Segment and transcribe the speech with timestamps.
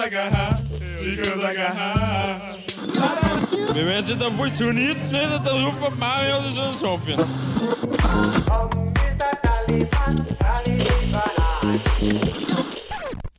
[0.00, 0.62] I got high,
[1.00, 2.64] because I got high.
[3.74, 7.20] Men wenn sie da funktioniert nicht, dann rufen Mario oder so einen Sofien.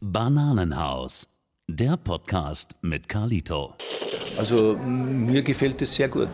[0.02, 1.30] Bananenhaus,
[1.70, 3.76] der Podcast mit Carlito.
[4.38, 6.28] Also mir gefällt es sehr gut.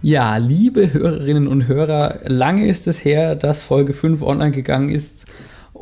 [0.00, 5.26] Ja, liebe Hörerinnen und Hörer, lange ist es her, dass Folge 5 online gegangen ist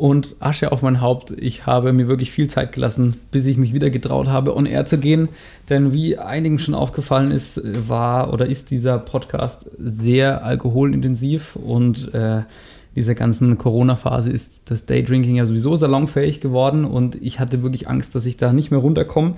[0.03, 1.31] und Asche auf mein Haupt.
[1.31, 4.85] Ich habe mir wirklich viel Zeit gelassen, bis ich mich wieder getraut habe, on air
[4.85, 5.29] zu gehen.
[5.71, 12.43] Denn wie einigen schon aufgefallen ist, war oder ist dieser Podcast sehr alkoholintensiv und äh,
[12.95, 18.15] dieser ganzen Corona-Phase ist das Daydrinking ja sowieso salonfähig geworden und ich hatte wirklich Angst,
[18.15, 19.35] dass ich da nicht mehr runterkomme,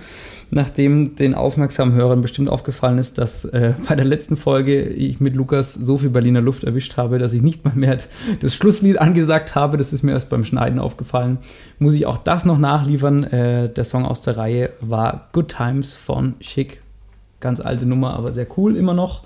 [0.51, 5.37] nachdem den aufmerksamen Hörern bestimmt aufgefallen ist, dass äh, bei der letzten Folge ich mit
[5.37, 7.99] Lukas so viel Berliner Luft erwischt habe, dass ich nicht mal mehr
[8.41, 9.77] das Schlusslied angesagt habe.
[9.77, 11.39] Das ist mir erst beim Schneiden aufgefallen.
[11.79, 13.25] Muss ich auch das noch nachliefern.
[13.25, 16.83] Äh, der Song aus der Reihe war Good Times von Chic.
[17.41, 19.23] Ganz alte Nummer, aber sehr cool immer noch.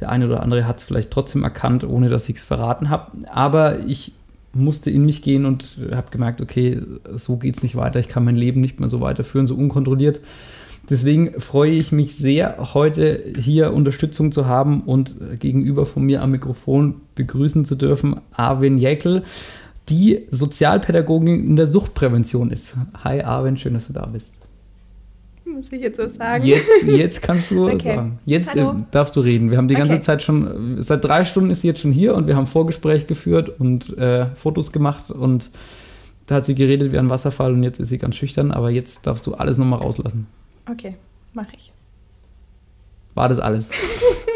[0.00, 3.12] Der eine oder andere hat es vielleicht trotzdem erkannt, ohne dass ich es verraten habe.
[3.28, 4.12] Aber ich
[4.52, 6.80] musste in mich gehen und habe gemerkt, okay,
[7.14, 8.00] so geht es nicht weiter.
[8.00, 10.20] Ich kann mein Leben nicht mehr so weiterführen, so unkontrolliert.
[10.90, 16.30] Deswegen freue ich mich sehr, heute hier Unterstützung zu haben und gegenüber von mir am
[16.30, 19.22] Mikrofon begrüßen zu dürfen Arvin Jäckel,
[19.90, 22.74] die Sozialpädagogin in der Suchtprävention ist.
[23.04, 24.37] Hi Arvin, schön, dass du da bist.
[25.54, 26.44] Muss ich jetzt was sagen?
[26.44, 27.94] Jetzt, jetzt kannst du Okay.
[27.96, 28.18] sagen.
[28.24, 29.50] Jetzt äh, darfst du reden.
[29.50, 30.02] Wir haben die ganze Okay.
[30.02, 33.58] Zeit schon, seit drei Stunden ist sie jetzt schon hier und wir haben Vorgespräch geführt
[33.60, 35.50] und äh, Fotos gemacht und
[36.26, 39.06] da hat sie geredet wie ein Wasserfall und jetzt ist sie ganz schüchtern, aber jetzt
[39.06, 40.26] darfst du alles nochmal rauslassen.
[40.70, 40.94] Okay,
[41.32, 41.72] mache ich.
[43.14, 43.70] War das alles?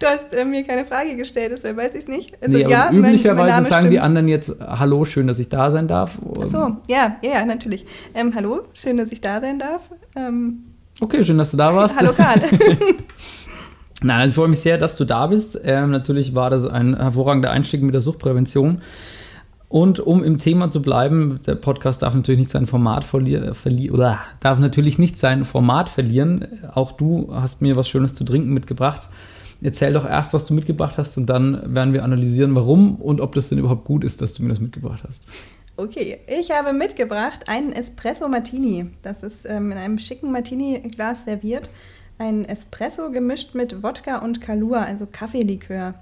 [0.00, 2.34] Du hast äh, mir keine Frage gestellt, deshalb weiß ich es nicht.
[2.42, 4.04] Also nee, ja, mein- mein üblicherweise Name sagen die stimmt.
[4.04, 6.18] anderen jetzt, hallo, schön, dass ich da sein darf.
[6.40, 7.84] Ach so, ja, ja, ja, natürlich.
[8.14, 9.88] Ähm, hallo, schön, dass ich da sein darf.
[10.16, 10.64] Ähm,
[11.00, 11.98] Okay, schön, dass du da warst.
[11.98, 12.40] hallo Karl.
[14.02, 15.58] Nein, also ich freue mich sehr, dass du da bist.
[15.64, 18.82] Ähm, natürlich war das ein hervorragender Einstieg mit der Suchtprävention.
[19.68, 23.90] Und um im Thema zu bleiben, der Podcast darf natürlich nicht sein Format verlieren, verli
[23.90, 26.46] oder darf natürlich nicht sein Format verlieren.
[26.74, 29.08] Auch du hast mir was Schönes zu trinken mitgebracht.
[29.62, 33.34] Erzähl doch erst, was du mitgebracht hast, und dann werden wir analysieren, warum und ob
[33.34, 35.22] das denn überhaupt gut ist, dass du mir das mitgebracht hast.
[35.76, 38.86] Okay, ich habe mitgebracht einen Espresso Martini.
[39.02, 41.68] Das ist ähm, in einem schicken Martini-Glas serviert.
[42.18, 45.94] Ein Espresso gemischt mit Wodka und Kalua, also Kaffeelikör.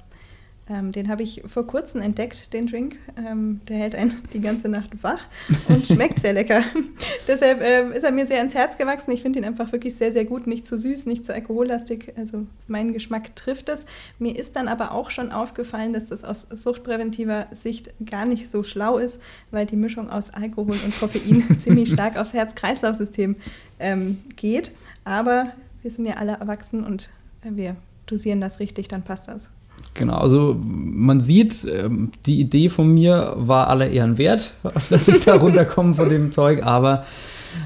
[0.72, 2.96] Ähm, den habe ich vor kurzem entdeckt, den Drink.
[3.16, 5.26] Ähm, der hält einen die ganze Nacht wach
[5.68, 6.62] und schmeckt sehr lecker.
[7.28, 9.10] Deshalb äh, ist er mir sehr ans Herz gewachsen.
[9.12, 10.46] Ich finde ihn einfach wirklich sehr, sehr gut.
[10.46, 12.14] Nicht zu süß, nicht zu alkohollastig.
[12.16, 13.84] Also meinen Geschmack trifft es.
[14.18, 18.62] Mir ist dann aber auch schon aufgefallen, dass das aus suchtpräventiver Sicht gar nicht so
[18.62, 23.36] schlau ist, weil die Mischung aus Alkohol und Koffein ziemlich stark aufs Herz-Kreislauf-System
[23.78, 24.72] ähm, geht.
[25.04, 27.10] Aber wir sind ja alle erwachsen und
[27.44, 29.50] äh, wir dosieren das richtig, dann passt das.
[29.94, 34.52] Genau, also man sieht, ähm, die Idee von mir war aller Ehren wert,
[34.90, 37.04] dass ich da runterkomme von dem Zeug, aber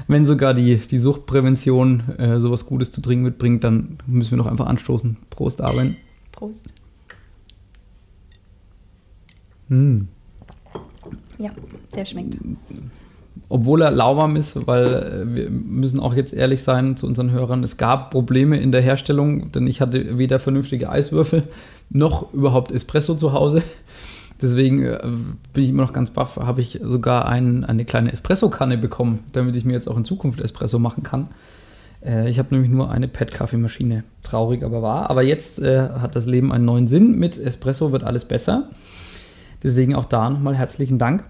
[0.07, 4.51] wenn sogar die, die Suchtprävention äh, sowas Gutes zu trinken mitbringt, dann müssen wir doch
[4.51, 5.15] einfach anstoßen.
[5.29, 5.95] Prost, Arwen.
[6.33, 6.65] Prost.
[9.69, 10.07] Hm.
[11.37, 11.51] Ja,
[11.95, 12.37] der schmeckt.
[13.49, 17.63] Obwohl er lauwarm ist, weil äh, wir müssen auch jetzt ehrlich sein zu unseren Hörern,
[17.63, 21.43] es gab Probleme in der Herstellung, denn ich hatte weder vernünftige Eiswürfel
[21.89, 23.61] noch überhaupt Espresso zu Hause.
[24.41, 24.99] Deswegen äh,
[25.53, 29.55] bin ich immer noch ganz baff, habe ich sogar ein, eine kleine Espresso-Kanne bekommen, damit
[29.55, 31.29] ich mir jetzt auch in Zukunft Espresso machen kann.
[32.05, 34.03] Äh, ich habe nämlich nur eine PET-Kaffeemaschine.
[34.23, 35.09] Traurig, aber wahr.
[35.09, 37.17] Aber jetzt äh, hat das Leben einen neuen Sinn.
[37.17, 38.69] Mit Espresso wird alles besser.
[39.63, 41.23] Deswegen auch da nochmal herzlichen Dank.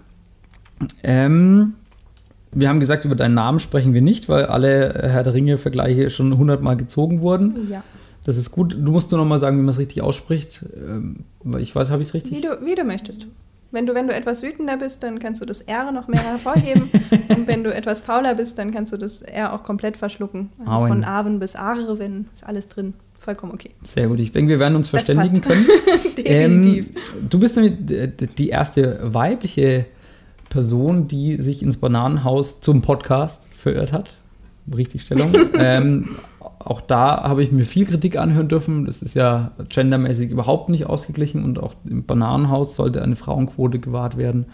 [1.02, 1.74] Ähm,
[2.52, 6.36] wir haben gesagt, über deinen Namen sprechen wir nicht, weil alle Herr der Ringe-Vergleiche schon
[6.36, 7.68] hundertmal gezogen wurden.
[7.70, 7.82] Ja.
[8.28, 8.76] Das ist gut.
[8.78, 10.62] Du musst nur noch mal sagen, wie man es richtig ausspricht.
[10.76, 11.24] Ähm,
[11.58, 12.42] ich weiß, habe ich es Wie richtig?
[12.42, 13.26] du, wie du möchtest.
[13.70, 16.90] Wenn du, wenn du etwas wütender bist, dann kannst du das R noch mehr hervorheben.
[17.34, 20.50] Und wenn du etwas fauler bist, dann kannst du das R auch komplett verschlucken.
[20.58, 20.88] Also Auen.
[20.88, 22.92] von Arven bis Arven ist alles drin.
[23.18, 23.70] Vollkommen okay.
[23.86, 24.20] Sehr gut.
[24.20, 25.66] Ich denke, wir werden uns verständigen können.
[26.18, 26.88] Definitiv.
[26.88, 29.86] Ähm, du bist nämlich die erste weibliche
[30.50, 34.18] Person, die sich ins Bananenhaus zum Podcast verirrt hat.
[34.76, 35.32] Richtigstellung.
[35.58, 36.10] ähm,
[36.58, 38.84] auch da habe ich mir viel Kritik anhören dürfen.
[38.84, 44.16] Das ist ja gendermäßig überhaupt nicht ausgeglichen und auch im Bananenhaus sollte eine Frauenquote gewahrt
[44.16, 44.46] werden.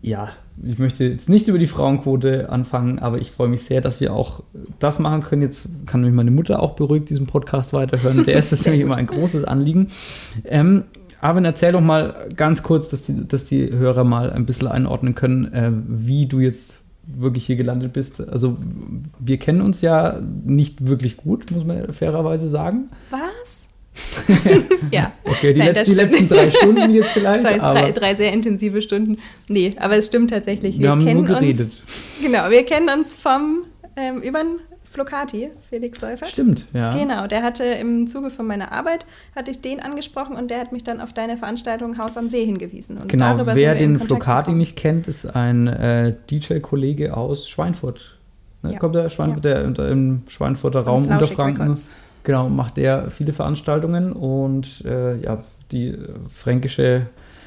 [0.00, 0.30] Ja,
[0.62, 4.12] ich möchte jetzt nicht über die Frauenquote anfangen, aber ich freue mich sehr, dass wir
[4.12, 4.42] auch
[4.78, 5.42] das machen können.
[5.42, 8.24] Jetzt kann nämlich meine Mutter auch beruhigt diesen Podcast weiterhören.
[8.24, 9.88] Der ist es nämlich immer ein großes Anliegen.
[10.44, 10.84] Ähm,
[11.20, 15.16] Arvin, erzähl doch mal ganz kurz, dass die, dass die Hörer mal ein bisschen einordnen
[15.16, 16.77] können, äh, wie du jetzt
[17.16, 18.26] wirklich hier gelandet bist.
[18.28, 18.56] Also
[19.18, 22.88] wir kennen uns ja nicht wirklich gut, muss man fairerweise sagen.
[23.10, 23.68] Was?
[24.92, 25.10] ja.
[25.24, 27.44] Okay, die, Nein, letz- die letzten drei Stunden jetzt vielleicht.
[27.44, 29.18] Das waren drei, drei sehr intensive Stunden.
[29.48, 30.78] Nee, aber es stimmt tatsächlich.
[30.78, 31.60] wir haben nur kennen geredet.
[31.60, 31.82] Uns,
[32.22, 33.64] genau, wir kennen uns vom
[33.96, 36.28] ähm, über den Flocati, Felix Seufert.
[36.28, 36.90] Stimmt, ja.
[36.96, 39.06] Genau, der hatte im Zuge von meiner Arbeit,
[39.36, 42.44] hatte ich den angesprochen und der hat mich dann auf deine Veranstaltung Haus am See
[42.44, 42.98] hingewiesen.
[42.98, 48.16] Und Genau, wer den Flocati nicht kennt, ist ein äh, DJ-Kollege aus Schweinfurt.
[48.62, 48.78] Ne, Ja.
[48.78, 51.62] Kommt der Schweinfurt, der unter, im Schweinfurter Raum Unterfranken.
[51.62, 51.90] Records.
[52.24, 55.94] Genau, macht der viele Veranstaltungen und äh, ja, die
[56.34, 57.06] fränkische,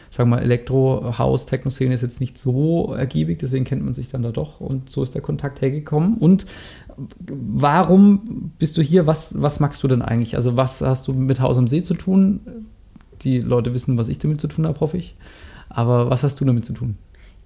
[0.09, 4.31] sagen wir mal, Elektro-House-Techno-Szene ist jetzt nicht so ergiebig, deswegen kennt man sich dann da
[4.31, 6.15] doch und so ist der Kontakt hergekommen.
[6.17, 6.45] Und
[7.27, 9.07] warum bist du hier?
[9.07, 10.35] Was, was magst du denn eigentlich?
[10.35, 12.67] Also, was hast du mit Haus am See zu tun?
[13.21, 15.15] Die Leute wissen, was ich damit zu tun habe, hoffe ich.
[15.69, 16.97] Aber was hast du damit zu tun?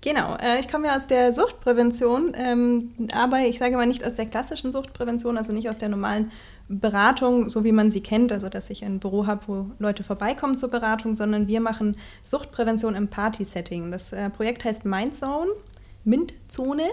[0.02, 4.14] Genau, äh, ich komme ja aus der Suchtprävention, ähm, aber ich sage mal nicht aus
[4.14, 6.32] der klassischen Suchtprävention, also nicht aus der normalen
[6.68, 10.58] Beratung, so wie man sie kennt, also dass ich ein Büro habe, wo Leute vorbeikommen
[10.58, 13.90] zur Beratung, sondern wir machen Suchtprävention im Party-Setting.
[13.90, 15.50] Das äh, Projekt heißt Mindzone.
[16.06, 16.84] Mintzone,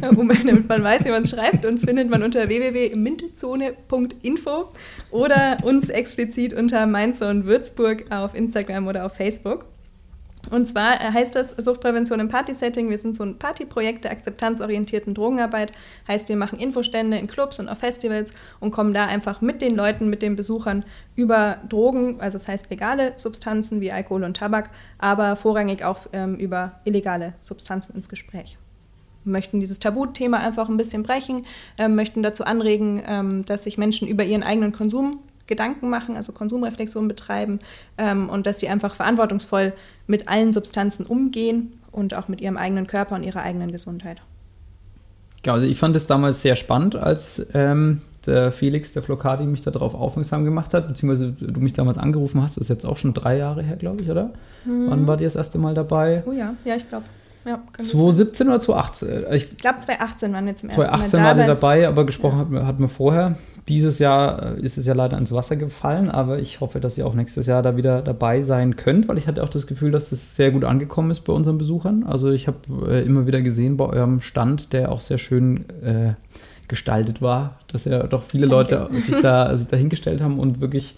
[0.12, 1.66] wo man, damit man weiß, wie man es schreibt.
[1.66, 4.68] Uns findet man unter www.mintzone.info
[5.10, 9.64] oder uns explizit unter Mindzone Würzburg auf Instagram oder auf Facebook.
[10.50, 12.88] Und zwar äh, heißt das Suchtprävention im Party-Setting.
[12.88, 15.72] Wir sind so ein Partyprojekt der akzeptanzorientierten Drogenarbeit.
[16.06, 19.76] Heißt, wir machen Infostände in Clubs und auf Festivals und kommen da einfach mit den
[19.76, 20.84] Leuten, mit den Besuchern
[21.16, 26.36] über Drogen, also das heißt legale Substanzen wie Alkohol und Tabak, aber vorrangig auch ähm,
[26.36, 28.56] über illegale Substanzen ins Gespräch.
[29.24, 31.44] Möchten dieses Tabuthema einfach ein bisschen brechen,
[31.76, 36.30] ähm, möchten dazu anregen, ähm, dass sich Menschen über ihren eigenen Konsum Gedanken machen, also
[36.32, 37.58] Konsumreflexion betreiben
[37.98, 39.72] ähm, und dass sie einfach verantwortungsvoll
[40.06, 44.22] mit allen Substanzen umgehen und auch mit ihrem eigenen Körper und ihrer eigenen Gesundheit.
[45.44, 49.62] Ja, also ich fand es damals sehr spannend, als ähm, der Felix, der Flocati, mich
[49.62, 52.56] darauf aufmerksam gemacht hat, beziehungsweise du mich damals angerufen hast.
[52.56, 54.30] Das ist jetzt auch schon drei Jahre her, glaube ich, oder?
[54.64, 56.22] Wann war dir das erste Mal dabei?
[56.26, 57.04] Oh ja, ja, ich glaube.
[57.46, 57.90] Ja, kann gut sein.
[57.92, 59.24] 2017 oder 2018?
[59.32, 62.04] Ich ich glaube, 2018 waren wir zum ersten 2018 Mal war der weil's- dabei, aber
[62.04, 63.38] gesprochen hat, hat man vorher.
[63.68, 67.06] Dieses Jahr äh, ist es ja leider ins Wasser gefallen, aber ich hoffe, dass ihr
[67.06, 70.10] auch nächstes Jahr da wieder dabei sein könnt, weil ich hatte auch das Gefühl, dass
[70.10, 72.04] es sehr gut angekommen ist bei unseren Besuchern.
[72.04, 76.14] Also ich habe äh, immer wieder gesehen bei eurem Stand, der auch sehr schön äh,
[76.66, 78.74] gestaltet war, dass ja doch viele Danke.
[78.74, 80.94] Leute sich da, sich da hingestellt haben und wirklich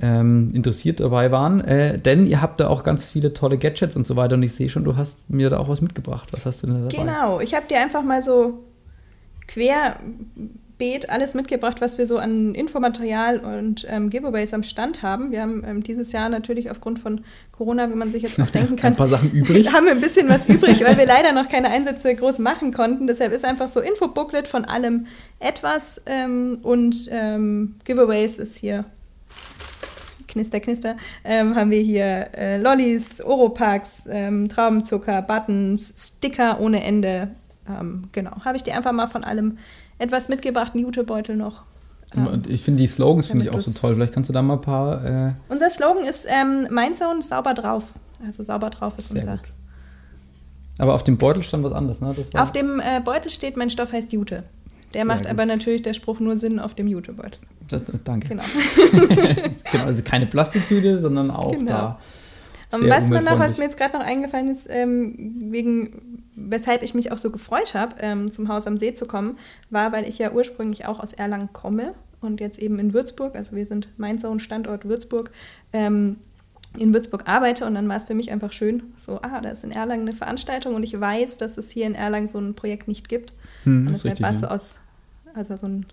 [0.00, 1.60] ähm, interessiert dabei waren.
[1.60, 4.54] Äh, denn ihr habt da auch ganz viele tolle Gadgets und so weiter und ich
[4.54, 6.28] sehe schon, du hast mir da auch was mitgebracht.
[6.32, 7.02] Was hast du denn da dabei?
[7.02, 8.64] Genau, ich habe dir einfach mal so
[10.78, 15.30] querbeet alles mitgebracht, was wir so an Infomaterial und ähm, Giveaways am Stand haben.
[15.30, 18.76] Wir haben ähm, dieses Jahr natürlich aufgrund von Corona, wie man sich jetzt noch denken
[18.76, 19.72] kann, Ein paar Sachen übrig.
[19.72, 23.06] haben wir ein bisschen was übrig, weil wir leider noch keine Einsätze groß machen konnten.
[23.06, 25.06] Deshalb ist einfach so Infobooklet von allem
[25.38, 28.84] etwas ähm, und ähm, Giveaways ist hier
[30.28, 37.30] Knister, Knister, ähm, haben wir hier äh, Lollis, Oropax, ähm, Traubenzucker, Buttons, Sticker ohne Ende.
[37.68, 39.56] Ähm, genau, habe ich dir einfach mal von allem
[39.98, 41.62] etwas mitgebracht, einen Jutebeutel noch.
[42.16, 43.94] Ähm, Und ich finde die Slogans finde ich auch so toll.
[43.94, 45.04] Vielleicht kannst du da mal ein paar.
[45.04, 47.92] Äh, unser Slogan ist ähm, Mindzone sauber drauf.
[48.24, 49.36] Also sauber drauf ist sehr unser.
[49.38, 49.46] gut.
[50.78, 52.14] Aber auf dem Beutel stand was anderes, ne?
[52.34, 54.44] Auf dem äh, Beutel steht, mein Stoff heißt Jute.
[54.94, 55.30] Der Sehr macht gut.
[55.30, 57.40] aber natürlich der Spruch nur Sinn auf dem Jutebeutel.
[57.68, 58.28] das, danke.
[58.28, 58.42] Genau.
[59.72, 59.84] genau.
[59.84, 61.70] Also keine Plastiktüte, sondern auch Genau.
[61.70, 61.98] da.
[62.72, 66.94] Und was man noch, was mir jetzt gerade noch eingefallen ist, ähm, wegen, weshalb ich
[66.94, 69.38] mich auch so gefreut habe, ähm, zum Haus am See zu kommen,
[69.70, 73.54] war, weil ich ja ursprünglich auch aus Erlangen komme und jetzt eben in Würzburg, also
[73.54, 75.30] wir sind Mainzone Standort Würzburg,
[75.72, 76.16] ähm,
[76.78, 77.66] in Würzburg arbeite.
[77.66, 80.16] Und dann war es für mich einfach schön, so, ah, da ist in Erlangen eine
[80.16, 83.32] Veranstaltung und ich weiß, dass es hier in Erlangen so ein Projekt nicht gibt.
[83.64, 84.80] Hm, und deshalb war es so aus,
[85.34, 85.86] also so ein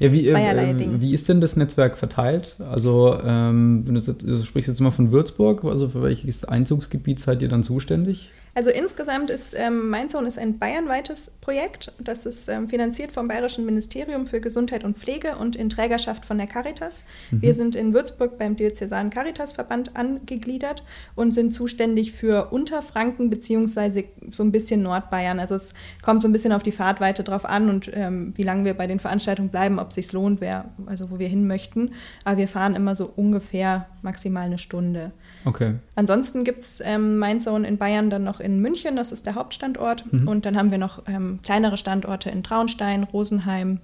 [0.00, 2.56] Ja, wie, zweierlei äh, wie ist denn das Netzwerk verteilt?
[2.58, 7.20] Also, ähm, wenn du, jetzt- du sprichst jetzt mal von Würzburg, also für welches Einzugsgebiet
[7.20, 8.30] seid ihr dann zuständig?
[8.58, 11.92] Also insgesamt ist ähm, Mindzone ist ein bayernweites Projekt.
[12.00, 16.38] Das ist ähm, finanziert vom Bayerischen Ministerium für Gesundheit und Pflege und in Trägerschaft von
[16.38, 17.04] der Caritas.
[17.30, 20.82] Wir sind in Würzburg beim Diözesanen Caritasverband angegliedert
[21.14, 25.38] und sind zuständig für Unterfranken beziehungsweise so ein bisschen Nordbayern.
[25.38, 25.72] Also es
[26.02, 28.88] kommt so ein bisschen auf die Fahrtweite drauf an und ähm, wie lange wir bei
[28.88, 31.92] den Veranstaltungen bleiben, ob es sich lohnt, wer, also wo wir hin möchten.
[32.24, 35.12] Aber wir fahren immer so ungefähr maximal eine Stunde.
[35.44, 35.74] Okay.
[35.94, 40.04] Ansonsten gibt es ähm, Mindzone in Bayern dann noch in München, das ist der Hauptstandort.
[40.26, 43.80] Und dann haben wir noch ähm, kleinere Standorte in Traunstein, Rosenheim,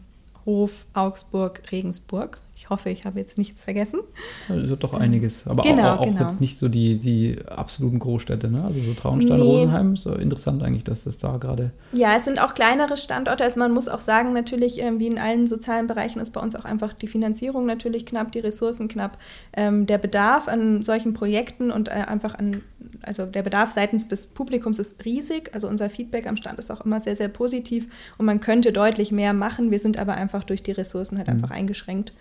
[0.47, 2.41] Hof, Augsburg, Regensburg.
[2.65, 4.01] Ich hoffe, ich habe jetzt nichts vergessen.
[4.49, 5.47] Also doch einiges.
[5.47, 6.23] Aber Genau, auch, auch genau.
[6.23, 8.65] jetzt nicht so die, die absoluten Großstädte, ne?
[8.65, 9.45] Also so Traunstein, Nee.
[9.45, 11.73] Rosenheim, so interessant eigentlich, dass das da gerade.
[11.93, 13.45] Ja, es sind auch kleinere Standorte.
[13.45, 16.57] Also man muss auch sagen, natürlich, ähm, wie in allen sozialen Bereichen ist bei uns
[16.57, 19.19] auch einfach die Finanzierung natürlich knapp, die Ressourcen knapp,
[19.55, 22.63] ähm, der Bedarf an solchen Projekten und äh, einfach an,
[23.03, 25.51] also der Bedarf seitens des Publikums ist riesig.
[25.53, 29.13] Also unser Feedback am Stand ist auch immer sehr, sehr positiv und man könnte deutlich
[29.13, 29.71] mehr machen.
[29.71, 32.15] Wir sind aber einfach durch die Ressourcen halt einfach eingeschränkt.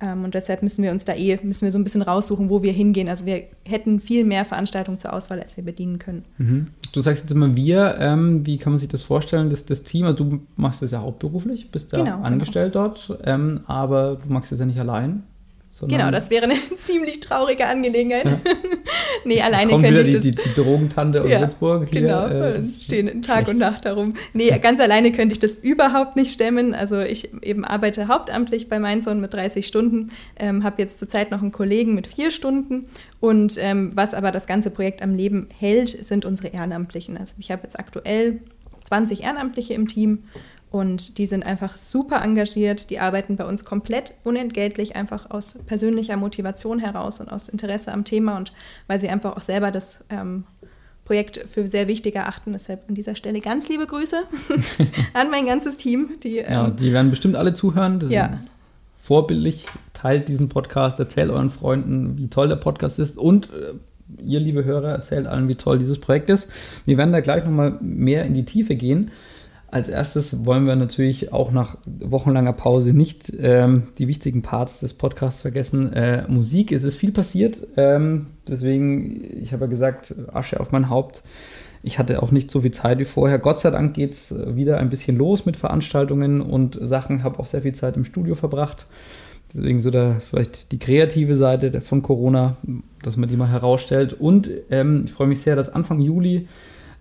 [0.00, 2.62] Ähm, und deshalb müssen wir uns da eh, müssen wir so ein bisschen raussuchen, wo
[2.62, 3.08] wir hingehen.
[3.08, 6.24] Also wir hätten viel mehr Veranstaltungen zur Auswahl, als wir bedienen können.
[6.38, 6.68] Mhm.
[6.92, 10.06] Du sagst jetzt immer wir, ähm, wie kann man sich das vorstellen, dass das Team,
[10.06, 12.26] also du machst das ja hauptberuflich, bist da Genau, genau.
[12.26, 15.22] angestellt dort, ähm, aber du machst das ja nicht allein.
[15.80, 18.26] Sondern Genau, das wäre eine ziemlich traurige Angelegenheit.
[19.24, 20.22] nee, alleine könnte wieder ich die, das.
[20.44, 22.02] die, die Drogentante aus Ja, Würzburg hier.
[22.02, 23.48] genau, äh, stehen Tag schlecht.
[23.48, 24.14] und Nacht darum.
[24.34, 26.74] Nee, ganz alleine könnte ich das überhaupt nicht stemmen.
[26.74, 31.40] Also ich eben arbeite hauptamtlich bei Mindzone mit 30 Stunden, ähm, habe jetzt zurzeit noch
[31.42, 32.86] einen Kollegen mit vier Stunden
[33.20, 37.16] und ähm, was aber das ganze Projekt am Leben hält, sind unsere Ehrenamtlichen.
[37.16, 38.40] Also ich habe jetzt aktuell
[38.84, 40.24] 20 Ehrenamtliche im Team
[40.70, 42.90] und die sind einfach super engagiert.
[42.90, 48.04] Die arbeiten bei uns komplett unentgeltlich, einfach aus persönlicher Motivation heraus und aus Interesse am
[48.04, 48.52] Thema und
[48.86, 50.44] weil sie einfach auch selber das ähm,
[51.04, 52.52] Projekt für sehr wichtig erachten.
[52.52, 54.22] Deshalb an dieser Stelle ganz liebe Grüße
[55.14, 56.10] an mein ganzes Team.
[56.22, 58.08] Die, Ja, ähm, die werden bestimmt alle zuhören.
[58.08, 58.38] Ja.
[59.02, 59.66] Vorbildlich.
[59.92, 63.74] Teilt diesen Podcast, erzählt euren Freunden, wie toll der Podcast ist und äh,
[64.22, 66.48] ihr, liebe Hörer, erzählt allen, wie toll dieses Projekt ist.
[66.86, 69.10] Wir werden da gleich nochmal mehr in die Tiefe gehen.
[69.70, 74.94] Als erstes wollen wir natürlich auch nach wochenlanger Pause nicht ähm, die wichtigen Parts des
[74.94, 75.92] Podcasts vergessen.
[75.92, 77.68] Äh, Musik, es ist viel passiert.
[77.76, 81.22] Ähm, deswegen, ich habe ja gesagt, Asche auf mein Haupt.
[81.84, 83.38] Ich hatte auch nicht so viel Zeit wie vorher.
[83.38, 87.22] Gott sei Dank geht es wieder ein bisschen los mit Veranstaltungen und Sachen.
[87.22, 88.86] Habe auch sehr viel Zeit im Studio verbracht.
[89.54, 92.56] Deswegen so da vielleicht die kreative Seite von Corona,
[93.02, 94.14] dass man die mal herausstellt.
[94.14, 96.48] Und ähm, ich freue mich sehr, dass Anfang Juli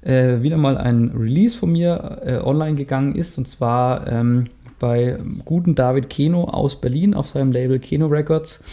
[0.02, 3.38] äh, wieder mal ein Release von mir äh, online gegangen ist.
[3.38, 4.48] Und zwar ähm,
[4.80, 8.64] bei guten David Keno aus Berlin auf seinem Label Keno Records.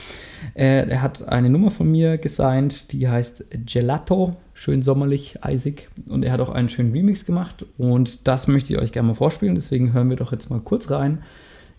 [0.54, 5.88] Äh, er hat eine Nummer von mir gesigned, die heißt Gelato, schön sommerlich, eisig.
[6.08, 7.64] Und er hat auch einen schönen Remix gemacht.
[7.76, 9.54] Und das möchte ich euch gerne mal vorspielen.
[9.54, 11.22] Deswegen hören wir doch jetzt mal kurz rein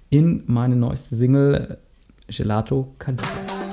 [0.09, 1.77] in meine neueste Single
[2.27, 3.66] Gelato Calibre.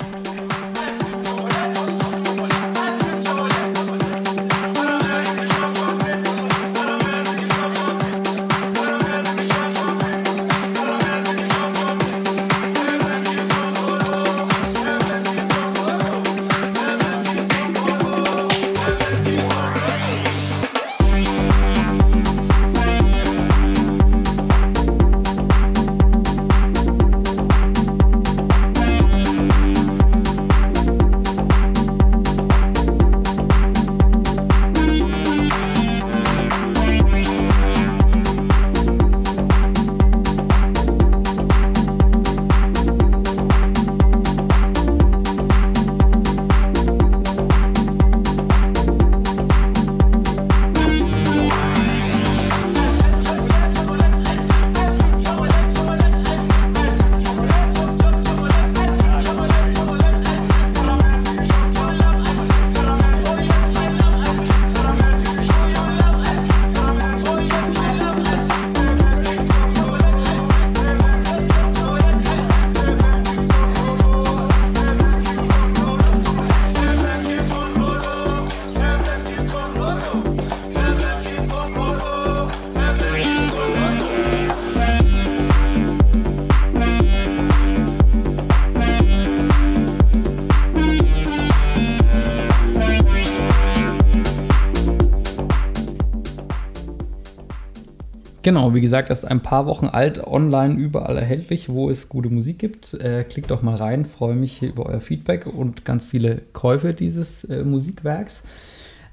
[98.44, 102.58] Genau, wie gesagt, erst ein paar Wochen alt, online überall erhältlich, wo es gute Musik
[102.58, 102.92] gibt.
[102.92, 107.44] Äh, klickt doch mal rein, freue mich über euer Feedback und ganz viele Käufe dieses
[107.44, 108.42] äh, Musikwerks.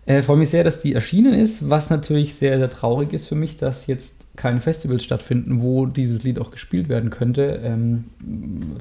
[0.06, 3.36] Äh, freue mich sehr, dass die erschienen ist, was natürlich sehr, sehr traurig ist für
[3.36, 7.62] mich, dass jetzt keine Festivals stattfinden, wo dieses Lied auch gespielt werden könnte.
[7.64, 8.04] Ähm,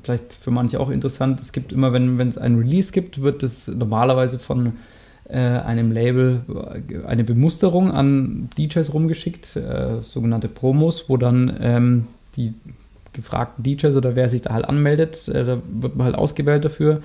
[0.02, 1.38] vielleicht für manche auch interessant.
[1.38, 4.72] Es gibt immer, wenn es einen Release gibt, wird es normalerweise von
[5.32, 12.06] äh, einem Label äh, eine Bemusterung an DJs rumgeschickt, äh, sogenannte Promos, wo dann ähm,
[12.36, 12.54] die
[13.12, 17.02] gefragten DJs oder wer sich da halt anmeldet, äh, da wird man halt ausgewählt dafür,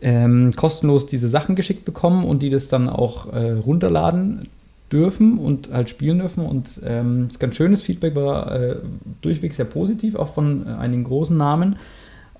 [0.00, 4.48] ähm, kostenlos diese Sachen geschickt bekommen und die das dann auch äh, runterladen
[4.92, 6.44] dürfen und halt spielen dürfen.
[6.44, 8.76] Und ähm, das ganz schönes Feedback war äh,
[9.22, 11.76] durchweg sehr positiv, auch von einigen großen Namen.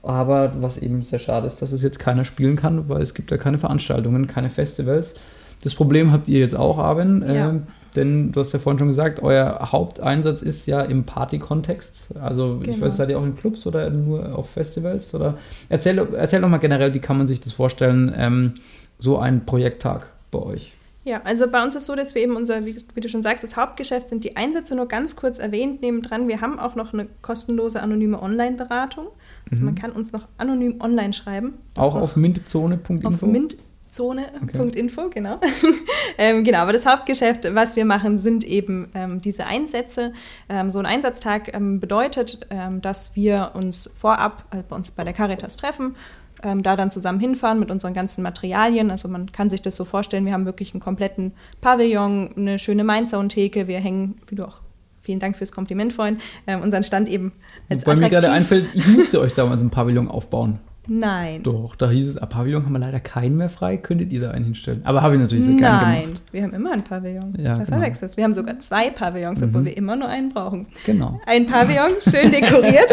[0.04, 3.30] Aber was eben sehr schade ist, dass es jetzt keiner spielen kann, weil es gibt
[3.30, 5.14] ja keine Veranstaltungen, keine Festivals.
[5.62, 7.24] Das Problem habt ihr jetzt auch, Arwen.
[7.26, 7.50] Ja.
[7.50, 7.60] Äh,
[7.96, 12.16] denn du hast ja vorhin schon gesagt, euer Haupteinsatz ist ja im Party-Kontext.
[12.20, 12.86] Also ich Genau.
[12.86, 15.14] weiß, seid ihr auch in Clubs oder nur auf Festivals?
[15.14, 18.54] Oder erzähl, erzähl doch mal generell, wie kann man sich das vorstellen, ähm,
[18.98, 20.74] so ein Projekttag bei euch?
[21.04, 23.44] Ja, also bei uns ist so, dass wir eben unser, wie, wie du schon sagst,
[23.44, 26.28] das Hauptgeschäft sind die Einsätze, nur ganz kurz erwähnt nebendran.
[26.28, 29.06] Wir haben auch noch eine kostenlose anonyme Online-Beratung.
[29.54, 31.46] Also man kann uns noch anonym online schreiben.
[31.46, 31.54] Mhm.
[31.76, 33.08] Auch auf mintzone.info?
[33.08, 35.38] auf mintzone.info, genau.
[36.18, 40.12] ähm, genau, aber das Hauptgeschäft, was wir machen, sind eben ähm, diese Einsätze.
[40.48, 45.04] Ähm, so ein Einsatztag ähm, bedeutet, ähm, dass wir uns vorab äh, bei uns bei
[45.04, 45.94] der Caritas treffen,
[46.42, 48.90] ähm, da dann zusammen hinfahren mit unseren ganzen Materialien.
[48.90, 52.84] Also man kann sich das so vorstellen, wir haben wirklich einen kompletten Pavillon, eine schöne
[52.84, 53.68] Mainzone-Theke.
[53.68, 54.60] Wir hängen, wie du auch
[55.04, 56.18] Vielen Dank fürs Kompliment, Freund.
[56.46, 57.32] Ähm, unseren Stand eben
[57.68, 60.60] als Weil mir gerade einfällt, ich musste euch damals ein Pavillon aufbauen.
[60.86, 61.42] Nein.
[61.42, 64.30] Doch, da hieß es, ah, Pavillon haben wir leider keinen mehr frei, könntet ihr da
[64.30, 64.80] einen hinstellen?
[64.84, 66.22] Aber habe ich natürlich sehr gerne Nein, gemacht.
[66.32, 67.34] wir haben immer ein Pavillon.
[67.36, 67.78] Ja, da genau.
[67.78, 68.16] verwechselst.
[68.16, 70.66] Wir haben sogar zwei Pavillons, obwohl wir immer nur einen brauchen.
[70.86, 71.20] Genau.
[71.26, 72.90] Ein Pavillon, schön dekoriert.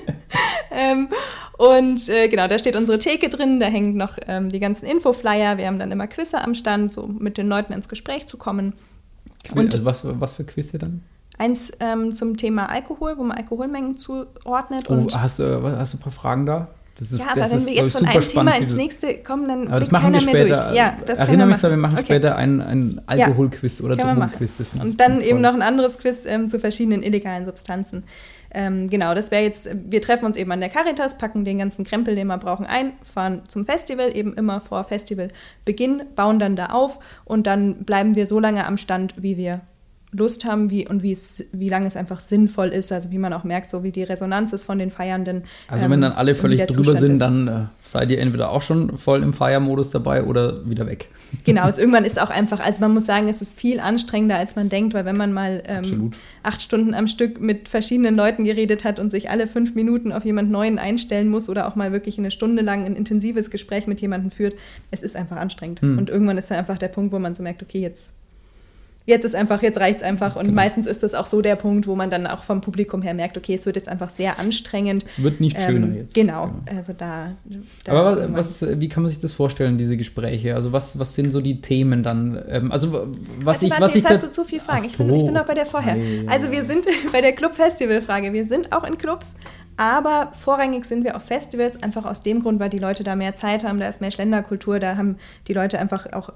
[0.70, 1.08] ähm,
[1.58, 5.56] und äh, genau, da steht unsere Theke drin, da hängen noch ähm, die ganzen Infoflyer.
[5.56, 8.72] Wir haben dann immer Quizze am Stand, so mit den Leuten ins Gespräch zu kommen.
[9.54, 11.02] Und- also was, was für Quiz ihr dann?
[11.40, 14.90] Eins ähm, zum Thema Alkohol, wo man Alkoholmengen zuordnet.
[14.90, 16.68] Oh, und hast, du, was- hast du ein paar Fragen da?
[16.98, 19.68] Das ist, ja, aber wenn ist, wir jetzt von einem Thema ins nächste kommen, dann
[19.68, 20.64] Aber das machen wir später.
[20.66, 20.76] durch.
[20.76, 22.04] Ja, Erinnere wir mich dran, wir machen Okay.
[22.04, 24.18] später ein, ein Alkoholquiz oder wir machen.
[24.18, 24.70] Drogenquiz.
[24.78, 28.04] Und dann eben noch ein anderes Quiz ähm, zu verschiedenen illegalen Substanzen.
[28.52, 31.86] Ähm, genau, das wäre jetzt, wir treffen uns eben an der Caritas, packen den ganzen
[31.86, 36.66] Krempel, den wir brauchen, ein, fahren zum Festival, eben immer vor Festivalbeginn, bauen dann da
[36.66, 39.60] auf und dann bleiben wir so lange am Stand, wie wir
[40.12, 43.32] Lust haben wie, und wie, es, wie lange es einfach sinnvoll ist, also wie man
[43.32, 45.44] auch merkt, so wie die Resonanz ist von den Feiernden.
[45.68, 47.20] Also ähm, wenn dann alle völlig drüber Zustand sind, ist.
[47.20, 51.08] dann äh, seid ihr entweder auch schon voll im Feiermodus dabei oder wieder weg.
[51.44, 54.56] Genau, es irgendwann ist auch einfach, also man muss sagen, es ist viel anstrengender, als
[54.56, 56.10] man denkt, weil wenn man mal ähm,
[56.42, 60.24] acht Stunden am Stück mit verschiedenen Leuten geredet hat und sich alle fünf Minuten auf
[60.24, 64.00] jemand Neuen einstellen muss oder auch mal wirklich eine Stunde lang ein intensives Gespräch mit
[64.00, 64.54] jemandem führt,
[64.90, 65.80] es ist einfach anstrengend.
[65.82, 65.98] Hm.
[65.98, 68.14] Und irgendwann ist dann einfach der Punkt, wo man so merkt, okay, jetzt,
[69.06, 70.36] jetzt ist einfach, jetzt reicht's einfach.
[70.36, 70.54] Und Genau.
[70.56, 73.36] meistens ist das auch so der Punkt, wo man dann auch vom Publikum her merkt,
[73.36, 75.04] okay, es wird jetzt einfach sehr anstrengend.
[75.08, 76.14] Es wird nicht schöner Ähm, jetzt.
[76.14, 77.32] Genau, also da.
[77.84, 80.54] da Aber was, wie kann man sich das vorstellen, diese Gespräche?
[80.54, 82.40] Also was, was sind so die Themen dann?
[82.48, 83.08] Ähm, also
[83.42, 84.84] was also ich, warte, was ich jetzt hast da- du zu viel Fragen.
[84.84, 85.94] Ich bin, ich bin noch bei der vorher.
[85.94, 88.32] Ei, Also wir sind bei der Club-Festival-Frage.
[88.32, 89.34] Wir sind auch in Clubs,
[89.76, 93.34] aber vorrangig sind wir auf Festivals, einfach aus dem Grund, weil die Leute da mehr
[93.34, 95.16] Zeit haben, da ist mehr Schlenderkultur, da haben
[95.48, 96.34] die Leute einfach auch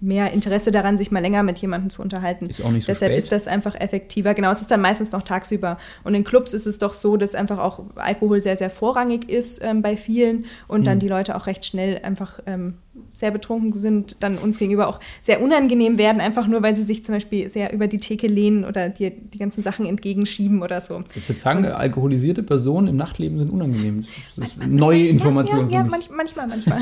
[0.00, 2.46] mehr Interesse daran, sich mal länger mit jemandem zu unterhalten.
[2.46, 3.18] Ist auch nicht so Deshalb spät.
[3.20, 4.34] ist das einfach effektiver.
[4.34, 5.78] Genau, es ist dann meistens noch tagsüber.
[6.04, 9.62] Und in Clubs ist es doch so, dass einfach auch Alkohol sehr, sehr vorrangig ist
[9.62, 10.84] ähm, bei vielen und Hm.
[10.84, 12.78] dann die Leute auch recht schnell einfach ähm,
[13.22, 17.04] sehr betrunken sind, dann uns gegenüber auch sehr unangenehm werden, einfach nur, weil sie sich
[17.04, 20.98] zum Beispiel sehr über die Theke lehnen oder dir die ganzen Sachen entgegenschieben oder so.
[20.98, 24.04] Du jetzt sagen, alkoholisierte Personen im Nachtleben sind unangenehm?
[24.34, 26.80] Das ist eine neue Information Ja, ja, ja manch, manchmal, manchmal.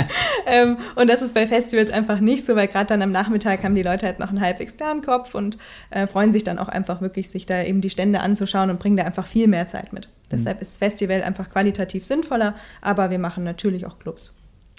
[0.46, 3.74] ähm, und das ist bei Festivals einfach nicht so, weil gerade dann am Nachmittag haben
[3.74, 5.58] die Leute halt noch einen halbwegs klaren Kopf und
[5.90, 8.96] äh, freuen sich dann auch einfach wirklich, sich da eben die Stände anzuschauen und bringen
[8.96, 10.08] da einfach viel mehr Zeit mit.
[10.30, 14.32] Deshalb ist Festival einfach qualitativ sinnvoller, aber wir machen natürlich auch Clubs.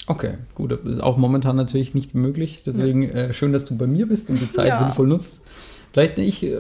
[0.08, 2.62] Okay, gut, das ist auch momentan natürlich nicht möglich.
[2.66, 4.78] Deswegen äh, schön, dass du bei mir bist und die Zeit Ja.
[4.78, 5.42] sinnvoll nutzt.
[5.94, 6.58] Vielleicht, ich äh,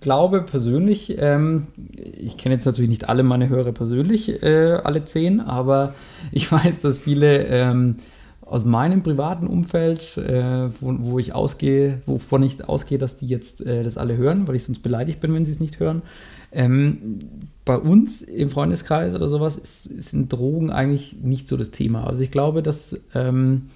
[0.00, 5.40] glaube persönlich, ähm, ich kenne jetzt natürlich nicht alle meine Hörer persönlich, äh, alle zehn,
[5.40, 5.94] aber
[6.32, 7.96] ich weiß, dass viele ähm,
[8.40, 13.64] aus meinem privaten Umfeld, äh, wo, wo ich ausgehe, wovon ich ausgehe, dass die jetzt
[13.64, 16.02] äh, das alle hören, weil ich sonst beleidigt bin, wenn sie es nicht hören.
[16.52, 17.18] Ähm,
[17.64, 22.06] bei uns im Freundeskreis oder sowas sind Drogen eigentlich nicht so das Thema.
[22.06, 23.70] Also ich glaube, dass ähm,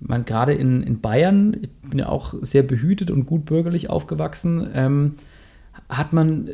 [0.00, 4.68] man gerade in, in Bayern, ich bin ja auch sehr behütet und gut bürgerlich aufgewachsen,
[4.74, 5.14] ähm,
[5.88, 6.52] hat man äh,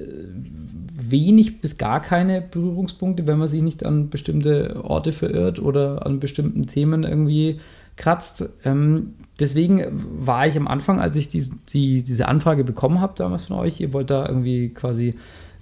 [0.93, 6.21] wenig bis gar keine Berührungspunkte, wenn man sich nicht an bestimmte Orte verirrt oder an
[6.21, 7.61] bestimmten Themen irgendwie
[7.97, 8.49] kratzt.
[8.65, 9.85] Ähm, deswegen
[10.19, 13.81] war ich am Anfang, als ich die, die, diese Anfrage bekommen habe damals von euch,
[13.81, 15.15] ihr wollt da irgendwie quasi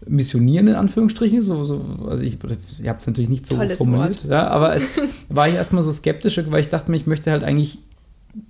[0.07, 2.39] missionieren in Anführungsstrichen, so, so also ich,
[2.81, 4.89] ihr habt es natürlich nicht so Tolles formuliert, ja, aber es
[5.29, 7.79] war ich erstmal so skeptisch, weil ich dachte mir, ich möchte halt eigentlich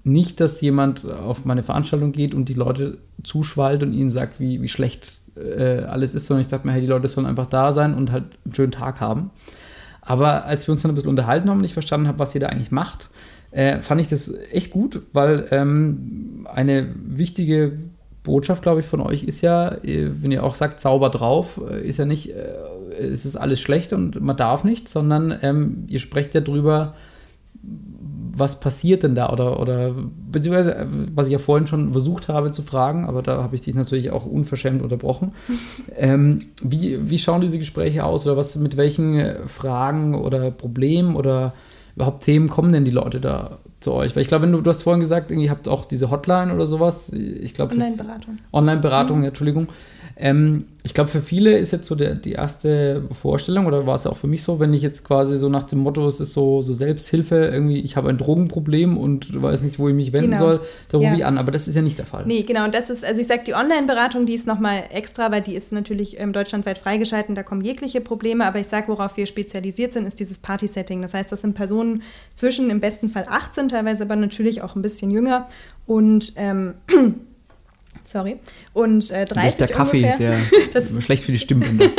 [0.04, 4.62] nicht, dass jemand auf meine Veranstaltung geht und die Leute zuschwallt und ihnen sagt, wie,
[4.62, 7.72] wie schlecht äh, alles ist, sondern ich dachte mir, hey, die Leute sollen einfach da
[7.72, 9.30] sein und halt einen schönen Tag haben.
[10.00, 12.40] Aber als wir uns dann ein bisschen unterhalten haben und ich verstanden habe, was ihr
[12.40, 13.08] da eigentlich macht,
[13.52, 17.78] äh, fand ich das echt gut, weil ähm, eine wichtige
[18.22, 21.98] Botschaft, glaube ich, von euch ist ja, wenn ihr auch sagt, sauber drauf, äh, ist
[21.98, 26.34] ja nicht, äh, es ist alles schlecht und man darf nicht, sondern ähm, ihr sprecht
[26.34, 26.94] ja drüber,
[28.34, 29.94] was passiert denn da oder, oder
[30.30, 33.62] beziehungsweise, äh, was ich ja vorhin schon versucht habe zu fragen, aber da habe ich
[33.62, 35.32] dich natürlich auch unverschämt unterbrochen.
[35.96, 41.54] ähm, wie, wie schauen diese Gespräche aus oder was mit welchen Fragen oder Problemen oder
[41.96, 44.14] überhaupt Themen kommen denn die Leute da zu euch?
[44.14, 46.66] Weil ich glaube, wenn du, du hast vorhin gesagt, ihr habt auch diese Hotline oder
[46.66, 47.12] sowas.
[47.12, 48.38] Ich glaube, Online-Beratung.
[48.52, 49.24] Online-Beratung, mhm.
[49.24, 49.68] Entschuldigung.
[50.16, 54.06] Ähm, ich glaube, für viele ist jetzt so der, die erste Vorstellung, oder war es
[54.06, 56.60] auch für mich so, wenn ich jetzt quasi so nach dem Motto, es ist so,
[56.62, 60.42] so Selbsthilfe, irgendwie, ich habe ein Drogenproblem und weiß nicht, wo ich mich wenden genau.
[60.42, 61.14] soll, da rufe ja.
[61.14, 61.38] ich an.
[61.38, 62.24] Aber das ist ja nicht der Fall.
[62.26, 62.64] Nee, genau.
[62.64, 65.72] Und das ist, also ich sage, die Online-Beratung, die ist nochmal extra, weil die ist
[65.72, 68.44] natürlich ähm, deutschlandweit freigeschalten, da kommen jegliche Probleme.
[68.44, 71.00] Aber ich sage, worauf wir spezialisiert sind, ist dieses Party-Setting.
[71.00, 72.02] Das heißt, das sind Personen
[72.34, 75.46] zwischen im besten Fall 18, teilweise aber natürlich auch ein bisschen jünger.
[75.86, 76.74] Und ähm,
[78.04, 78.38] Sorry.
[78.72, 80.38] Und äh, 30 das ist der Kaffee, ungefähr.
[80.50, 81.90] der das schlecht für die Stimmbänder.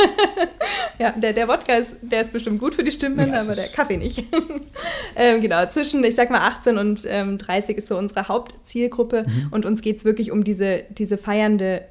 [0.99, 3.41] ja, der, der Wodka ist, der ist bestimmt gut für die Stimmbänder, ja.
[3.41, 4.23] aber der Kaffee nicht.
[5.15, 9.47] ähm, genau, zwischen, ich sag mal, 18 und ähm, 30 ist so unsere Hauptzielgruppe mhm.
[9.51, 11.83] und uns geht es wirklich um diese, diese feiernde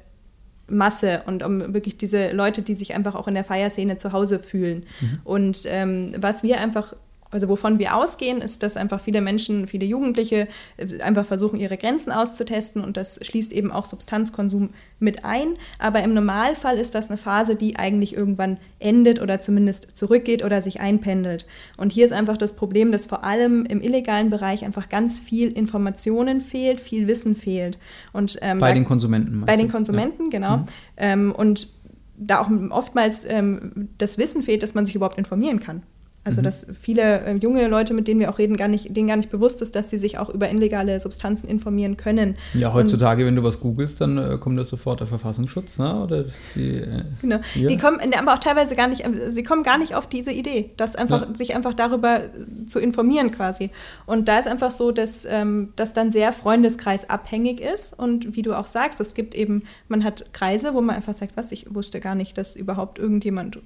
[0.67, 4.39] Masse und um wirklich diese Leute, die sich einfach auch in der Feierszene zu Hause
[4.39, 4.85] fühlen.
[5.01, 5.19] Mhm.
[5.23, 6.95] Und ähm, was wir einfach
[7.33, 11.77] also wovon wir ausgehen, ist, dass einfach viele Menschen, viele Jugendliche äh, einfach versuchen, ihre
[11.77, 14.69] Grenzen auszutesten und das schließt eben auch Substanzkonsum
[14.99, 15.55] mit ein.
[15.79, 20.61] Aber im Normalfall ist das eine Phase, die eigentlich irgendwann endet oder zumindest zurückgeht oder
[20.61, 21.45] sich einpendelt.
[21.77, 25.51] Und hier ist einfach das Problem, dass vor allem im illegalen Bereich einfach ganz viel
[25.51, 27.77] Informationen fehlt, viel Wissen fehlt.
[28.11, 29.43] Und, ähm, bei den Konsumenten.
[29.45, 30.29] Bei den Konsumenten, ja.
[30.29, 30.57] genau.
[30.57, 30.65] Mhm.
[30.97, 31.69] Ähm, und
[32.15, 35.83] da auch oftmals ähm, das Wissen fehlt, dass man sich überhaupt informieren kann.
[36.25, 36.45] Also mhm.
[36.45, 39.29] dass viele äh, junge Leute, mit denen wir auch reden, gar nicht, denen gar nicht
[39.29, 42.37] bewusst ist, dass sie sich auch über illegale Substanzen informieren können.
[42.53, 46.01] Ja, heutzutage, Und, wenn du was googelst, dann äh, kommt das sofort der Verfassungsschutz, ne?
[46.01, 47.39] Oder die, äh, genau.
[47.53, 47.67] Hier.
[47.67, 50.71] Die kommen aber auch teilweise gar nicht, äh, sie kommen gar nicht auf diese Idee,
[50.77, 51.35] dass einfach, ja.
[51.35, 53.69] sich einfach darüber äh, zu informieren quasi.
[54.05, 57.99] Und da ist einfach so, dass ähm, das dann sehr freundeskreisabhängig ist.
[57.99, 61.35] Und wie du auch sagst, es gibt eben, man hat Kreise, wo man einfach sagt,
[61.35, 63.59] was, ich wusste gar nicht, dass überhaupt irgendjemand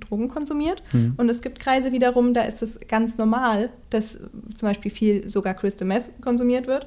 [0.00, 0.82] Drogen konsumiert.
[0.92, 1.14] Mhm.
[1.16, 4.12] Und es gibt Kreise wiederum, da ist es ganz normal, dass
[4.56, 6.86] zum Beispiel viel sogar Crystal Meth konsumiert wird.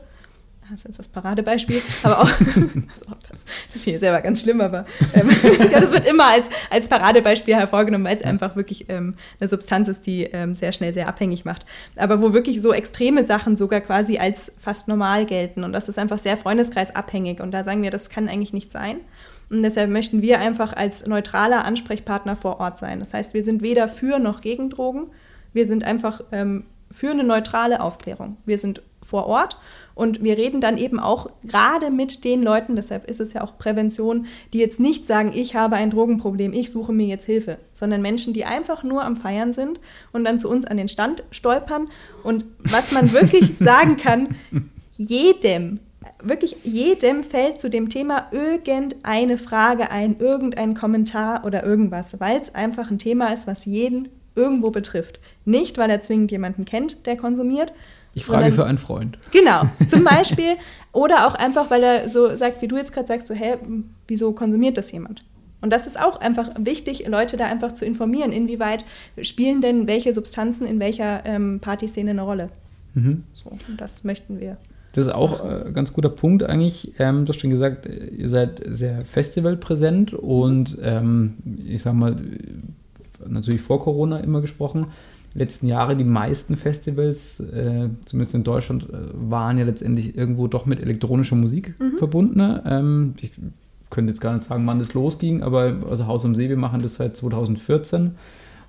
[0.69, 4.85] Das ist das Paradebeispiel, aber auch, also das, das finde ich selber ganz schlimm, aber
[5.13, 5.29] ähm,
[5.71, 9.87] ja, das wird immer als, als Paradebeispiel hervorgenommen, weil es einfach wirklich ähm, eine Substanz
[9.87, 11.65] ist, die ähm, sehr schnell sehr abhängig macht.
[11.95, 15.99] Aber wo wirklich so extreme Sachen sogar quasi als fast normal gelten und das ist
[15.99, 18.97] einfach sehr freundeskreisabhängig und da sagen wir, das kann eigentlich nicht sein.
[19.49, 22.99] Und deshalb möchten wir einfach als neutraler Ansprechpartner vor Ort sein.
[22.99, 25.07] Das heißt, wir sind weder für noch gegen Drogen.
[25.53, 28.37] Wir sind einfach ähm, für eine neutrale Aufklärung.
[28.45, 29.57] Wir sind vor Ort
[29.95, 33.57] und wir reden dann eben auch gerade mit den Leuten, deshalb ist es ja auch
[33.57, 38.01] Prävention, die jetzt nicht sagen, ich habe ein Drogenproblem, ich suche mir jetzt Hilfe, sondern
[38.01, 39.79] Menschen, die einfach nur am Feiern sind
[40.11, 41.87] und dann zu uns an den Stand stolpern.
[42.21, 44.35] Und was man wirklich sagen kann,
[44.93, 45.79] jedem,
[46.21, 52.55] wirklich jedem fällt zu dem Thema irgendeine Frage ein, irgendein Kommentar oder irgendwas, weil es
[52.55, 55.19] einfach ein Thema ist, was jeden irgendwo betrifft.
[55.45, 57.73] Nicht, weil er zwingend jemanden kennt, der konsumiert.
[58.13, 59.19] Ich frage für einen Freund.
[59.31, 60.55] Genau, zum Beispiel.
[60.91, 63.57] oder auch einfach, weil er so sagt, wie du jetzt gerade sagst, so, hä,
[64.07, 65.23] wieso konsumiert das jemand?
[65.61, 68.85] Und das ist auch einfach wichtig, Leute da einfach zu informieren, inwieweit
[69.21, 72.49] spielen denn welche Substanzen in welcher ähm, Partyszene eine Rolle.
[72.93, 73.23] Mhm.
[73.33, 74.57] So, und das möchten wir.
[74.93, 76.93] Das ist auch ein äh, ganz guter Punkt eigentlich.
[76.99, 82.17] Ähm, du hast schon gesagt, ihr seid sehr festivalpräsent und ähm, ich sag mal,
[83.25, 84.87] natürlich vor Corona immer gesprochen.
[85.33, 90.65] Letzten Jahre die meisten Festivals, äh, zumindest in Deutschland, äh, waren ja letztendlich irgendwo doch
[90.65, 91.97] mit elektronischer Musik mhm.
[91.97, 92.59] verbunden.
[92.65, 93.33] Ähm, ich
[93.89, 96.81] könnte jetzt gar nicht sagen, wann das losging, aber also Haus am See, wir machen
[96.81, 98.15] das seit 2014.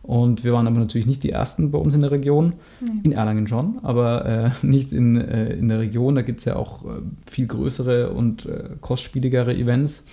[0.08, 2.54] Und wir waren aber natürlich nicht die Ersten bei uns in der Region.
[2.80, 3.00] Mhm.
[3.02, 6.14] In Erlangen schon, aber äh, nicht in, äh, in der Region.
[6.14, 10.04] Da gibt es ja auch äh, viel größere und äh, kostspieligere Events.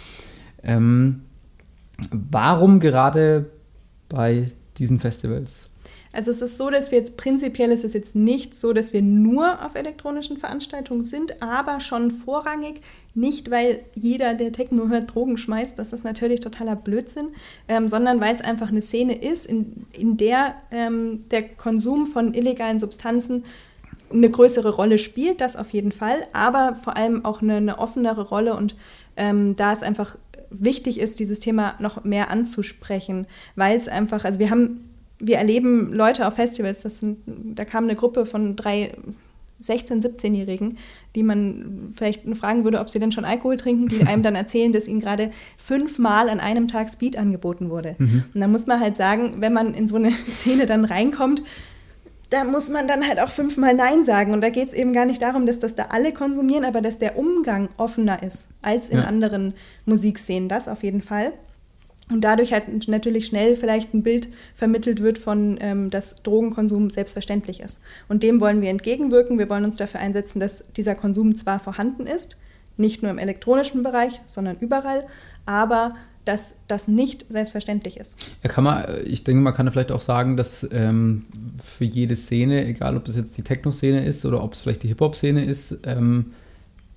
[0.64, 1.22] Ähm,
[2.12, 3.46] warum gerade
[4.10, 5.70] bei diesen Festivals?
[6.16, 9.02] Also es ist so, dass wir jetzt prinzipiell ist es jetzt nicht so, dass wir
[9.02, 12.80] nur auf elektronischen Veranstaltungen sind, aber schon vorrangig.
[13.14, 17.30] Nicht, weil jeder, der Techno hört, Drogen schmeißt, das ist natürlich totaler Blödsinn,
[17.68, 22.34] ähm, sondern weil es einfach eine Szene ist, in, in der ähm, der Konsum von
[22.34, 23.44] illegalen Substanzen
[24.12, 28.30] eine größere Rolle spielt, das auf jeden Fall, aber vor allem auch eine, eine offenere
[28.30, 28.76] Rolle und
[29.18, 30.16] ähm, da es einfach
[30.50, 34.80] wichtig ist, dieses Thema noch mehr anzusprechen, weil es einfach, also wir haben
[35.20, 38.92] wir erleben Leute auf Festivals, das sind, da kam eine Gruppe von drei
[39.64, 40.78] 16-, 17-Jährigen,
[41.16, 44.74] die man vielleicht fragen würde, ob sie denn schon Alkohol trinken, die einem dann erzählen,
[44.74, 47.96] dass ihnen gerade fünfmal an einem Tag Speed angeboten wurde.
[47.98, 51.42] Und da muss man halt sagen, wenn man in so eine Szene dann reinkommt,
[52.32, 54.34] da muss man dann halt auch fünfmal Nein sagen.
[54.34, 56.98] Und da geht es eben gar nicht darum, dass das da alle konsumieren, aber dass
[56.98, 59.06] der Umgang offener ist als in Ja.
[59.06, 59.54] anderen
[59.86, 60.50] Musikszenen.
[60.50, 61.32] Das auf jeden Fall.
[62.12, 67.62] Und dadurch halt natürlich schnell vielleicht ein Bild vermittelt wird von, ähm, dass Drogenkonsum selbstverständlich
[67.62, 67.82] ist.
[68.08, 69.40] Und dem wollen wir entgegenwirken.
[69.40, 72.38] Wir wollen uns dafür einsetzen, dass dieser Konsum zwar vorhanden ist,
[72.78, 75.08] nicht nur im elektronischen Bereich, sondern überall,
[75.48, 78.18] aber dass das nicht selbstverständlich ist.
[78.44, 81.26] Ja, kann man, ich denke, man kann vielleicht auch sagen, dass ähm,
[81.64, 84.88] für jede Szene, egal ob das jetzt die Techno-Szene ist oder ob es vielleicht die
[84.88, 86.34] Hip-Hop-Szene ist, ähm,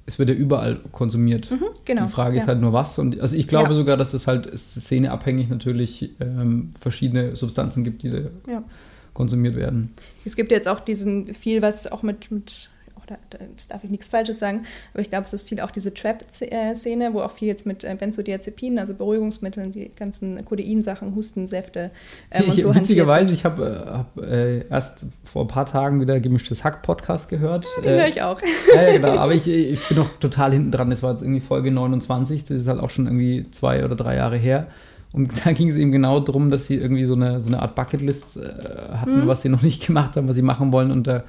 [0.08, 1.52] es wird ja überall konsumiert.
[1.84, 2.42] genau, Die Frage ja.
[2.42, 2.98] ist halt nur was.
[2.98, 3.74] Und also ich glaube Ja.
[3.74, 8.18] sogar, dass es halt szeneabhängig natürlich ähm, verschiedene Substanzen gibt, die da
[8.50, 8.64] Ja.
[9.12, 9.92] konsumiert werden.
[10.24, 12.70] Es gibt jetzt auch diesen viel, was auch mit, mit
[13.10, 15.94] oder jetzt darf ich nichts Falsches sagen, aber ich glaube, es ist viel auch diese
[15.94, 21.90] Trap-Szene, wo auch viel jetzt mit äh, Benzodiazepinen, also Beruhigungsmitteln, die ganzen Kodeinsachen, Hustensäfte
[22.30, 25.66] ähm, und ich, so hantiert witzigerweise, ich habe äh, hab, äh, erst vor ein paar
[25.66, 27.64] Tagen wieder gemischtes Hack-Podcast gehört.
[27.82, 28.40] Den Äh, höre ich auch.
[28.74, 29.16] Ja, ja, genau.
[29.16, 30.90] Aber ich, ich bin noch total hinten dran.
[30.90, 32.44] Das war jetzt irgendwie Folge 29.
[32.44, 34.66] Das ist halt auch schon irgendwie zwei oder drei Jahre her.
[35.12, 37.74] Und da ging es eben genau darum, dass sie irgendwie so eine, so eine Art
[37.74, 38.48] Bucketlist äh,
[38.96, 40.90] hatten, was sie noch nicht gemacht haben, was sie machen wollen.
[40.90, 41.24] Und da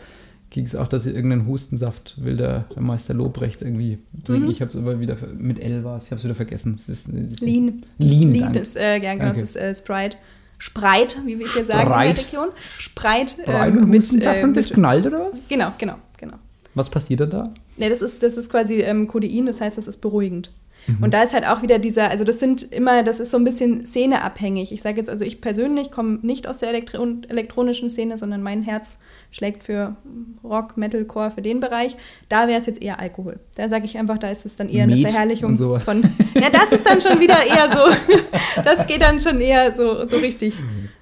[0.50, 4.50] ging es auch, dass sie irgendeinen Hustensaft will der, der Meister Lobrecht irgendwie trinken.
[4.50, 6.76] Ich habe es aber wieder, mit L war es, ich habe es wieder vergessen.
[6.80, 7.84] Es ist, es ist Lean.
[7.98, 10.18] Lean, Lean ist, äh, ja, genau, das ist äh, Sprite.
[10.58, 12.14] Sprite, wie wir hier sagen in Sprite.
[12.14, 12.50] der Region.
[12.78, 13.44] Sprite.
[13.44, 15.48] Breit ähm, und mit, Hustensaft äh, und das mit, knallt oder was?
[15.48, 16.36] Genau, genau, genau.
[16.76, 17.44] Was passiert denn da?
[17.78, 20.52] Ne, das ist, das ist quasi ähm, Codein, das heißt, das ist beruhigend.
[20.98, 21.04] Mhm.
[21.04, 23.44] Und da ist halt auch wieder dieser, also das sind immer, das ist so ein
[23.44, 24.72] bisschen szeneabhängig.
[24.72, 28.64] Ich sage jetzt, also ich persönlich komme nicht aus der Elektro elektronischen Szene, sondern mein
[28.64, 29.00] Herz
[29.32, 29.96] schlägt für
[30.44, 31.96] Rock, Metalcore, für den Bereich.
[32.28, 33.40] Da wäre es jetzt eher Alkohol.
[33.56, 36.04] Da sage ich einfach, da ist es dann eher eine Met Verherrlichung von.
[36.36, 38.14] Ja, das ist dann schon wieder eher so,
[38.64, 40.56] das geht dann schon eher so, so richtig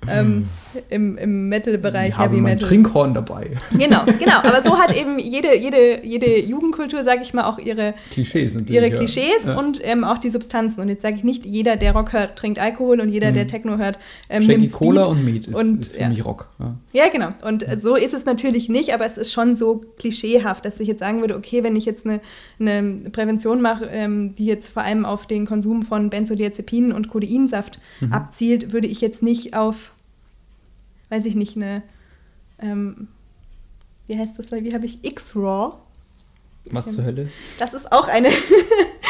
[0.10, 0.48] ähm,
[0.90, 2.68] im, im Metal-Bereich, Ich habe Heavy Metal.
[2.68, 3.50] Trinkhorn dabei.
[3.78, 4.38] Genau, genau.
[4.44, 8.90] Aber so hat eben jede, jede, jede Jugendkultur, sage ich mal, auch ihre, Klischees ihre
[8.90, 8.96] ja.
[8.96, 9.58] Klischees Ja.
[9.58, 10.82] und ähm, auch die Substanzen.
[10.82, 13.78] Und jetzt sage ich nicht, jeder, der Rock hört, trinkt Alkohol und jeder, der Techno
[13.78, 13.98] hört,
[14.30, 14.88] ähm, Shaggy nimmt Speed.
[14.88, 16.10] Cola und Meat ist, Und, ist für ja.
[16.10, 16.50] mich Rock.
[16.94, 17.08] Ja.
[17.12, 17.30] Genau.
[17.44, 21.00] Und so ist es natürlich nicht, aber es ist schon so klischeehaft, dass ich jetzt
[21.00, 22.20] sagen würde, okay, wenn ich jetzt eine,
[22.60, 27.80] eine Prävention mache, ähm, die jetzt vor allem auf den Konsum von Benzodiazepinen und Codeinsaft
[28.00, 28.14] Mhm.
[28.14, 29.94] abzielt, würde ich jetzt nicht auf,
[31.10, 31.84] weiß ich nicht, eine,
[32.60, 33.08] ähm,
[34.08, 35.74] wie heißt das, wie habe ich, X-Raw?
[36.72, 37.30] Was zur Hölle?
[37.60, 38.30] Das ist auch eine.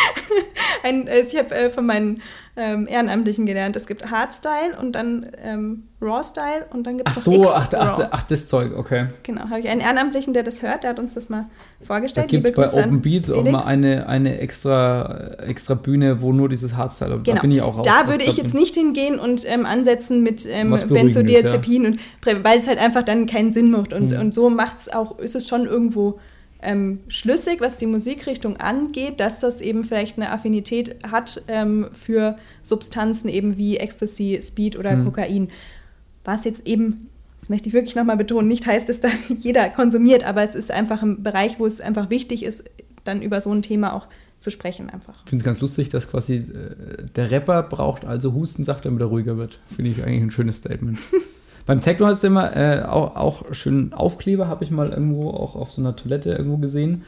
[0.87, 2.21] ein, äh, ich habe äh, von meinen
[2.59, 7.23] ähm, Ehrenamtlichen gelernt, es gibt Hardstyle und dann ähm, Raw-Style und dann gibt Ach es
[7.23, 9.07] so, noch ach, ach, ach, das Zeug, okay.
[9.23, 11.45] Genau, habe ich einen Ehrenamtlichen, der das hört, der hat uns das mal
[11.79, 12.29] Da vorgestellt.
[12.29, 16.75] gibt es bei Open Beats auch mal eine, eine extra, extra Bühne, wo nur dieses
[16.75, 17.35] Hardstyle, Genau.
[17.35, 17.85] da bin ich auch raus.
[17.85, 22.57] Da würde ich jetzt nicht hingehen und ähm, ansetzen mit ähm, Benzodiazepin und Prä- weil
[22.59, 23.93] es halt einfach dann keinen Sinn macht.
[23.93, 24.19] Und, Mhm.
[24.19, 26.19] und so macht es auch, ist es schon irgendwo
[26.61, 32.35] ähm, schlüssig, was die Musikrichtung angeht, dass das eben vielleicht eine Affinität hat ähm, für
[32.61, 35.05] Substanzen eben wie Ecstasy, Speed oder Mhm.
[35.05, 35.47] Kokain.
[36.25, 40.23] Was jetzt eben, das möchte ich wirklich nochmal betonen, nicht heißt, dass da jeder konsumiert,
[40.23, 42.63] aber es ist einfach ein Bereich, wo es einfach wichtig ist,
[43.03, 44.07] dann über so ein Thema auch
[44.39, 45.23] zu sprechen einfach.
[45.23, 49.07] Ich finde es ganz lustig, dass quasi äh, der Rapper braucht also Hustensaft, damit er
[49.07, 49.59] ruhiger wird.
[49.75, 50.99] Finde ich eigentlich ein schönes Statement.
[51.67, 55.55] Beim Techno heißt es immer, äh, auch, auch schön Aufkleber habe ich mal irgendwo auch
[55.55, 57.03] auf so einer Toilette irgendwo gesehen.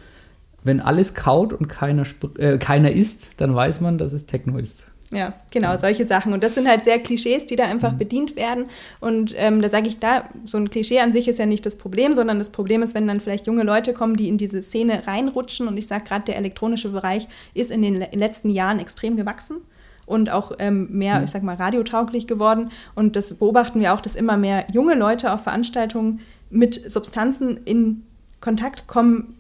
[0.64, 2.04] Wenn alles kaut und keiner,
[2.38, 4.86] äh, keiner isst, dann weiß man, dass es Techno ist.
[5.12, 6.34] Ja, genau, solche Sachen.
[6.34, 7.72] Und das sind halt sehr Klischees, die da Mhm.
[7.72, 8.66] einfach bedient werden.
[9.00, 11.78] Und ähm, da sage ich, da, so ein Klischee an sich ist ja nicht das
[11.78, 15.08] Problem, sondern das Problem ist, wenn dann vielleicht junge Leute kommen, die in diese Szene
[15.08, 15.68] reinrutschen.
[15.68, 19.62] Und ich sage gerade, der elektronische Bereich ist in den le letzten Jahren extrem gewachsen
[20.10, 22.70] und auch ähm, mehr, ich sag mal, radiotauglich geworden.
[22.96, 26.20] Und das beobachten wir auch, dass immer mehr junge Leute auf Veranstaltungen
[26.50, 28.04] mit Substanzen in
[28.42, 29.36] Kontakt kommen,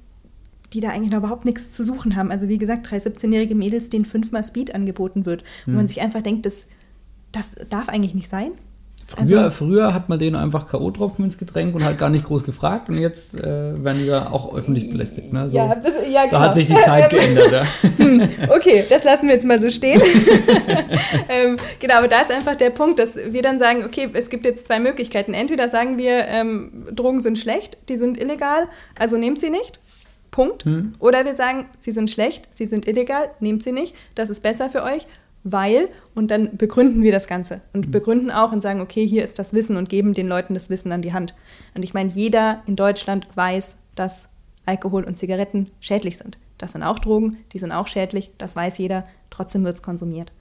[0.71, 2.29] die da eigentlich noch überhaupt nichts zu suchen haben.
[2.29, 5.43] Also wie gesagt, drei 17-jährige Mädels, denen fünfmal Speed angeboten wird.
[5.65, 6.67] Und man sich einfach denkt, das,
[7.31, 8.51] das darf eigentlich nicht sein.
[9.09, 12.43] Früher, Also- früher hat man denen einfach K.O.-Tropfen ins Getränk und halt gar nicht groß
[12.43, 15.33] gefragt und jetzt äh, werden die da auch öffentlich belästigt.
[15.33, 15.49] Ne?
[15.49, 17.51] So, ja, das, ja, so hat sich die Zeit geändert.
[17.51, 17.63] Ja.
[18.49, 20.01] Okay, das lassen wir jetzt mal so stehen.
[21.29, 24.45] ähm, genau, aber da ist einfach der Punkt, dass wir dann sagen, okay, es gibt
[24.45, 25.33] jetzt zwei Möglichkeiten.
[25.33, 28.67] Entweder sagen wir, ähm, Drogen sind schlecht, die sind illegal,
[28.97, 29.79] also nehmt sie nicht.
[30.31, 30.65] Punkt.
[30.65, 30.93] Hm.
[30.99, 34.69] Oder wir sagen, sie sind schlecht, sie sind illegal, nehmt sie nicht, das ist besser
[34.69, 35.07] für euch,
[35.43, 39.39] weil, und dann begründen wir das Ganze und begründen auch und sagen, okay, hier ist
[39.39, 41.33] das Wissen und geben den Leuten das Wissen an die Hand.
[41.75, 44.29] Und ich meine, jeder in Deutschland weiß, dass
[44.65, 46.37] Alkohol und Zigaretten schädlich sind.
[46.57, 50.31] Das sind auch Drogen, die sind auch schädlich, das weiß jeder, trotzdem wird es konsumiert.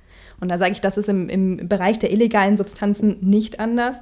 [0.41, 3.99] Und da sage ich, das ist im, im Bereich der illegalen Substanzen nicht anders.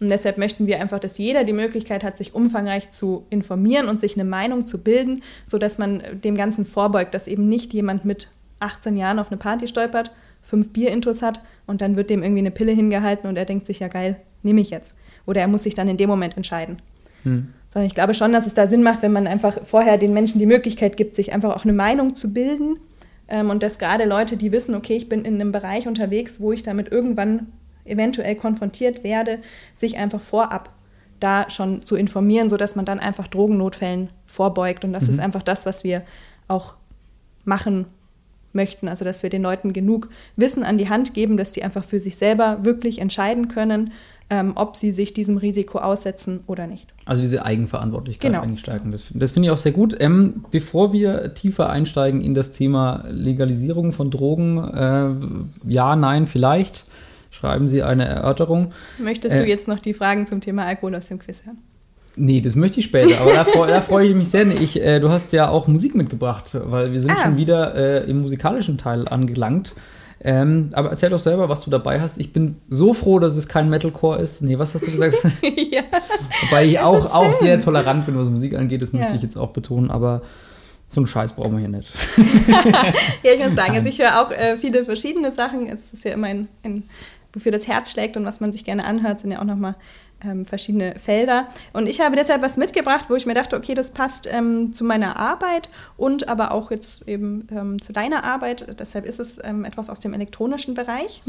[0.00, 4.00] Und deshalb möchten wir einfach, dass jeder die Möglichkeit hat, sich umfangreich zu informieren und
[4.00, 8.30] sich eine Meinung zu bilden, sodass man dem Ganzen vorbeugt, dass eben nicht jemand mit
[8.60, 10.12] 18 Jahren auf eine Party stolpert,
[10.48, 13.80] fünf Bierintus hat und dann wird dem irgendwie eine Pille hingehalten und er denkt sich,
[13.80, 14.94] ja geil, nehme ich jetzt.
[15.26, 16.80] Oder er muss sich dann in dem Moment entscheiden.
[17.24, 17.52] Hm.
[17.70, 20.38] Sondern ich glaube schon, dass es da Sinn macht, wenn man einfach vorher den Menschen
[20.38, 22.78] die Möglichkeit gibt, sich einfach auch eine Meinung zu bilden.
[23.28, 26.50] Ähm, und dass gerade Leute, die wissen, okay, ich bin in einem Bereich unterwegs, wo
[26.50, 27.48] ich damit irgendwann
[27.84, 29.40] eventuell konfrontiert werde,
[29.74, 30.72] sich einfach vorab
[31.20, 34.86] da schon zu informieren, sodass man dann einfach Drogennotfällen vorbeugt.
[34.86, 35.10] Und das mhm.
[35.10, 36.04] ist einfach das, was wir
[36.46, 36.76] auch
[37.44, 37.84] machen
[38.58, 38.88] möchten.
[38.88, 42.00] Also dass wir den Leuten genug Wissen an die Hand geben, dass die einfach für
[42.00, 43.92] sich selber wirklich entscheiden können,
[44.30, 46.86] ähm, ob sie sich diesem Risiko aussetzen oder nicht.
[47.06, 48.42] Also diese Eigenverantwortlichkeit genau.
[48.42, 48.92] einsteigen.
[48.92, 49.96] Das, das finde ich auch sehr gut.
[49.98, 56.84] Ähm, bevor wir tiefer einsteigen in das Thema Legalisierung von Drogen, äh, ja, nein, vielleicht,
[57.30, 58.72] schreiben Sie eine Erörterung.
[58.98, 61.58] Möchtest äh, du jetzt noch die Fragen zum Thema Alkohol aus dem Quiz hören?
[62.18, 64.46] Nee, das möchte ich später, aber da, da freue ich mich sehr.
[64.48, 67.24] Ich, äh, du hast ja auch Musik mitgebracht, weil wir sind ah.
[67.24, 69.72] schon wieder äh, im musikalischen Teil angelangt.
[70.20, 72.18] Ähm, aber erzähl doch selber, was du dabei hast.
[72.18, 74.42] Ich bin so froh, dass es kein Metalcore ist.
[74.42, 75.14] Nee, was hast du gesagt?
[75.42, 75.82] ja.
[76.42, 78.98] Wobei ich auch, auch sehr tolerant bin, was Musik angeht, das ja.
[78.98, 80.22] möchte ich jetzt auch betonen, aber
[80.88, 81.88] so einen Scheiß brauchen wir hier nicht.
[83.22, 85.68] ja, ich muss sagen, also ich höre auch äh, viele verschiedene Sachen.
[85.68, 86.84] Es ist ja immer ein, ein
[87.32, 89.76] wofür das Herz schlägt und was man sich gerne anhört, sind ja auch nochmal
[90.24, 91.46] ähm, verschiedene Felder.
[91.72, 94.84] Und ich habe deshalb was mitgebracht, wo ich mir dachte, okay, das passt ähm, zu
[94.84, 98.78] meiner Arbeit und aber auch jetzt eben ähm, zu deiner Arbeit.
[98.78, 101.22] Deshalb ist es ähm, etwas aus dem elektronischen Bereich.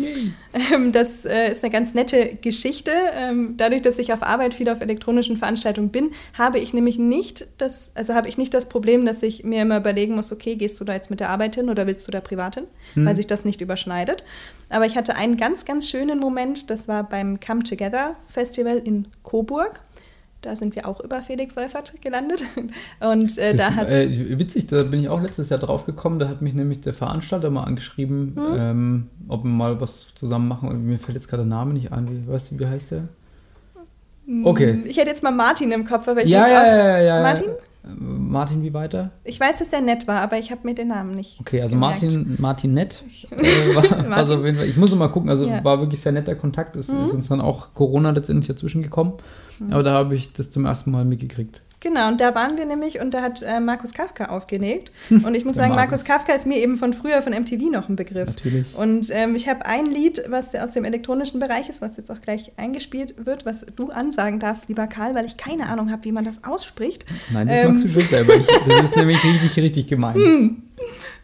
[0.73, 2.91] Ähm, das äh, ist eine ganz nette Geschichte.
[3.13, 7.47] Ähm, dadurch, dass ich auf Arbeit viel auf elektronischen Veranstaltungen bin, habe ich nämlich nicht
[7.57, 10.79] das, also habe ich nicht das Problem, dass ich mir immer überlegen muss, okay, gehst
[10.79, 13.05] du da jetzt mit der Arbeit hin oder willst du da privat hin, hm.
[13.05, 14.23] weil sich das nicht überschneidet.
[14.69, 19.07] Aber ich hatte einen ganz, ganz schönen Moment, das war beim Come Together Festival in
[19.23, 19.81] Coburg.
[20.41, 22.45] Da sind wir auch über Felix Seufert gelandet.
[23.01, 23.89] Und äh, da hat.
[23.89, 26.17] Äh, witzig, da bin ich auch letztes Jahr drauf gekommen.
[26.19, 28.55] Da hat mich nämlich der Veranstalter mal angeschrieben, hm.
[28.57, 30.69] ähm, ob wir mal was zusammen machen.
[30.69, 32.09] Und mir fällt jetzt gerade der Name nicht ein.
[32.09, 33.09] Wie, weißt du, wie heißt der?
[34.25, 34.79] Hm, okay.
[34.85, 36.65] Ich hätte jetzt mal Martin im Kopf, aber ich ja, ja, auch.
[36.65, 37.49] Ja, ja, Martin?
[37.83, 39.11] Martin, wie weiter?
[39.23, 41.39] Ich weiß, dass er nett war, aber ich habe mir den Namen nicht.
[41.39, 42.01] Okay, also gemerkt.
[42.01, 43.03] Martin, Martin nett.
[43.31, 43.35] Äh,
[43.75, 44.13] war, Martin.
[44.13, 45.63] Also ich muss mal gucken, also ja.
[45.63, 46.75] war wirklich sehr netter Kontakt.
[46.75, 47.05] Es mhm.
[47.05, 49.13] ist uns dann auch Corona letztendlich dazwischen gekommen.
[49.59, 49.73] Mhm.
[49.73, 51.61] Aber da habe ich das zum ersten Mal mitgekriegt.
[51.81, 54.91] Genau, und da waren wir nämlich und da hat äh, Markus Kafka aufgelegt.
[55.09, 57.95] Und ich muss sagen, Markus Kafka ist mir eben von früher von MTV noch ein
[57.95, 58.27] Begriff.
[58.27, 58.75] Natürlich.
[58.75, 62.21] Und ähm, ich habe ein Lied, was aus dem elektronischen Bereich ist, was jetzt auch
[62.21, 66.11] gleich eingespielt wird, was du ansagen darfst, lieber Karl, weil ich keine Ahnung habe, wie
[66.11, 67.05] man das ausspricht.
[67.31, 68.35] Nein, das ähm, magst du schon selber.
[68.35, 70.63] Ich, das ist nämlich richtig, richtig gemein.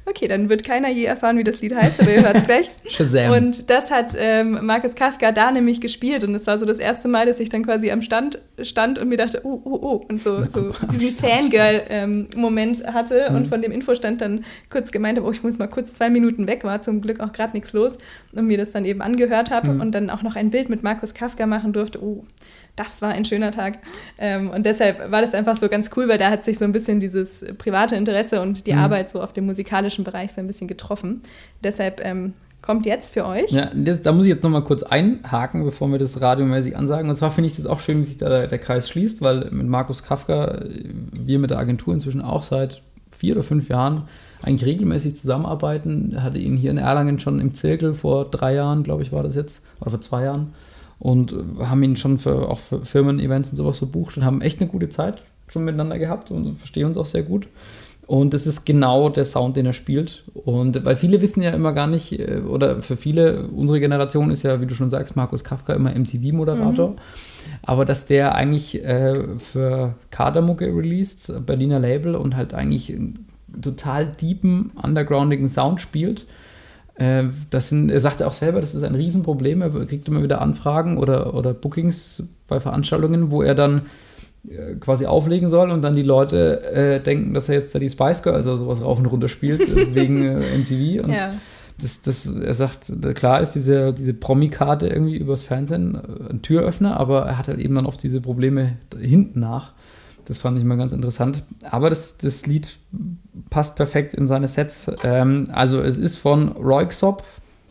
[0.07, 2.69] Okay, dann wird keiner je erfahren, wie das Lied heißt, aber ihr hört es gleich.
[2.87, 3.31] Shazam.
[3.31, 7.07] Und das hat ähm, Markus Kafka da nämlich gespielt und es war so das erste
[7.07, 10.21] Mal, dass ich dann quasi am Stand stand und mir dachte, oh, oh, oh, und
[10.21, 13.35] so, so diesen Fangirl-Moment ähm, hatte mhm.
[13.35, 16.45] und von dem Infostand dann kurz gemeint habe, oh, ich muss mal kurz zwei Minuten
[16.45, 17.97] weg, war zum Glück auch gerade nichts los
[18.31, 19.81] und mir das dann eben angehört habe mhm.
[19.81, 22.03] und dann auch noch ein Bild mit Markus Kafka machen durfte.
[22.03, 22.25] Oh,
[22.75, 23.79] das war ein schöner Tag.
[24.17, 26.71] Ähm, und deshalb war das einfach so ganz cool, weil da hat sich so ein
[26.71, 28.79] bisschen dieses private Interesse und die mhm.
[28.79, 31.21] Arbeit so auf dem musikalischen Bereich so ein bisschen getroffen.
[31.63, 33.51] Deshalb ähm, kommt jetzt für euch.
[33.51, 37.09] Ja, das, da muss ich jetzt nochmal kurz einhaken, bevor wir das radiomäßig ansagen.
[37.09, 39.49] Und zwar finde ich das auch schön, wie sich da der, der, Kreis schließt, weil
[39.51, 40.63] mit Markus Kafka,
[41.19, 44.07] wir mit der Agentur inzwischen auch seit vier oder fünf Jahren
[44.41, 46.21] eigentlich regelmäßig zusammenarbeiten.
[46.21, 49.35] Hatte ihn hier in Erlangen schon im Zirkel vor drei Jahren, glaube ich, war das
[49.35, 50.53] jetzt, oder vor zwei Jahren
[50.99, 54.69] und haben ihn schon für, auch für Firmen-Events und sowas verbucht und haben echt eine
[54.69, 57.47] gute Zeit schon miteinander gehabt und verstehen uns auch sehr gut.
[58.07, 60.23] Und das ist genau der Sound, den er spielt.
[60.33, 64.43] Und weil viele wissen ja immer gar nicht, äh, oder für viele, unsere Generation ist
[64.43, 66.89] ja, wie du schon sagst, Markus Kafka immer MTV-Moderator.
[66.91, 66.97] Mhm.
[67.63, 73.27] Aber dass der eigentlich äh, für Kadermucke released, Berliner Label und halt eigentlich einen
[73.61, 76.44] total deepen, undergroundigen Sound spielt äh,
[76.97, 79.61] das sind, er sagte auch selber, das ist ein Riesenproblem.
[79.61, 83.81] Er kriegt immer wieder Anfragen oder, oder Bookings bei Veranstaltungen, wo er dann
[84.49, 87.89] äh, quasi auflegen soll und dann die Leute äh, denken, dass er jetzt da die
[87.89, 91.03] Spice Girl, also sowas rauf und runter spielt, äh, wegen äh, MTV.
[91.03, 91.33] Und ja.
[91.81, 95.99] das, das, er sagt, klar ist diese, diese Promi-Karte irgendwie übers Fernsehen
[96.29, 99.73] ein Türöffner, aber er hat halt eben dann oft diese Probleme hinten nach.
[100.25, 101.43] Das fand ich mal ganz interessant.
[101.69, 102.77] Aber das, das Lied
[103.49, 104.91] passt perfekt in seine Sets.
[105.03, 107.23] Ähm, also es ist von Roy Xop,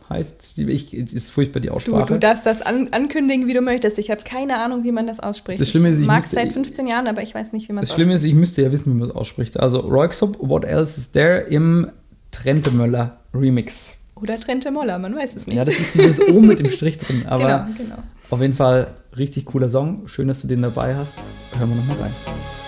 [0.09, 0.53] heißt.
[0.57, 2.13] Ich, ist furchtbar die Du, Aussprache.
[2.13, 3.97] du darfst das an, ankündigen, wie du möchtest.
[3.97, 5.59] Ich habe keine Ahnung, wie man das ausspricht.
[5.59, 7.83] Das Schlimme ist, ich mag müsste- seit 15 Jahren, aber ich weiß nicht, wie man
[7.83, 9.59] es das Schlimme ist, ich müsste ja wissen, wie man es ausspricht.
[9.59, 11.87] Also Roixop, What Else Is There im
[12.31, 13.97] Trentemöller Remix.
[14.15, 15.57] Oder Trente Moller, man weiß es nicht.
[15.57, 17.25] Ja, das ist dieses O mit dem Strich drin.
[17.25, 18.03] Aber genau, genau.
[18.29, 18.87] auf jeden Fall
[19.17, 20.07] richtig cooler Song.
[20.07, 21.15] Schön, dass du den dabei hast.
[21.57, 22.64] Hören wir nochmal rein.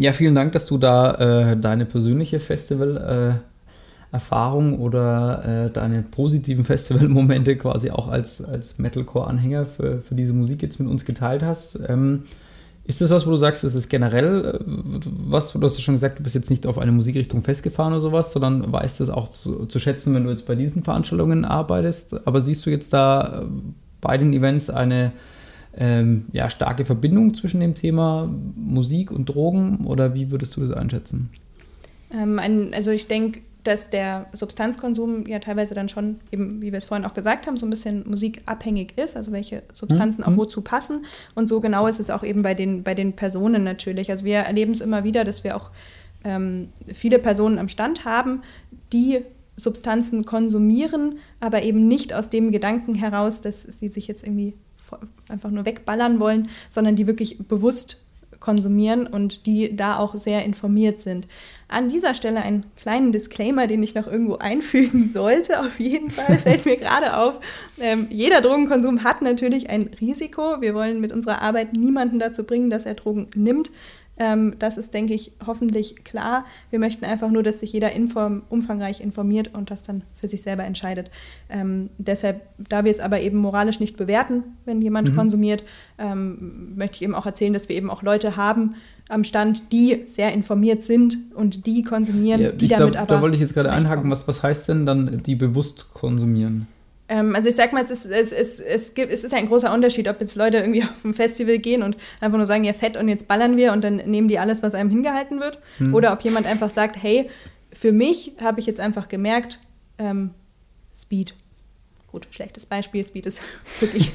[0.00, 7.54] Ja, vielen Dank, dass du da äh, deine persönliche Festival-Erfahrung oder äh, deine positiven Festivalmomente
[7.56, 11.78] quasi auch als, als Metalcore-Anhänger für, für diese Musik jetzt mit uns geteilt hast.
[11.86, 12.22] Ähm,
[12.84, 14.60] ist das was, wo du sagst, ist es generell äh,
[15.28, 18.00] was, du hast ja schon gesagt, du bist jetzt nicht auf eine Musikrichtung festgefahren oder
[18.00, 22.26] sowas, sondern weißt es auch zu, zu schätzen, wenn du jetzt bei diesen Veranstaltungen arbeitest.
[22.26, 23.44] Aber siehst du jetzt da äh,
[24.00, 25.12] bei den Events eine
[25.80, 30.72] ähm, ja, starke Verbindung zwischen dem Thema Musik und Drogen oder wie würdest du das
[30.72, 31.30] einschätzen?
[32.12, 32.38] Ähm,
[32.74, 37.06] also ich denke, dass der Substanzkonsum ja teilweise dann schon, eben wie wir es vorhin
[37.06, 41.04] auch gesagt haben, so ein bisschen musikabhängig ist, also welche Substanzen auch wozu passen.
[41.34, 44.10] Und so genau ist es auch eben bei den, bei den Personen natürlich.
[44.10, 45.70] Also wir erleben es immer wieder, dass wir auch
[46.24, 48.42] ähm, viele Personen am Stand haben,
[48.92, 49.20] die
[49.56, 54.54] Substanzen konsumieren, aber eben nicht aus dem Gedanken heraus, dass sie sich jetzt irgendwie
[55.28, 57.98] einfach nur wegballern wollen, sondern die wirklich bewusst
[58.40, 61.28] konsumieren und die da auch sehr informiert sind.
[61.68, 66.38] An dieser Stelle einen kleinen Disclaimer, den ich noch irgendwo einfügen sollte, auf jeden Fall
[66.38, 67.38] fällt mir gerade auf.
[67.78, 70.60] Ähm, jeder Drogenkonsum hat natürlich ein Risiko.
[70.60, 73.70] Wir wollen mit unserer Arbeit niemanden dazu bringen, dass er Drogen nimmt.
[74.20, 76.44] Ähm, das ist, denke ich, hoffentlich klar.
[76.68, 80.42] Wir möchten einfach nur, dass sich jeder inform umfangreich informiert und das dann für sich
[80.42, 81.10] selber entscheidet.
[81.48, 85.64] Ähm, deshalb, da wir es aber eben moralisch nicht bewerten, wenn jemand konsumiert,
[85.98, 88.74] ähm, möchte ich eben auch erzählen, dass wir eben auch Leute haben
[89.08, 93.36] am Stand, die sehr informiert sind und die konsumieren, Ja, die damit aber da wollte
[93.36, 96.68] ich jetzt gerade einhaken, was, was heißt denn dann die bewusst konsumieren?
[97.10, 99.74] Ähm, also ich sag mal, es ist, es, es, es, gibt, es ist ein großer
[99.74, 102.96] Unterschied, ob jetzt Leute irgendwie auf ein Festival gehen und einfach nur sagen, ja fett
[102.96, 105.58] und jetzt ballern wir und dann nehmen die alles, was einem hingehalten wird.
[105.92, 107.28] Oder ob jemand einfach sagt, hey,
[107.72, 109.58] für mich habe ich jetzt einfach gemerkt,
[109.98, 110.30] ähm,
[110.94, 111.34] Speed.
[112.12, 113.40] Gut, schlechtes Beispiel, Speed ist
[113.80, 114.10] wirklich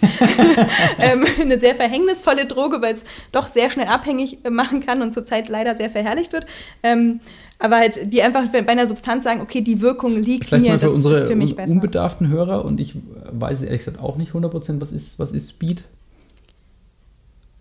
[0.99, 5.47] ähm, eine sehr verhängnisvolle Droge, weil es doch sehr schnell abhängig machen kann und zurzeit
[5.47, 6.45] leider sehr verherrlicht wird.
[6.83, 7.21] Ähm,
[7.57, 10.79] aber halt, die einfach bei einer Substanz sagen, okay, die Wirkung liegt Vielleicht mir, mal
[10.79, 11.71] für das unsere ist für mich besser.
[11.71, 12.95] unbedarften Hörer und ich
[13.31, 15.83] weiß ehrlich gesagt auch nicht 100%, was ist, was ist Speed?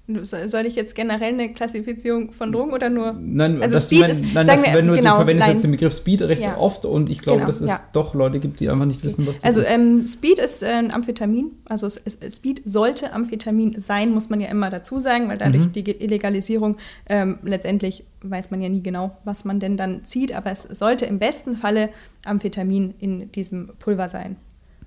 [0.06, 3.14] So- Soll ich jetzt generell eine Klassifizierung von Drogen oder nur?
[3.18, 5.56] Nein, Also Speed du, ist- nein, sagen wir, wenn du, genau, du verwendest nein.
[5.56, 6.58] jetzt den Begriff Speed recht Ja.
[6.58, 7.80] oft und ich glaube, Genau, dass es ja.
[7.94, 9.70] doch Leute gibt, die einfach nicht wissen, was das Also ist.
[9.70, 11.52] ähm, Speed ist äh, ein Amphetamin.
[11.66, 15.64] Also es, es, Speed sollte Amphetamin sein, muss man ja immer dazu sagen, weil dadurch
[15.68, 15.72] Mhm.
[15.72, 16.76] die Illegalisierung
[17.08, 21.06] ähm, letztendlich weiß man ja nie genau, was man denn dann zieht, aber es sollte
[21.06, 21.88] im besten Falle
[22.26, 24.36] Amphetamin in diesem Pulver sein.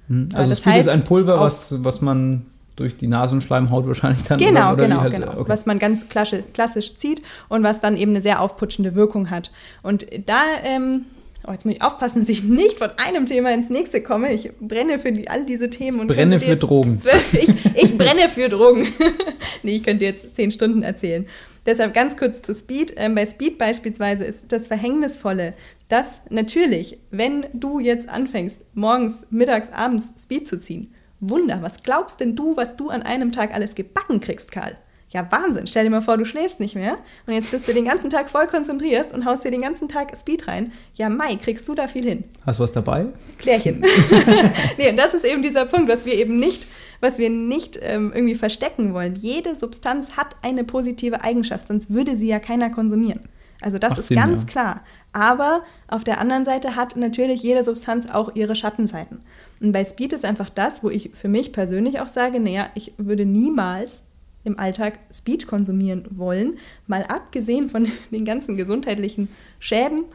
[0.10, 2.46] Hm, aber Also das Speed ist heißt, ein Pulver, was, was man
[2.78, 5.32] durch die Nasenschleimhaut wahrscheinlich dann Genau, oder, genau, halt, genau.
[5.34, 5.50] okay.
[5.50, 9.52] Was man ganz klassisch, klassisch zieht und was dann eben eine sehr aufputschende Wirkung hat.
[9.84, 11.08] Und da, ähm,
[11.48, 14.32] oh, jetzt muss ich aufpassen, dass ich nicht von einem Thema ins nächste komme.
[14.32, 16.00] Ich brenne für die, all diese Themen.
[16.00, 17.02] Und Brenne für jetzt Drogen.
[17.34, 17.50] Ich,
[17.84, 18.88] ich brenne für Drogen.
[19.64, 21.26] nee, ich könnte jetzt zehn Stunden erzählen.
[21.66, 22.94] Deshalb ganz kurz zu Speed.
[22.96, 25.54] Ähm, bei Speed beispielsweise ist das Verhängnisvolle,
[25.90, 32.20] dass natürlich, wenn du jetzt anfängst, morgens, mittags, abends Speed zu ziehen, Wunder, was glaubst
[32.20, 34.78] denn du, was du an einem Tag alles gebacken kriegst, Karl?
[35.10, 35.68] Ja, Wahnsinn.
[35.68, 38.30] Stell dir mal vor, du schläfst nicht mehr und jetzt bist du den ganzen Tag
[38.30, 40.74] voll konzentrierst und haust dir den ganzen Tag Speed rein.
[40.96, 42.26] Ja, Mai, kriegst du da viel hin.
[42.46, 43.06] Hast du was dabei?
[43.38, 43.82] Klärchen.
[44.78, 46.68] nee, und das ist eben dieser Punkt, was wir eben nicht,
[47.00, 49.16] was wir nicht ähm, irgendwie verstecken wollen.
[49.16, 53.22] Jede Substanz hat eine positive Eigenschaft, sonst würde sie ja keiner konsumieren.
[53.62, 54.48] Also das Macht ist Sinn, ganz ja.
[54.48, 54.82] klar.
[55.14, 59.22] Aber auf der anderen Seite hat natürlich jede Substanz auch ihre Schattenseiten.
[59.60, 62.94] Und bei Speed ist einfach das, wo ich für mich persönlich auch sage, naja, ich
[62.98, 64.04] würde niemals
[64.44, 66.58] im Alltag Speed konsumieren wollen.
[66.86, 69.30] Mal abgesehen von den ganzen gesundheitlichen
[69.60, 70.06] Schäden,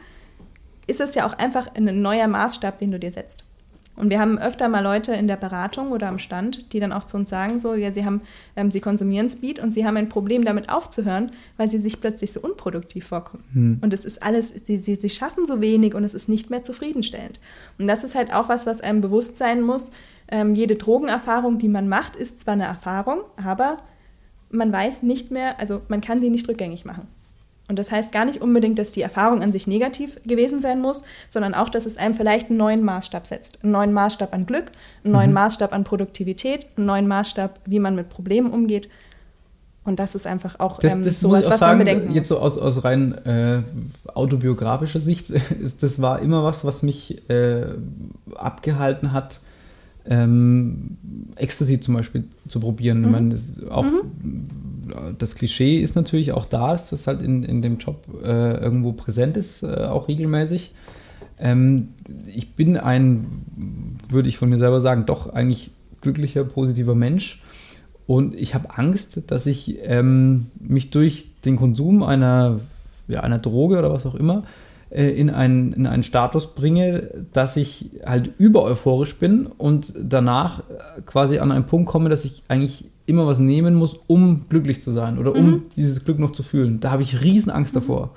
[0.87, 3.45] ist es ja auch einfach ein neuer Maßstab, den du dir setzt.
[3.95, 7.05] Und wir haben öfter mal Leute in der Beratung oder am Stand, die dann auch
[7.05, 8.23] zu uns sagen, so, ja, sie haben,
[8.57, 12.33] ähm, sie konsumieren Speed und sie haben ein Problem damit aufzuhören, weil sie sich plötzlich
[12.33, 13.45] so unproduktiv vorkommen.
[13.83, 16.63] Und es ist alles, sie, sie, sie schaffen so wenig und es ist nicht mehr
[16.63, 17.39] zufriedenstellend.
[17.79, 19.93] Und das ist halt auch was, was einem bewusst sein muss.
[20.29, 23.77] Ähm, jede Drogenerfahrung, die man macht, ist zwar eine Erfahrung, aber
[24.51, 27.09] man weiß nicht mehr, also man kann die nicht rückgängig machen.
[27.73, 31.05] Und das heißt gar nicht unbedingt, dass die Erfahrung an sich negativ gewesen sein muss,
[31.31, 33.65] sondern auch, dass es einem vielleicht einen neuen Maßstab setzt.
[33.65, 34.73] Einen neuen Maßstab an Glück,
[35.05, 38.91] einen neuen Maßstab an Produktivität, einen neuen Maßstab, wie man mit Problemen umgeht.
[39.85, 42.31] Und das ist einfach auch Das, ähm, das sowas, auch was sagen, man bedenken jetzt
[42.31, 42.41] muss.
[42.41, 43.63] so aus, aus rein äh,
[44.13, 45.31] autobiografischer Sicht,
[45.63, 47.69] ist, das war immer was, was mich äh,
[48.35, 49.41] abgehalten hat,
[50.05, 50.99] ähm,
[51.37, 52.99] Ecstasy zum Beispiel zu probieren.
[52.99, 53.05] Mhm.
[53.07, 53.87] Ich meine, das, auch,
[55.19, 58.93] das Klischee ist natürlich auch da, dass das halt in, in dem Job äh, irgendwo
[58.93, 60.73] präsent ist, äh, auch regelmäßig.
[61.39, 61.89] Ähm,
[62.27, 63.27] ich bin ein,
[64.09, 65.71] würde ich von mir selber sagen, doch eigentlich
[66.01, 67.43] glücklicher, positiver Mensch.
[68.07, 72.61] Und ich habe Angst, dass ich ähm, mich durch den Konsum einer,
[73.09, 74.45] ja, einer Droge oder was auch immer
[74.93, 81.03] in, einen, in einen Status bringe, dass ich halt über euphorisch bin und danach äh,
[81.07, 84.93] quasi an einen Punkt komme, dass ich eigentlich immer was nehmen muss, um glücklich zu
[84.93, 86.81] sein oder um dieses Glück noch zu fühlen.
[86.81, 88.11] Da habe ich riesen Angst davor.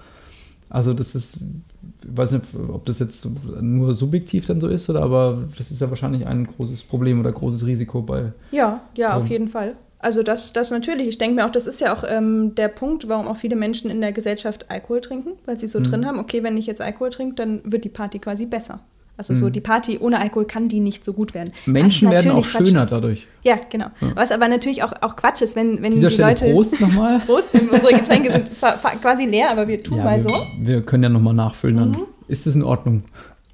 [0.69, 3.27] Also das ist, ich weiß nicht, ob das jetzt
[3.61, 7.31] nur subjektiv dann so ist, oder aber das ist ja wahrscheinlich ein großes Problem oder
[7.31, 9.31] großes Risiko bei Ja, ja, auf Drum.
[9.31, 9.75] jeden Fall.
[10.05, 11.07] Also das, das natürlich.
[11.07, 13.89] Ich denke mir auch, das ist ja auch ähm, der Punkt, warum auch viele Menschen
[13.89, 15.83] in der Gesellschaft Alkohol trinken, weil sie so Mhm.
[15.85, 18.81] drin haben, okay, wenn ich jetzt Alkohol trinke, dann wird die Party quasi besser.
[19.17, 19.37] Also Mhm.
[19.37, 21.51] so die Party ohne Alkohol kann die nicht so gut werden.
[21.65, 22.91] Menschen werden auch Quatsch schöner ist.
[22.91, 23.25] dadurch.
[23.43, 23.87] Ja, genau.
[24.13, 26.51] Was aber natürlich auch, auch Quatsch ist, wenn, wenn dieser die Stelle Leute...
[26.51, 27.19] Prost nochmal.
[27.25, 30.35] Prost, unsere Getränke sind zwar quasi leer, aber wir tun mal wir, so.
[30.59, 31.97] wir können ja nochmal nachfüllen dann.
[32.27, 33.03] Ist das in Ordnung?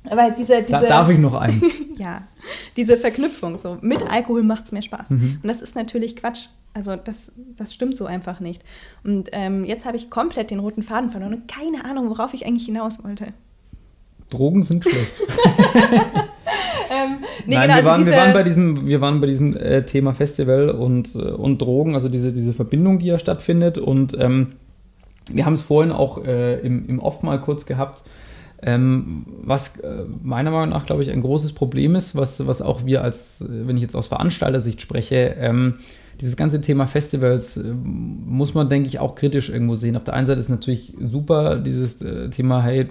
[0.09, 1.61] Aber diese, diese, Da, darf ich noch einen?
[1.97, 2.23] ja,
[2.75, 5.11] diese Verknüpfung so mit Alkohol macht es mehr Spaß.
[5.11, 5.39] Mhm.
[5.43, 6.47] Und das ist natürlich Quatsch.
[6.73, 8.63] Also das, das stimmt so einfach nicht.
[9.03, 12.45] Und ähm, jetzt habe ich komplett den roten Faden verloren und keine Ahnung, worauf ich
[12.45, 13.27] eigentlich hinaus wollte.
[14.29, 15.11] Drogen sind schlecht.
[16.91, 19.85] Ähm, nee, Nein, genau, wir, also wir waren bei diesem, wir waren bei diesem äh,
[19.85, 23.77] Thema Festival und, äh, und Drogen, also diese, diese Verbindung, die ja stattfindet.
[23.77, 24.53] Und ähm,
[25.31, 28.01] wir haben es vorhin auch äh, im, im Off mal kurz gehabt.
[28.64, 32.86] Ähm, was äh, meiner Meinung nach, glaube ich, ein großes Problem ist, was, was auch
[32.86, 35.76] wir als, äh, wenn ich jetzt aus Veranstaltersicht spreche, ähm,
[36.20, 39.95] dieses ganze Thema Festivals äh, muss man, denke ich, auch kritisch irgendwo sehen.
[39.95, 42.88] Auf der einen Seite ist natürlich super dieses äh, Thema, hey,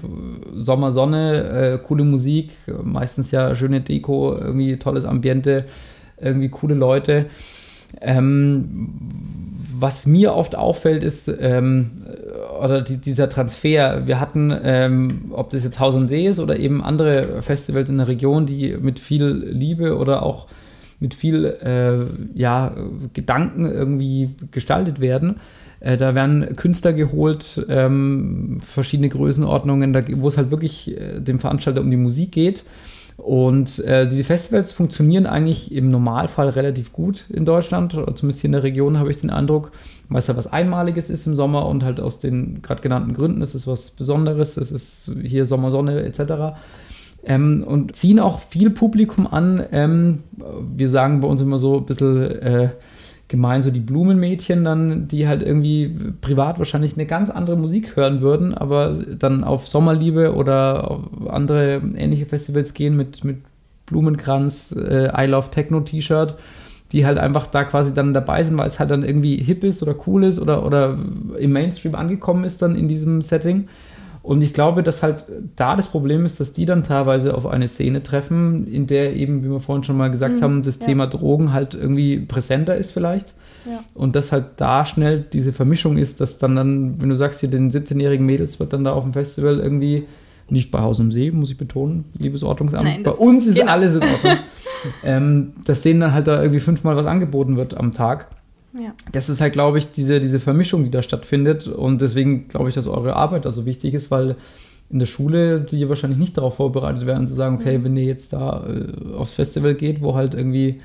[0.53, 2.51] Sommer, Sonne, äh, coole Musik,
[2.83, 5.67] meistens ja schöne Deko, irgendwie tolles Ambiente,
[6.21, 7.27] irgendwie coole Leute.
[8.01, 8.93] Ähm,
[9.81, 11.91] was mir oft auffällt, ist, ähm,
[12.61, 14.07] oder die, dieser Transfer.
[14.07, 17.99] Wir hatten, ähm, ob das jetzt Haus am See ist oder eben andere Festivals in
[17.99, 20.47] der Region, die mit viel Liebe oder auch
[20.99, 22.75] mit viel äh, ja,
[23.15, 25.37] Gedanken irgendwie gestaltet werden.
[25.81, 31.81] Äh, da werden Künstler geholt, ähm, verschiedene Größenordnungen, wo es halt wirklich äh, dem Veranstalter
[31.81, 32.65] um die Musik geht.
[33.21, 38.49] Und äh, diese Festivals funktionieren eigentlich im Normalfall relativ gut in Deutschland, oder zumindest hier
[38.49, 39.73] in der Region habe ich den Eindruck,
[40.09, 43.43] weil es ja was Einmaliges ist im Sommer und halt aus den gerade genannten Gründen,
[43.43, 46.57] es ist was Besonderes, es ist hier Sommer, Sonne etc.
[47.23, 49.65] Ähm, und ziehen auch viel Publikum an.
[49.71, 50.23] Ähm,
[50.75, 52.71] wir sagen bei uns immer so ein bisschen äh,
[53.31, 58.21] gemein, so die Blumenmädchen dann, die halt irgendwie privat wahrscheinlich eine ganz andere Musik hören
[58.21, 63.39] würden, aber dann auf Sommerliebe oder auf andere ähnliche Festivals gehen mit, mit
[63.87, 66.35] Blumenkranz, äh, I Love Techno T-Shirt,
[66.91, 69.81] die halt einfach da quasi dann dabei sind, weil es halt dann irgendwie hip ist
[69.81, 70.99] oder cool ist oder, oder
[71.39, 73.69] im Mainstream angekommen ist dann in diesem Setting.
[74.23, 75.25] Und ich glaube, dass halt
[75.57, 79.43] da das Problem ist, dass die dann teilweise auf eine Szene treffen, in der eben,
[79.43, 80.87] wie wir vorhin schon mal gesagt haben, das ja.
[80.87, 83.33] Thema Drogen halt irgendwie präsenter ist vielleicht.
[83.67, 83.83] Ja.
[83.95, 87.51] Und dass halt da schnell diese Vermischung ist, dass dann, dann wenn du sagst, hier
[87.51, 90.05] den 17-jährigen Mädels wird dann da auf dem Festival irgendwie,
[90.51, 93.73] nicht bei Haus am See, muss ich betonen, liebes Ordnungsamt, Nein, bei uns ist genau.
[93.73, 94.37] alles in Ordnung,
[95.05, 98.29] ähm, dass denen dann halt da irgendwie fünfmal was angeboten wird am Tag.
[98.73, 98.95] Ja.
[99.11, 101.67] das ist halt, glaube ich, diese, diese Vermischung, die da stattfindet.
[101.67, 104.37] Und deswegen glaube ich, dass eure Arbeit da so wichtig ist, weil
[104.91, 108.33] in der Schule die wahrscheinlich nicht darauf vorbereitet werden, zu sagen, okay, wenn ihr jetzt
[108.33, 110.81] da äh, aufs Festival geht, wo halt irgendwie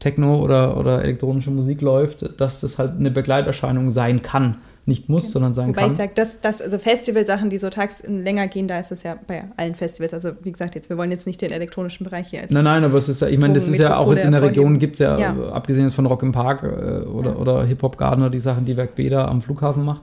[0.00, 4.56] Techno oder, oder elektronische Musik läuft, dass das halt eine Begleiterscheinung sein kann.
[4.86, 5.90] Nicht muss, sondern sein Wobei kann.
[5.90, 9.16] ich sage, dass das, also Festivalsachen, die so tags länger gehen, da ist es ja
[9.26, 10.12] bei allen Festivals.
[10.12, 12.84] Also wie gesagt, jetzt, wir wollen jetzt nicht den elektronischen Bereich hier als Nein, nein,
[12.84, 14.94] aber es ist ja, ich meine, das ist ja auch jetzt in der Region, gibt
[14.94, 15.34] es ja, Ja.
[15.52, 16.66] abgesehen von Rock im Park äh,
[17.06, 17.36] oder, Ja.
[17.36, 20.02] oder Hip-Hop Garden oder die Sachen, die Werk B da am Flughafen macht,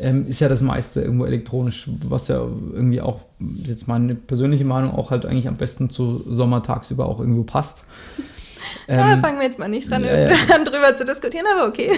[0.00, 3.20] ähm, ist ja das meiste irgendwo elektronisch, was ja irgendwie auch,
[3.62, 7.44] ist jetzt meine persönliche Meinung, auch halt eigentlich am besten zu Sommer tagsüber auch irgendwo
[7.44, 7.84] passt.
[8.86, 10.28] Da Ähm, fangen wir jetzt mal nicht dran, ja, ja.
[10.64, 11.92] drüber zu diskutieren, aber okay.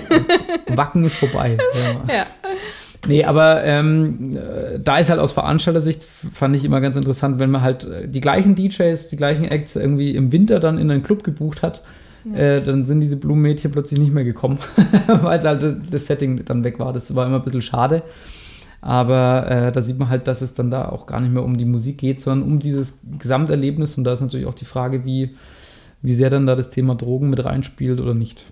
[0.68, 1.59] Wacken ist vorbei.
[2.09, 2.14] ja.
[2.14, 2.27] ja.
[3.07, 7.51] Nee, aber ähm, äh, da ist halt aus Veranstalter-Sicht, fand ich immer ganz interessant, wenn
[7.51, 11.03] man halt äh, die gleichen DJs, die gleichen Acts irgendwie im Winter dann in einen
[11.03, 11.83] Club gebucht hat,
[12.33, 14.59] äh, dann sind diese Blumenmädchen plötzlich nicht mehr gekommen,
[15.07, 16.93] weil es halt das Setting dann weg war.
[16.93, 18.03] Das war immer ein bisschen schade.
[18.81, 21.57] Aber äh, da sieht man halt, dass es dann da auch gar nicht mehr um
[21.57, 23.97] die Musik geht, sondern um dieses Gesamterlebnis.
[23.97, 25.37] Und da ist natürlich auch die Frage, wie,
[26.03, 28.44] wie sehr dann da das Thema Drogen mit reinspielt oder nicht.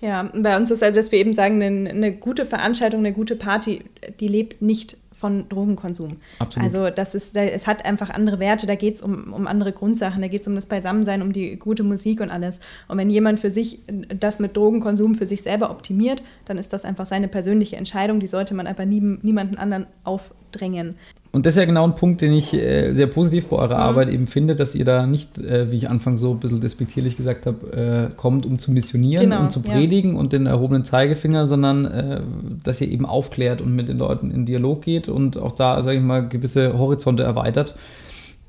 [0.00, 3.36] Ja, bei uns ist also, dass wir eben sagen, eine, eine gute Veranstaltung, eine gute
[3.36, 3.84] Party,
[4.18, 6.16] die lebt nicht von Drogenkonsum.
[6.38, 6.66] Absolut.
[6.66, 10.22] Also das ist, es hat einfach andere Werte, da geht es um, um andere Grundsachen,
[10.22, 12.60] da geht es um das Beisammensein, um die gute Musik und alles.
[12.88, 13.80] Und wenn jemand für sich
[14.18, 18.26] das mit Drogenkonsum für sich selber optimiert, dann ist das einfach seine persönliche Entscheidung, die
[18.26, 20.94] sollte man aber nie, niemanden anderen aufdrängen.
[21.32, 23.62] Und das ist ja genau ein Punkt, den ich äh, sehr positiv bei Mhm.
[23.62, 26.60] eurer Arbeit eben finde, dass ihr da nicht, äh, wie ich anfangs so ein bisschen
[26.60, 29.72] despektierlich gesagt habe, äh, kommt, um zu missionieren Genau, und zu ja.
[29.72, 32.20] predigen und den erhobenen Zeigefinger, sondern äh,
[32.64, 35.98] dass ihr eben aufklärt und mit den Leuten in Dialog geht und auch da, sage
[35.98, 37.76] ich mal, gewisse Horizonte erweitert.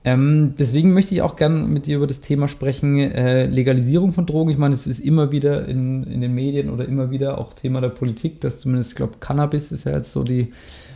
[0.03, 4.25] Ähm, deswegen möchte ich auch gerne mit dir über das Thema sprechen, äh, Legalisierung von
[4.25, 4.49] Drogen.
[4.49, 7.82] Ich meine, es ist immer wieder in, in den Medien oder immer wieder auch Thema
[7.82, 10.51] der Politik, dass zumindest, ich glaube, Cannabis ist ja jetzt so die,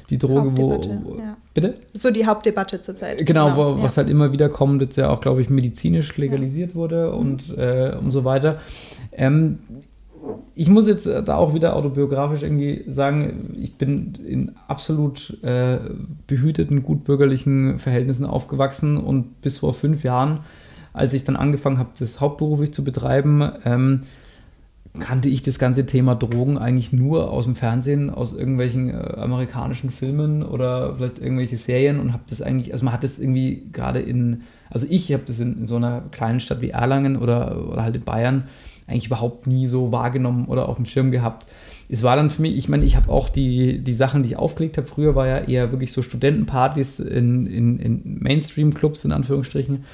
[0.10, 1.18] die Droge, wo.
[1.18, 1.38] Ja.
[1.54, 1.76] Bitte?
[1.94, 3.26] So die Hauptdebatte zurzeit.
[3.26, 3.84] Genau, wo, ja.
[3.84, 7.96] was halt immer wieder kommt, jetzt ja auch, glaube ich, medizinisch legalisiert wurde und, äh,
[8.00, 8.60] und so weiter.
[9.12, 9.60] Ähm,
[10.56, 15.78] ich muss jetzt äh, da auch wieder autobiografisch irgendwie sagen, ich bin in absolut äh,
[16.28, 20.40] behüteten, gut bürgerlichen Verhältnissen aufgewachsen und bis vor fünf Jahren,
[20.94, 24.02] als ich dann angefangen habe, das hauptberuflich zu betreiben, ähm,
[25.00, 29.92] kannte ich das ganze Thema Drogen eigentlich nur aus dem Fernsehen, aus irgendwelchen äh, amerikanischen
[29.92, 34.00] Filmen oder vielleicht irgendwelche Serien und habe das eigentlich, also man hat das irgendwie gerade
[34.00, 37.84] in, also ich habe das in, in so einer kleinen Stadt wie Erlangen oder, oder
[37.84, 38.44] halt in Bayern
[38.88, 41.46] eigentlich überhaupt nie so wahrgenommen oder auf dem Schirm gehabt.
[41.88, 44.38] Es war dann für mich, ich meine, ich habe auch die, die Sachen, die ich
[44.38, 49.86] aufgelegt habe, früher war ja eher wirklich so Studentenpartys in, in, in Mainstream-Clubs in Anführungsstrichen,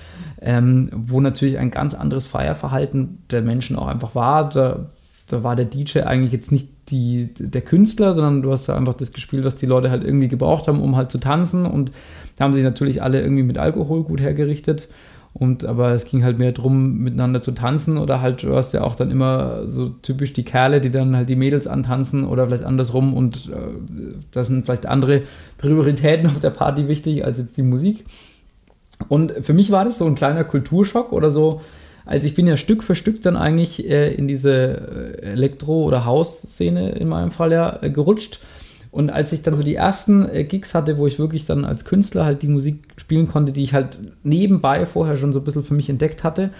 [0.41, 4.49] ähm, wo natürlich ein ganz anderes Feierverhalten der Menschen auch einfach war.
[4.49, 4.89] Da,
[5.27, 8.93] da war der DJ eigentlich jetzt nicht die, der Künstler, sondern du hast da einfach
[8.93, 11.65] das gespielt, was die Leute halt irgendwie gebraucht haben, um halt zu tanzen.
[11.65, 11.91] Und
[12.37, 14.87] da haben sich natürlich alle irgendwie mit Alkohol gut hergerichtet.
[15.33, 18.83] Und aber es ging halt mehr darum, miteinander zu tanzen oder halt, du hast ja
[18.83, 22.65] auch dann immer so typisch die Kerle, die dann halt die Mädels antanzen oder vielleicht
[22.65, 25.21] andersrum und äh, da sind vielleicht andere
[25.57, 28.05] Prioritäten auf der Party wichtig als jetzt die Musik.
[29.07, 31.61] Und für mich war das so ein kleiner Kulturschock oder so,
[32.05, 36.05] als ich bin ja Stück für Stück dann eigentlich äh, in diese äh, Elektro- oder
[36.05, 38.41] House-Szene in meinem Fall ja äh, gerutscht.
[38.91, 41.85] Und als ich dann so die ersten äh, Gigs hatte, wo ich wirklich dann als
[41.85, 45.63] Künstler halt die Musik spielen konnte, die ich halt nebenbei vorher schon so ein bisschen
[45.63, 46.51] für mich entdeckt hatte,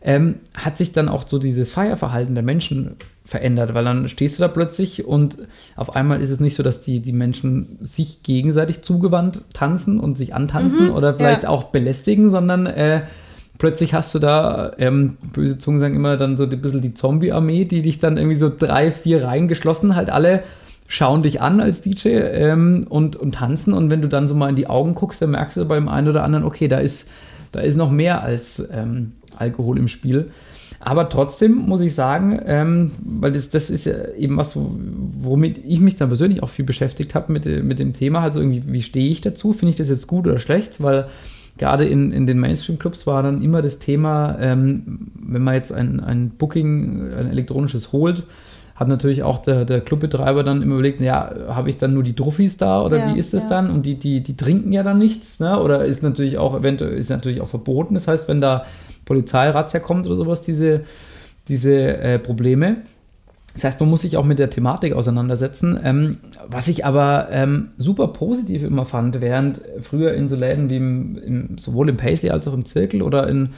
[0.00, 4.42] ähm, hat sich dann auch so dieses Feierverhalten der Menschen verändert, weil dann stehst du
[4.42, 5.38] da plötzlich und
[5.76, 10.16] auf einmal ist es nicht so, dass die, die Menschen sich gegenseitig zugewandt tanzen und
[10.16, 11.48] sich antanzen oder vielleicht ja.
[11.48, 13.02] auch belästigen, sondern äh,
[13.58, 17.64] plötzlich hast du da, ähm, böse Zungen sagen immer dann so ein bisschen die Zombie-Armee,
[17.64, 20.42] die dich dann irgendwie so drei, vier Reihen geschlossen halt alle
[20.92, 24.50] schauen dich an als DJ ähm, und, und tanzen und wenn du dann so mal
[24.50, 27.08] in die Augen guckst, dann merkst du beim einen oder anderen, okay, da ist,
[27.50, 30.30] da ist noch mehr als ähm, Alkohol im Spiel.
[30.80, 34.76] Aber trotzdem muss ich sagen, ähm, weil das, das ist ja eben was, wo-
[35.22, 38.40] womit ich mich dann persönlich auch viel beschäftigt habe mit, mit dem Thema, halt so
[38.40, 39.54] irgendwie, wie stehe ich dazu?
[39.54, 40.82] Finde ich das jetzt gut oder schlecht?
[40.82, 41.06] Weil
[41.56, 46.00] gerade in, in den Mainstream-Clubs war dann immer das Thema, ähm, wenn man jetzt ein,
[46.00, 48.24] ein Booking, ein elektronisches holt,
[48.82, 52.16] hat natürlich auch der, der Clubbetreiber dann immer überlegt, ja, habe ich dann nur die
[52.16, 53.48] Druffis da oder Ja, wie ist das ja.
[53.48, 53.70] dann?
[53.70, 55.60] Und die, die, die trinken ja dann nichts, ne?
[55.60, 57.94] Oder ist natürlich auch eventuell ist natürlich auch verboten.
[57.94, 58.66] Das heißt, wenn da
[59.04, 60.80] Polizeirazzia kommt oder sowas, diese,
[61.48, 62.78] diese äh, Probleme.
[63.54, 65.78] Das heißt, man muss sich auch mit der Thematik auseinandersetzen.
[65.84, 66.18] Ähm,
[66.48, 71.16] was ich aber ähm, super positiv immer fand, während früher in so Läden wie im,
[71.22, 73.50] im, sowohl im Paisley als auch im Zirkel oder in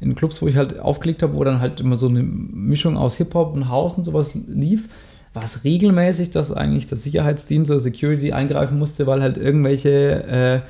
[0.00, 3.16] in Clubs, wo ich halt aufgelegt habe, wo dann halt immer so eine Mischung aus
[3.16, 4.88] Hip-Hop und House und sowas lief,
[5.34, 10.60] war es regelmäßig, dass eigentlich der Sicherheitsdienst oder Security eingreifen musste, weil halt irgendwelche äh,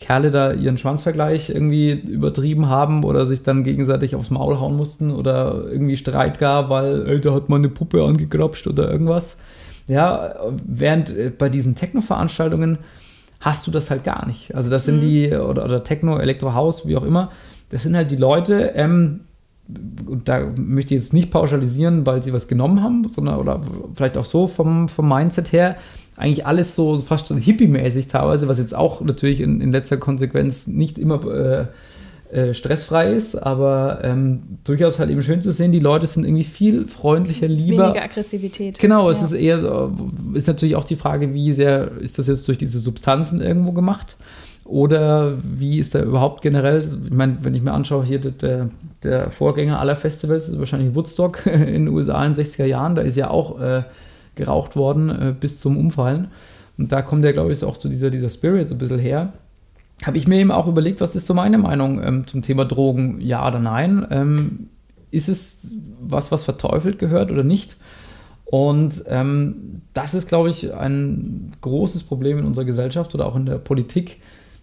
[0.00, 5.10] Kerle da ihren Schwanzvergleich irgendwie übertrieben haben oder sich dann gegenseitig aufs Maul hauen mussten
[5.10, 9.38] oder irgendwie Streit gab, weil, ey, da hat man eine Puppe angegrapscht oder irgendwas.
[9.86, 10.34] Ja,
[10.66, 12.78] während äh, bei diesen Techno-Veranstaltungen
[13.40, 14.54] hast du das halt gar nicht.
[14.54, 17.30] Also das sind die, oder, oder Techno, Elektro House, wie auch immer,
[17.70, 19.20] das sind halt die Leute, ähm,
[20.06, 23.60] und da möchte ich jetzt nicht pauschalisieren, weil sie was genommen haben, sondern oder
[23.94, 25.76] vielleicht auch so vom, vom Mindset her,
[26.16, 30.66] eigentlich alles so fast schon hippie-mäßig teilweise, was jetzt auch natürlich in, in letzter Konsequenz
[30.66, 31.66] nicht immer äh,
[32.34, 36.44] äh, stressfrei ist, aber ähm, durchaus halt eben schön zu sehen, die Leute sind irgendwie
[36.44, 37.84] viel freundlicher, Es ist lieber.
[37.84, 38.78] weniger Aggressivität.
[38.78, 39.26] Genau, es Ja.
[39.26, 39.92] ist eher so,
[40.34, 44.16] ist natürlich auch die Frage, wie sehr ist das jetzt durch diese Substanzen irgendwo gemacht?
[44.68, 48.68] Oder wie ist da überhaupt generell, ich meine, wenn ich mir anschaue, hier der,
[49.02, 53.00] der Vorgänger aller Festivals ist wahrscheinlich Woodstock in den USA in den 60er Jahren, da
[53.00, 53.84] ist ja auch äh,
[54.34, 56.28] geraucht worden äh, bis zum Umfallen.
[56.76, 59.32] Und da kommt ja, glaube ich, auch zu dieser, dieser Spirit so ein bisschen her.
[60.04, 63.22] Habe ich mir eben auch überlegt, was ist so meine Meinung ähm, zum Thema Drogen,
[63.22, 64.06] ja oder nein?
[64.10, 64.68] Ähm,
[65.10, 67.78] ist es was, was verteufelt gehört oder nicht?
[68.44, 73.46] Und ähm, das ist, glaube ich, ein großes Problem in unserer Gesellschaft oder auch in
[73.46, 74.20] der Politik,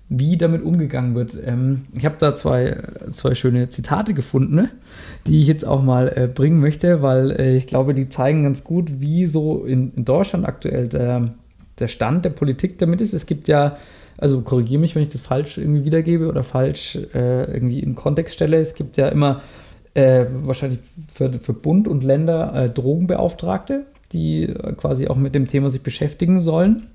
[0.09, 1.35] wie damit umgegangen wird.
[1.43, 2.77] Ähm, ich habe da zwei,
[3.11, 4.69] zwei schöne Zitate gefunden, ne,
[5.25, 8.63] die ich jetzt auch mal äh, bringen möchte, weil äh, ich glaube, die zeigen ganz
[8.63, 11.33] gut, wie so in, in Deutschland aktuell der,
[11.79, 13.13] der Stand der Politik damit ist.
[13.13, 13.77] Es gibt ja,
[14.17, 18.35] also korrigiere mich, wenn ich das falsch irgendwie wiedergebe oder falsch äh, irgendwie in Kontext
[18.35, 18.57] stelle.
[18.57, 19.41] Es gibt ja immer
[19.95, 20.81] äh, wahrscheinlich
[21.11, 25.81] für, für Bund und Länder äh, Drogenbeauftragte, die äh, quasi auch mit dem Thema sich
[25.81, 26.87] beschäftigen sollen.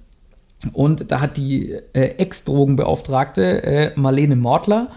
[0.72, 4.88] Und da hat die äh, Ex-Drogenbeauftragte äh, Marlene Mortler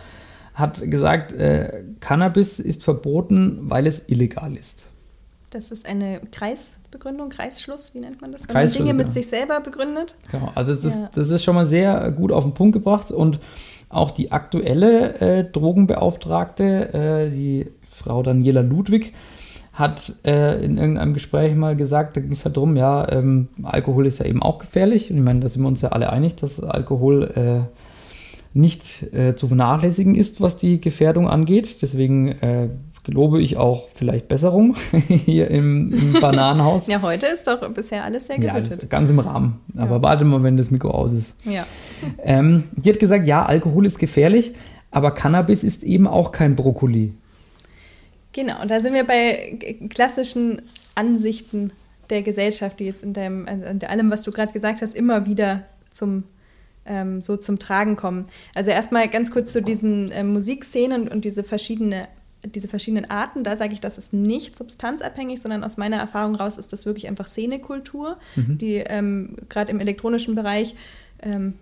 [0.53, 4.83] hat gesagt, äh, Cannabis ist verboten, weil es illegal ist.
[5.49, 8.47] Das ist eine Kreisbegründung, Kreisschluss, wie nennt man das?
[8.47, 10.15] Wenn man Dinge mit sich selber begründet.
[10.31, 11.05] Genau, also das, Ja.
[11.05, 13.39] ist, das ist schon mal sehr gut auf den Punkt gebracht und
[13.89, 19.13] auch die aktuelle äh, Drogenbeauftragte, äh, die Frau Daniela Ludwig,
[19.73, 24.05] hat äh, in irgendeinem Gespräch mal gesagt, da ging es halt darum, ja, ähm, Alkohol
[24.05, 26.35] ist ja eben auch gefährlich und ich meine, da sind wir uns ja alle einig,
[26.35, 31.81] dass Alkohol äh, nicht äh, zu vernachlässigen ist, was die Gefährdung angeht.
[31.81, 32.69] Deswegen äh,
[33.03, 34.75] gelobe ich auch vielleicht Besserung
[35.07, 36.85] hier im, im Bananenhaus.
[36.85, 38.83] Ja, heute ist doch bisher alles sehr Ja, gesittet.
[38.83, 39.59] ist ganz im Rahmen.
[39.75, 40.01] Aber Ja.
[40.03, 41.35] warte mal, wenn das Mikro aus ist.
[41.45, 41.65] Ja.
[42.21, 44.51] Ähm, die hat gesagt, ja, Alkohol ist gefährlich,
[44.91, 47.13] aber Cannabis ist eben auch kein Brokkoli.
[48.33, 49.57] Genau, und da sind wir bei
[49.89, 50.61] klassischen
[50.95, 51.71] Ansichten
[52.09, 55.25] der Gesellschaft, die jetzt in deinem, also in allem, was du gerade gesagt hast, immer
[55.25, 56.23] wieder zum
[56.85, 58.27] ähm, so zum Tragen kommen.
[58.55, 62.07] Also erstmal ganz kurz zu diesen ähm, Musikszenen und diese verschiedene
[62.45, 66.57] diese verschiedenen Arten, da sage ich, das ist nicht substanzabhängig, sondern aus meiner Erfahrung raus
[66.57, 70.75] ist das wirklich einfach Szenekultur, die ähm, gerade im elektronischen Bereich,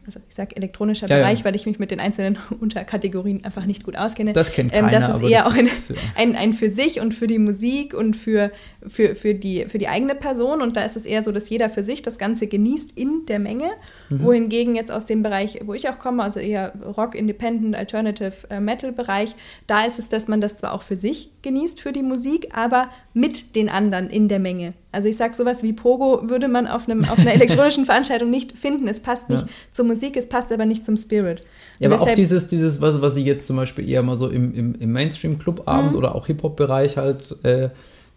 [0.06, 1.24] also ich sage elektronischer Ja, ja.
[1.24, 4.34] Bereich, weil ich mich mit den einzelnen Unterkategorien einfach nicht gut auskenne.
[4.34, 5.96] Das kennt ähm, keiner, Das ist eher das auch ein, ja.
[6.16, 8.52] ein, ein für sich und für die Musik und für,
[8.88, 10.62] für, für, die, für die eigene Person.
[10.62, 13.40] Und da ist es eher so, dass jeder für sich das Ganze genießt in der
[13.40, 13.70] Menge.
[14.10, 14.24] Mhm.
[14.24, 18.60] Wohingegen jetzt aus dem Bereich, wo ich auch komme, also eher Rock, Independent, Alternative, äh,
[18.60, 19.36] Metal-Bereich,
[19.68, 22.90] da ist es, dass man das zwar auch für sich genießt, für die Musik, aber
[23.14, 24.74] mit den anderen in der Menge.
[24.94, 28.58] Also ich sage sowas wie Pogo würde man auf, einem, auf einer elektronischen Veranstaltung nicht
[28.58, 28.88] finden.
[28.88, 29.50] Es passt nicht Ja.
[29.72, 31.44] zur Musik, es passt aber nicht zum Spirit.
[31.80, 34.54] Ja, aber auch dieses, dieses was, was ich jetzt zum Beispiel eher mal so im,
[34.54, 37.70] im, im Mainstream-Clubabend oder auch Hip-Hop-Bereich halt, äh,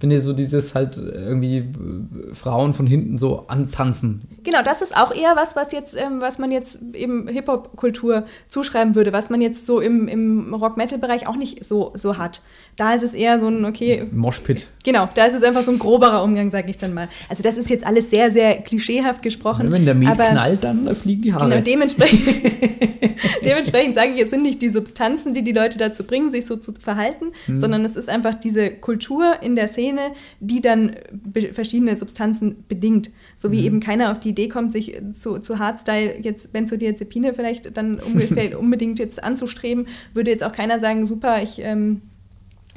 [0.05, 4.21] wenn ihr so dieses halt irgendwie äh, Frauen von hinten so antanzen.
[4.43, 8.95] Genau, das ist auch eher was, was jetzt, ähm, was man jetzt eben Hip-Hop-Kultur zuschreiben
[8.95, 12.43] würde, was man jetzt so im, im Rock-Metal-Bereich auch nicht so, so hat.
[12.77, 14.67] Da ist es eher so ein, okay, Moshpit.
[14.85, 17.09] genau, da ist es einfach so ein groberer Umgang, sage ich dann mal.
[17.31, 19.73] Also das ist jetzt alles sehr, sehr klischeehaft gesprochen.
[19.73, 21.49] Wenn der Met aber knallt, dann fliegen die Haare.
[21.49, 22.21] Genau, dementsprechend,
[23.45, 26.57] dementsprechend sage ich, es sind nicht die Substanzen, die die Leute dazu bringen, sich so
[26.57, 27.61] zu verhalten, Hm.
[27.61, 29.94] sondern es ist einfach diese Kultur in der Szene,
[30.41, 33.11] die dann be- verschiedene Substanzen bedingt.
[33.37, 37.77] So wie eben keiner auf die Idee kommt, sich zu, zu Hardstyle jetzt Benzodiazepine vielleicht
[37.77, 42.03] dann ungefähr unbedingt jetzt anzustreben, würde jetzt auch keiner sagen, super, ich ähm,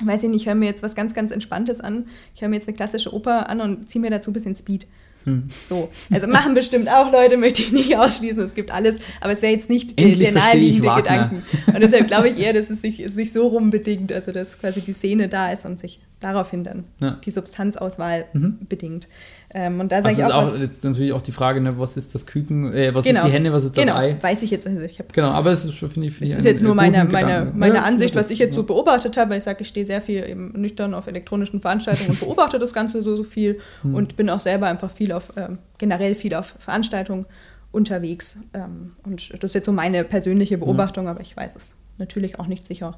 [0.03, 2.05] weiß ich nicht, ich höre mir jetzt was ganz, ganz Entspanntes an.
[2.36, 4.86] Ich höre mir jetzt eine klassische Oper an und ziehe mir dazu ein bisschen Speed.
[5.28, 5.49] Hm.
[5.67, 9.41] So, also machen bestimmt auch Leute, möchte ich nicht ausschließen, es gibt alles, aber es
[9.41, 10.95] wäre jetzt nicht der, Endlich der ich naheliegende.
[10.95, 11.43] Gedanken.
[11.67, 14.82] Und deshalb glaube ich eher, dass es sich, es sich so rumbedingt, also dass quasi
[14.82, 17.19] die Szene da ist und sich daraufhin dann Ja.
[17.25, 18.57] die Substanzauswahl Mhm.
[18.69, 19.07] bedingt.
[19.49, 21.79] Ähm, und da sage Also ich ist auch, was, jetzt natürlich auch die Frage, ne,
[21.79, 24.17] was ist das Küken, äh, was genau, ist die Henne, was ist das genau, Ei?
[24.19, 26.45] weiß ich jetzt, also ich Genau, aber es ist, finde ich, finde ich Das ist
[26.51, 27.59] jetzt nur meine, meine, Gedanken.
[27.59, 28.67] meine Ja, Ansicht, was ich jetzt so Ja.
[28.67, 32.19] beobachtet habe, weil ich sage, ich stehe sehr viel eben nüchtern auf elektronischen Veranstaltungen und
[32.19, 33.95] beobachte das Ganze so, so viel Hm.
[33.95, 37.25] und bin auch selber einfach viel auf, ähm, generell viel auf Veranstaltungen
[37.71, 38.39] unterwegs.
[38.53, 42.47] Ähm, und das ist jetzt so meine persönliche Beobachtung, aber ich weiß es natürlich auch
[42.47, 42.97] nicht sicher.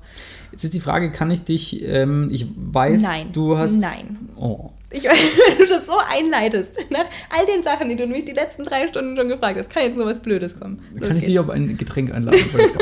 [0.52, 3.28] Jetzt ist die Frage, kann ich dich, ähm, ich weiß, Nein.
[3.34, 3.78] du hast...
[3.80, 4.18] Nein.
[4.36, 4.72] Oh.
[4.92, 8.64] Ich, wenn du das so einleitest, nach all den Sachen, die du mich die letzten
[8.64, 10.82] drei Stunden schon gefragt hast, kann jetzt nur was Blödes kommen.
[10.94, 11.26] Los Kann ich geht's.
[11.28, 12.40] dich auf ein Getränk einladen?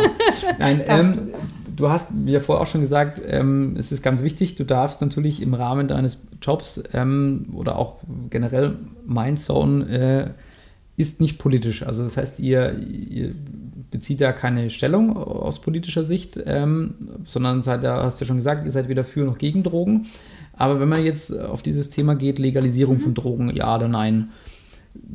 [0.60, 1.30] Nein, ähm,
[1.76, 5.42] du hast mir vorher auch schon gesagt, ähm, es ist ganz wichtig, du darfst natürlich
[5.42, 7.98] im Rahmen deines Jobs ähm, oder auch
[8.30, 11.84] generell Mindzone äh, ist nicht politisch.
[11.84, 13.36] Also das heißt, ihr, ihr
[13.92, 16.96] bezieht ja keine Stellung aus politischer Sicht, ähm,
[17.26, 20.08] sondern seid hast du ja schon gesagt, ihr seid weder für noch gegen Drogen.
[20.58, 24.30] Aber wenn man jetzt auf dieses Thema geht, Legalisierung von Drogen, ja oder nein,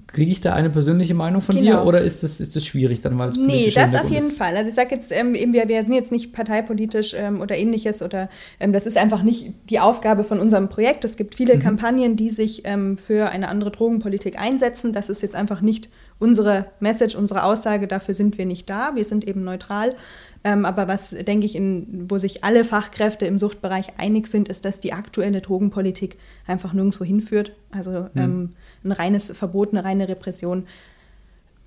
[0.07, 1.84] kriege ich da eine persönliche Meinung von dir Genau.
[1.84, 4.38] oder ist das, ist das schwierig dann, weil es Nee, das auf jeden ist?
[4.38, 4.55] Fall.
[4.57, 8.01] Also ich sage jetzt ähm, eben, wir, wir sind jetzt nicht parteipolitisch ähm, oder ähnliches
[8.01, 8.28] oder
[8.61, 11.05] ähm, das ist einfach nicht die Aufgabe von unserem Projekt.
[11.05, 11.36] Es gibt Mhm.
[11.36, 14.93] viele Kampagnen, die sich ähm, für eine andere Drogenpolitik einsetzen.
[14.93, 15.88] Das ist jetzt einfach nicht
[16.20, 17.88] unsere Message, unsere Aussage.
[17.88, 18.93] Dafür sind wir nicht da.
[18.95, 19.97] Wir sind eben neutral.
[20.45, 24.64] Ähm, aber was, denke ich, in, wo sich alle Fachkräfte im Suchtbereich einig sind, ist,
[24.64, 26.16] dass die aktuelle Drogenpolitik
[26.47, 27.53] einfach nirgendwo hinführt.
[27.70, 28.51] Also ähm,
[28.84, 30.66] ein reines Verbot, eine reine Repression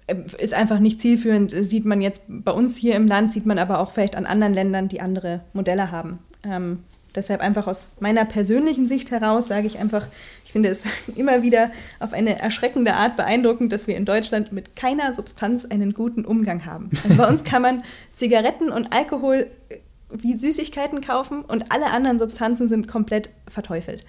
[0.08, 1.52] ähm, ist einfach nicht zielführend.
[1.52, 4.54] Sieht man jetzt bei uns hier im Land, sieht man aber auch vielleicht an anderen
[4.54, 6.20] Ländern, die andere Modelle haben.
[6.44, 6.80] Ähm,
[7.16, 10.08] deshalb einfach aus meiner persönlichen Sicht heraus sage ich einfach,
[10.56, 10.86] finde es
[11.18, 15.94] immer wieder auf eine erschreckende Art beeindruckend, dass wir in Deutschland mit keiner Substanz einen
[15.94, 16.90] guten Umgang haben.
[17.04, 17.84] Also bei uns kann man
[18.16, 19.80] Zigaretten und Alkohol äh,
[20.10, 24.06] wie Süßigkeiten kaufen und alle anderen Substanzen sind komplett verteufelt.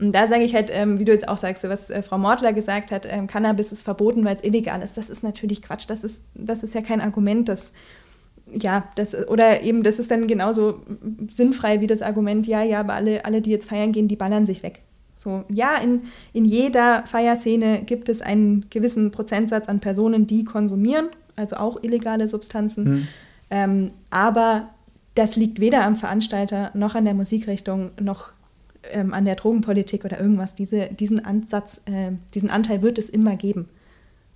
[0.00, 2.52] Und da sage ich halt, ähm, wie du jetzt auch sagst, was äh, Frau Mortler
[2.52, 4.96] gesagt hat, ähm, Cannabis ist verboten, weil es illegal ist.
[4.96, 5.88] Das ist natürlich Quatsch.
[5.88, 7.70] Das ist, das ist ja kein Argument, das,
[8.48, 10.80] ja, das, oder eben, das ist dann genauso
[11.28, 14.44] sinnfrei wie das Argument, ja, ja, aber alle, alle, die jetzt feiern gehen, die ballern
[14.44, 14.82] sich weg.
[15.16, 16.02] So, ja, in,
[16.32, 22.28] in jeder Feierszene gibt es einen gewissen Prozentsatz an Personen, die konsumieren, also auch illegale
[22.28, 23.08] Substanzen.
[23.50, 24.70] Ähm, aber
[25.14, 28.32] das liegt weder am Veranstalter noch an der Musikrichtung noch
[28.92, 30.54] ähm, an der Drogenpolitik oder irgendwas.
[30.54, 33.68] Diese, diesen Ansatz, äh, diesen Anteil wird es immer geben.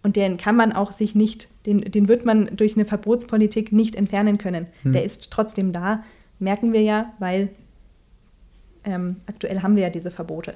[0.02, 3.96] Und den kann man auch sich nicht, den, den wird man durch eine Verbotspolitik nicht
[3.96, 4.68] entfernen können.
[4.84, 6.04] Der ist trotzdem da,
[6.38, 7.50] merken wir ja, weil
[8.88, 10.54] ähm, aktuell haben wir ja diese Verbote.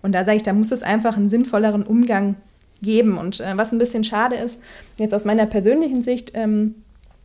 [0.00, 2.36] Und da sage ich, da muss es einfach einen sinnvolleren Umgang
[2.80, 3.18] geben.
[3.18, 4.60] Und äh, was ein bisschen schade ist,
[4.98, 6.76] jetzt aus meiner persönlichen Sicht, ähm,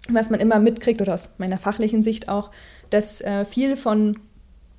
[0.09, 2.51] was man immer mitkriegt oder aus meiner fachlichen Sicht auch,
[2.89, 4.17] dass äh, viel von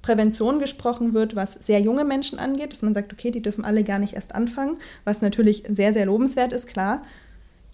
[0.02, 3.84] Prävention gesprochen wird, was sehr junge Menschen angeht, dass man sagt, okay, die dürfen alle
[3.84, 7.02] gar nicht erst anfangen, was natürlich sehr, sehr lobenswert ist, klar.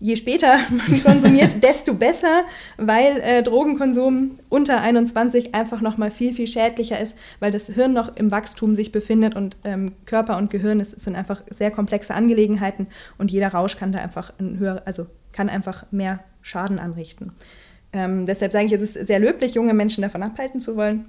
[0.04, 2.44] Je später man konsumiert, desto besser,
[2.76, 7.94] weil äh, Drogenkonsum unter 21 einfach noch mal viel, viel schädlicher ist, weil das Hirn
[7.94, 12.12] noch im Wachstum sich befindet und ähm, Körper und Gehirn es sind einfach sehr komplexe
[12.14, 17.32] Angelegenheiten und jeder Rausch kann da einfach ein höher, also kann einfach mehr Schaden anrichten.
[17.94, 21.06] Ähm, deshalb sage ich, es ist sehr löblich, junge Menschen davon abhalten zu wollen.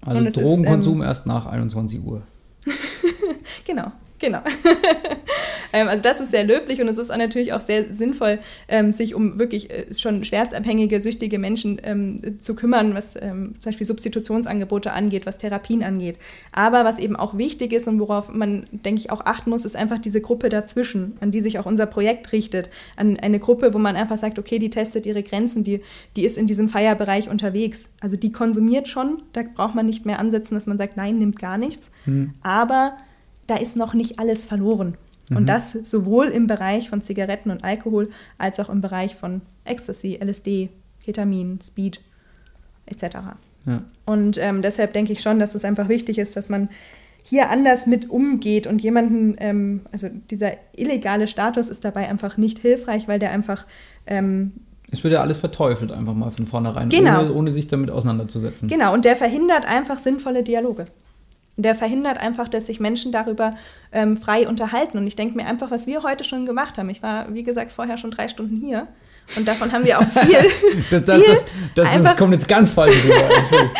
[0.00, 2.22] Also es ist, Drogenkonsum ähm, erst nach 21 Uhr.
[3.64, 3.92] Genau,
[4.22, 4.40] genau.
[5.74, 8.92] ähm, also das ist sehr löblich und es ist auch natürlich auch sehr sinnvoll, ähm,
[8.92, 14.92] sich um wirklich äh, schon schwerstabhängige, süchtige Menschen ähm, zu kümmern, was zum Beispiel Substitutionsangebote
[14.92, 16.18] angeht, was Therapien angeht.
[16.52, 19.76] Aber was eben auch wichtig ist und worauf man, denke ich, auch achten muss, ist
[19.76, 22.70] einfach diese Gruppe dazwischen, an die sich auch unser Projekt richtet.
[22.96, 25.82] An eine Gruppe, wo man einfach sagt, okay, die testet ihre Grenzen, die,
[26.16, 27.90] die ist in diesem Feierbereich unterwegs.
[28.00, 31.38] Also die konsumiert schon, da braucht man nicht mehr ansetzen, dass man sagt, nein, nimmt
[31.38, 31.90] gar nichts.
[32.42, 32.96] Aber
[33.52, 34.96] da ist noch nicht alles verloren.
[35.34, 40.18] Und das sowohl im Bereich von Zigaretten und Alkohol als auch im Bereich von Ecstasy,
[40.22, 40.68] LSD,
[41.04, 42.00] Ketamin, Speed
[42.84, 43.02] etc.
[43.64, 43.82] Ja.
[44.04, 46.68] Und ähm, deshalb denke ich schon, dass es einfach wichtig ist, dass man
[47.22, 52.58] hier anders mit umgeht und jemanden, ähm, also dieser illegale Status ist dabei einfach nicht
[52.58, 53.64] hilfreich, weil der einfach
[54.06, 54.52] ähm,
[54.90, 57.20] Es wird ja alles verteufelt einfach mal von vornherein, Genau.
[57.20, 58.68] ohne, ohne sich damit auseinanderzusetzen.
[58.68, 60.88] Genau, und der verhindert einfach sinnvolle Dialoge.
[61.56, 63.54] Der verhindert einfach, dass sich Menschen darüber
[63.92, 64.98] ähm, frei unterhalten.
[64.98, 66.88] Und ich denke mir einfach, was wir heute schon gemacht haben.
[66.88, 68.88] Ich war, wie gesagt, vorher schon drei Stunden hier.
[69.36, 70.38] Und davon haben wir auch viel.
[70.90, 71.36] Das, das, viel
[71.74, 73.28] das, das, kommt jetzt ganz falsch rüber.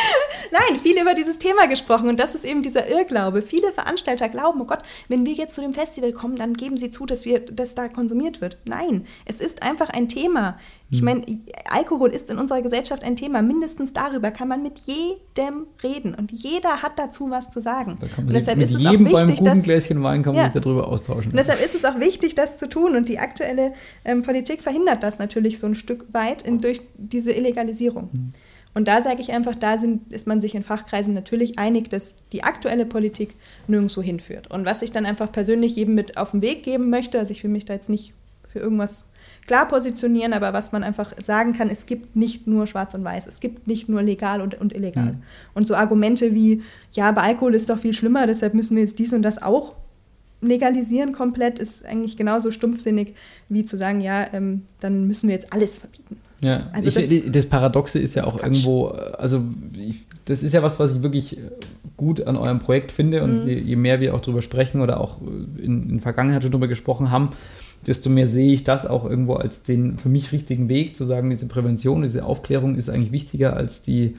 [0.52, 3.40] Nein, viel über dieses Thema gesprochen und das ist eben dieser Irrglaube.
[3.40, 6.90] Viele Veranstalter glauben, oh Gott, wenn wir jetzt zu dem Festival kommen, dann geben sie
[6.90, 8.58] zu, dass wir, dass da konsumiert wird.
[8.66, 10.58] Nein, es ist einfach ein Thema.
[10.92, 11.04] Ich Hm.
[11.06, 11.24] meine,
[11.70, 13.40] Alkohol ist in unserer Gesellschaft ein Thema.
[13.40, 17.96] Mindestens darüber kann man mit jedem reden und jeder hat dazu was zu sagen.
[17.98, 20.02] Da kann und man sich deshalb mit ist es auch beim wichtig, guten dass Gläschen
[20.02, 20.52] Wein kann man Ja.
[20.52, 21.32] sich darüber austauschen.
[21.32, 22.94] und deshalb ist es auch wichtig, das zu tun.
[22.94, 23.72] Und die aktuelle
[24.04, 28.10] ähm, Politik verhindert das natürlich so ein Stück weit in, durch diese Illegalisierung.
[28.12, 28.32] Hm.
[28.74, 32.16] Und da sage ich einfach, da sind, ist man sich in Fachkreisen natürlich einig, dass
[32.32, 33.34] die aktuelle Politik
[33.66, 34.50] nirgendwo hinführt.
[34.50, 37.42] Und was ich dann einfach persönlich jedem mit auf den Weg geben möchte, also ich
[37.42, 38.12] will mich da jetzt nicht
[38.46, 39.04] für irgendwas
[39.46, 43.26] klar positionieren, aber was man einfach sagen kann, es gibt nicht nur schwarz und weiß,
[43.26, 45.12] es gibt nicht nur legal und, und illegal.
[45.12, 45.22] Mhm.
[45.54, 46.62] Und so Argumente wie,
[46.92, 49.74] ja, bei Alkohol ist doch viel schlimmer, deshalb müssen wir jetzt dies und das auch
[50.40, 53.14] legalisieren komplett, ist eigentlich genauso stumpfsinnig,
[53.48, 56.16] wie zu sagen, ja, ähm, dann müssen wir jetzt alles verbieten.
[56.40, 58.42] Ja, Also ich, das- das, Paradoxe ist ja auch Quatsch.
[58.44, 59.42] irgendwo, also
[59.76, 61.38] ich, das ist ja was, was ich wirklich
[61.96, 63.32] gut an eurem Projekt finde Mhm.
[63.40, 65.18] und je, je mehr wir auch drüber sprechen oder auch
[65.58, 67.30] in, in Vergangenheit schon drüber gesprochen haben,
[67.86, 71.30] desto mehr sehe ich das auch irgendwo als den für mich richtigen Weg, zu sagen,
[71.30, 74.16] diese Prävention, diese Aufklärung ist eigentlich wichtiger als die,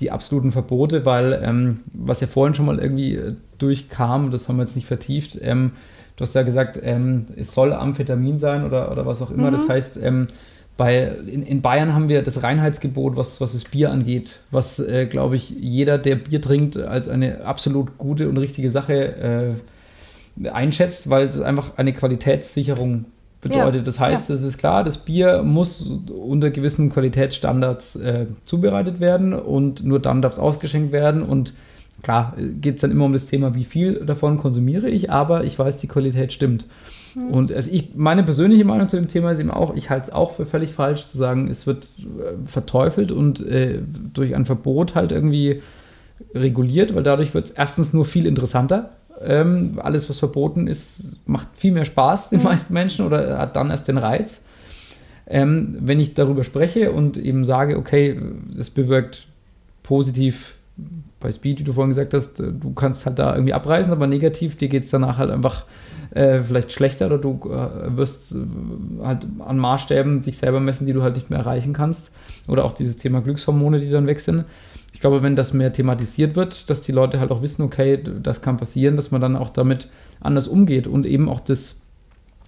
[0.00, 4.56] die absoluten Verbote, weil ähm, was ja vorhin schon mal irgendwie äh, durchkam, das haben
[4.56, 5.72] wir jetzt nicht vertieft, ähm,
[6.16, 9.68] du hast ja gesagt, ähm, es soll Amphetamin sein oder, oder was auch immer, das
[9.68, 10.28] heißt, ähm,
[10.76, 15.06] bei, in, in Bayern haben wir das Reinheitsgebot, was, was das Bier angeht, was, äh,
[15.06, 19.54] glaube ich, jeder, der Bier trinkt, als eine absolut gute und richtige Sache äh,
[20.52, 23.06] einschätzt, weil es einfach eine Qualitätssicherung
[23.40, 23.80] bedeutet.
[23.80, 29.34] Ja, Das heißt, es ist klar, das Bier muss unter gewissen Qualitätsstandards äh, zubereitet werden
[29.34, 31.22] und nur dann darf es ausgeschenkt werden.
[31.22, 31.52] Und
[32.02, 35.58] klar, geht es dann immer um das Thema, wie viel davon konsumiere ich, aber ich
[35.58, 36.66] weiß, die Qualität stimmt.
[37.30, 40.12] Und also ich, meine persönliche Meinung zu dem Thema ist eben auch, ich halte es
[40.12, 43.80] auch für völlig falsch zu sagen, es wird äh, verteufelt und äh,
[44.14, 45.60] durch ein Verbot halt irgendwie
[46.34, 48.90] reguliert, weil dadurch wird es erstens nur viel interessanter.
[49.20, 53.70] Ähm, alles, was verboten ist, macht viel mehr Spaß den meisten Menschen oder hat dann
[53.70, 54.44] erst den Reiz.
[55.26, 58.20] Ähm, wenn ich darüber spreche und eben sage, okay,
[58.54, 59.26] das bewirkt
[59.82, 60.56] positiv
[61.20, 64.56] bei Speed, wie du vorhin gesagt hast, du kannst halt da irgendwie abreißen, aber negativ,
[64.56, 65.66] dir geht es danach halt einfach
[66.14, 68.38] äh, vielleicht schlechter oder du äh, wirst äh,
[69.02, 72.10] halt an Maßstäben sich selber messen, die du halt nicht mehr erreichen kannst.
[72.48, 74.44] Oder auch dieses Thema Glückshormone, die dann weg sind.
[75.02, 78.40] Ich glaube, wenn das mehr thematisiert wird, dass die Leute halt auch wissen, okay, das
[78.40, 79.88] kann passieren, dass man dann auch damit
[80.20, 81.80] anders umgeht und eben auch das,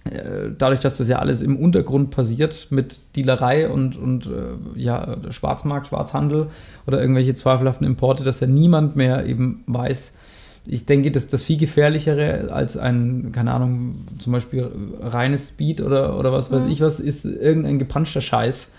[0.05, 5.17] äh, dadurch, dass das ja alles im Untergrund passiert mit Dealerei und, und äh, ja,
[5.31, 6.47] Schwarzmarkt, Schwarzhandel
[6.87, 10.17] oder irgendwelche zweifelhaften Importe, dass ja niemand mehr eben weiß,
[10.65, 16.17] ich denke, dass das viel gefährlichere als ein, keine Ahnung, zum Beispiel reines Speed oder,
[16.17, 18.71] oder was weiß ich was, ist irgendein gepanschter Scheiß,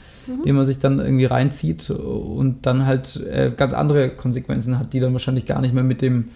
[0.45, 5.01] den man sich dann irgendwie reinzieht und dann halt äh, ganz andere Konsequenzen hat, die
[5.01, 6.27] dann wahrscheinlich gar nicht mehr mit dem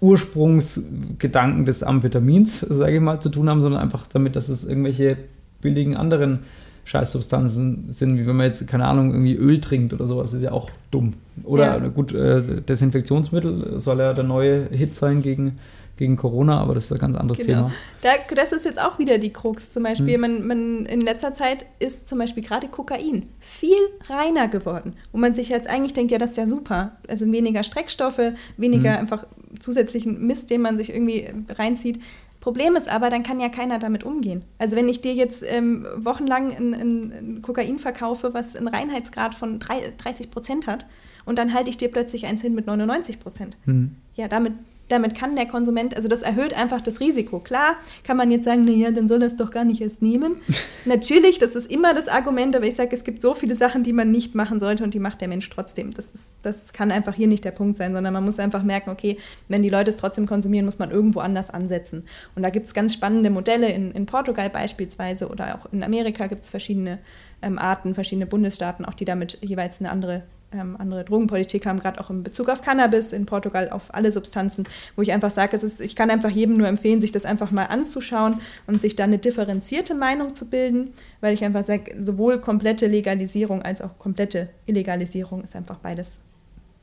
[0.00, 5.16] Ursprungsgedanken des Amphetamins, sage ich mal, zu tun haben, sondern einfach damit, dass es irgendwelche
[5.60, 6.40] billigen anderen
[6.84, 10.52] Scheißsubstanzen sind, wie wenn man jetzt, keine Ahnung, irgendwie Öl trinkt oder sowas, ist ja
[10.52, 11.14] auch dumm.
[11.42, 11.88] Oder Ja.
[11.88, 15.58] gut, äh, Desinfektionsmittel soll ja der neue Hit sein gegen,
[15.96, 17.68] gegen Corona, aber das ist ein ganz anderes Genau.
[17.68, 17.72] Thema.
[18.02, 19.72] Da, das ist jetzt auch wieder die Krux.
[19.72, 19.90] Zum Hm.
[19.90, 23.76] Beispiel, man, man in letzter Zeit ist zum Beispiel gerade Kokain viel
[24.08, 24.94] reiner geworden.
[25.12, 26.96] Wo man sich jetzt eigentlich denkt, ja, das ist ja super.
[27.08, 28.20] Also weniger Streckstoffe,
[28.56, 29.00] weniger Hm.
[29.00, 29.26] einfach
[29.60, 32.00] zusätzlichen Mist, den man sich irgendwie reinzieht.
[32.40, 34.44] Problem ist aber, dann kann ja keiner damit umgehen.
[34.58, 39.58] Also wenn ich dir jetzt ähm, wochenlang ein, ein, Kokain verkaufe, was einen Reinheitsgrad von
[39.58, 40.86] drei- 30 Prozent hat,
[41.24, 43.56] und dann halte ich dir plötzlich eins hin mit 99 Prozent.
[43.64, 43.96] Hm.
[44.14, 44.52] Ja, damit,
[44.88, 47.40] damit kann der Konsument, also das erhöht einfach das Risiko.
[47.40, 50.36] Klar kann man jetzt sagen, naja, dann soll er es doch gar nicht erst nehmen.
[50.84, 53.92] Natürlich, das ist immer das Argument, aber ich sage, es gibt so viele Sachen, die
[53.92, 55.92] man nicht machen sollte und die macht der Mensch trotzdem.
[55.92, 58.90] Das, ist, das kann einfach hier nicht der Punkt sein, sondern man muss einfach merken,
[58.90, 59.18] okay,
[59.48, 62.04] wenn die Leute es trotzdem konsumieren, muss man irgendwo anders ansetzen.
[62.34, 66.26] Und da gibt es ganz spannende Modelle, in, in Portugal beispielsweise oder auch in Amerika
[66.26, 66.98] gibt es verschiedene
[67.42, 70.22] ähm, Arten, verschiedene Bundesstaaten, auch die damit jeweils eine andere
[70.52, 74.64] ähm, andere Drogenpolitik haben, gerade auch in Bezug auf Cannabis, in Portugal auf alle Substanzen,
[74.94, 77.50] wo ich einfach sage, es ist, ich kann einfach jedem nur empfehlen, sich das einfach
[77.50, 80.90] mal anzuschauen und sich da eine differenzierte Meinung zu bilden,
[81.20, 86.20] weil ich einfach sage, sowohl komplette Legalisierung als auch komplette Illegalisierung ist einfach beides,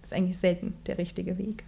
[0.04, 1.64] ist eigentlich selten der richtige Weg.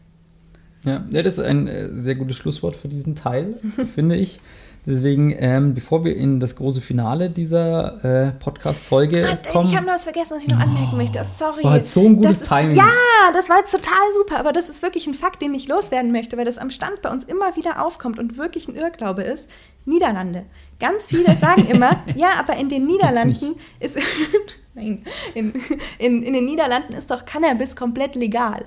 [0.83, 3.55] Ja, ja, das ist ein äh, sehr gutes Schlusswort für diesen Teil,
[3.95, 4.39] finde ich.
[4.87, 9.67] Deswegen, ähm, bevor wir in das große Finale dieser äh, Podcast-Folge Ah, kommen.
[9.67, 11.23] Ich habe noch was vergessen, was ich noch anmerken möchte.
[11.23, 11.63] Sorry.
[11.63, 12.75] war jetzt so ein gutes das ist, Timing.
[12.75, 12.91] Ja,
[13.33, 16.37] das war jetzt total super, aber das ist wirklich ein Fakt, den ich loswerden möchte,
[16.37, 19.49] weil das am Stand bei uns immer wieder aufkommt und wirklich ein Irrglaube ist.
[19.85, 20.45] Niederlande.
[20.79, 23.97] Ganz viele sagen immer, ja, aber in den Niederlanden ist.
[24.75, 25.53] Nein, in,
[25.97, 28.65] in, in den Niederlanden ist doch Cannabis komplett legal.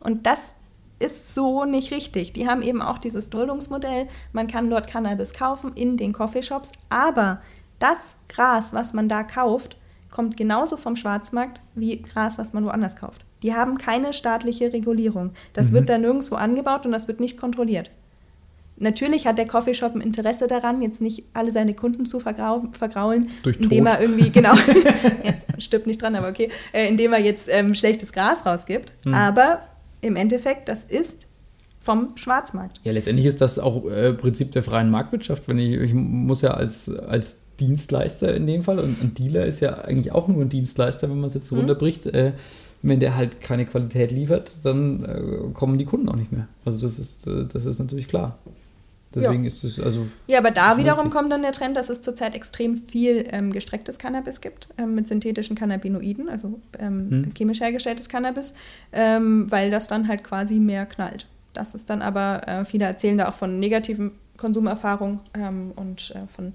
[0.00, 0.54] Und das
[0.98, 2.32] ist so nicht richtig.
[2.32, 4.08] Die haben eben auch dieses Duldungsmodell.
[4.32, 7.40] Man kann dort Cannabis kaufen in den Coffeeshops, aber
[7.78, 9.76] das Gras, was man da kauft,
[10.10, 13.24] kommt genauso vom Schwarzmarkt wie Gras, was man woanders kauft.
[13.42, 15.30] Die haben keine staatliche Regulierung.
[15.52, 17.90] Das wird da nirgendwo angebaut und das wird nicht kontrolliert.
[18.80, 23.28] Natürlich hat der Coffeeshop ein Interesse daran, jetzt nicht alle seine Kunden zu vergrau vergraulen,
[23.42, 23.94] Durch indem Tod.
[23.94, 24.54] er irgendwie, genau,
[25.24, 28.92] ja, stirbt nicht dran, aber okay, äh, indem er jetzt ähm, schlechtes Gras rausgibt.
[29.04, 29.14] Hm.
[29.14, 29.62] Aber
[30.00, 31.26] im Endeffekt, das ist
[31.80, 32.80] vom Schwarzmarkt.
[32.84, 35.48] Ja, letztendlich ist das auch äh, Prinzip der freien Marktwirtschaft.
[35.48, 39.60] Wenn ich, ich muss ja als, als Dienstleister in dem Fall, und ein Dealer ist
[39.60, 42.32] ja eigentlich auch nur ein Dienstleister, wenn man es jetzt so runterbricht, äh,
[42.82, 46.46] wenn der halt keine Qualität liefert, dann äh, kommen die Kunden auch nicht mehr.
[46.64, 48.38] Also das ist, äh, das ist natürlich klar.
[49.14, 51.14] Deswegen ist es, also Ja, aber da wiederum richtig.
[51.14, 55.08] kommt dann der Trend, dass es zurzeit extrem viel ähm, gestrecktes Cannabis gibt, ähm, mit
[55.08, 57.30] synthetischen Cannabinoiden, also ähm, Hm.
[57.34, 58.54] chemisch hergestelltes Cannabis,
[58.92, 61.26] ähm, weil das dann halt quasi mehr knallt.
[61.54, 66.26] Das ist dann aber, äh, viele erzählen da auch von negativen Konsumerfahrungen ähm, und äh,
[66.28, 66.52] von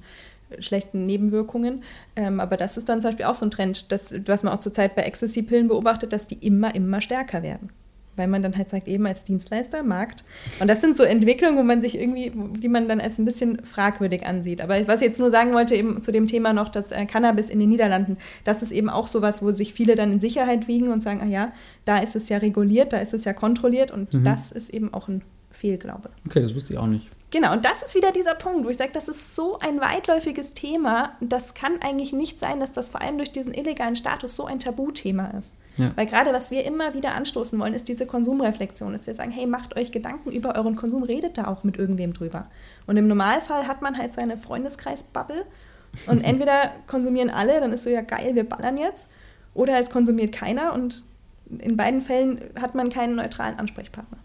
[0.59, 1.83] schlechten Nebenwirkungen.
[2.15, 4.59] Ähm, aber das ist dann zum Beispiel auch so ein Trend, das, was man auch
[4.59, 7.71] zurzeit bei Ecstasy-Pillen beobachtet, dass die immer, immer stärker werden.
[8.16, 10.24] Weil man dann halt sagt, eben als Dienstleister, Markt.
[10.59, 13.64] Und das sind so Entwicklungen, wo man sich irgendwie, die man dann als ein bisschen
[13.66, 14.61] fragwürdig ansieht.
[14.61, 17.49] Aber was ich jetzt nur sagen wollte, eben zu dem Thema noch, das äh, Cannabis
[17.49, 20.89] in den Niederlanden, das ist eben auch sowas, wo sich viele dann in Sicherheit wiegen
[20.89, 21.53] und sagen, ah ja,
[21.86, 25.07] da ist es ja reguliert, da ist es ja kontrolliert und das ist eben auch
[25.07, 26.09] ein Fehlglaube.
[26.28, 27.07] okay, das wusste ich auch nicht.
[27.34, 30.53] Genau, und das ist wieder dieser Punkt, wo ich sage, das ist so ein weitläufiges
[30.53, 31.13] Thema.
[31.19, 34.59] Das kann eigentlich nicht sein, dass das vor allem durch diesen illegalen Status so ein
[34.59, 35.55] Tabuthema ist.
[35.77, 35.91] Ja.
[35.95, 39.47] Weil gerade was wir immer wieder anstoßen wollen, ist diese Konsumreflexion, dass wir sagen, hey,
[39.47, 42.45] macht euch Gedanken über euren Konsum, redet da auch mit irgendwem drüber.
[42.86, 45.43] Und im Normalfall hat man halt seine Freundeskreis-Bubble
[46.05, 49.07] und entweder konsumieren alle, dann ist so ja geil, wir ballern jetzt,
[49.55, 51.01] oder es konsumiert keiner und
[51.49, 54.19] in beiden Fällen hat man keinen neutralen Ansprechpartner.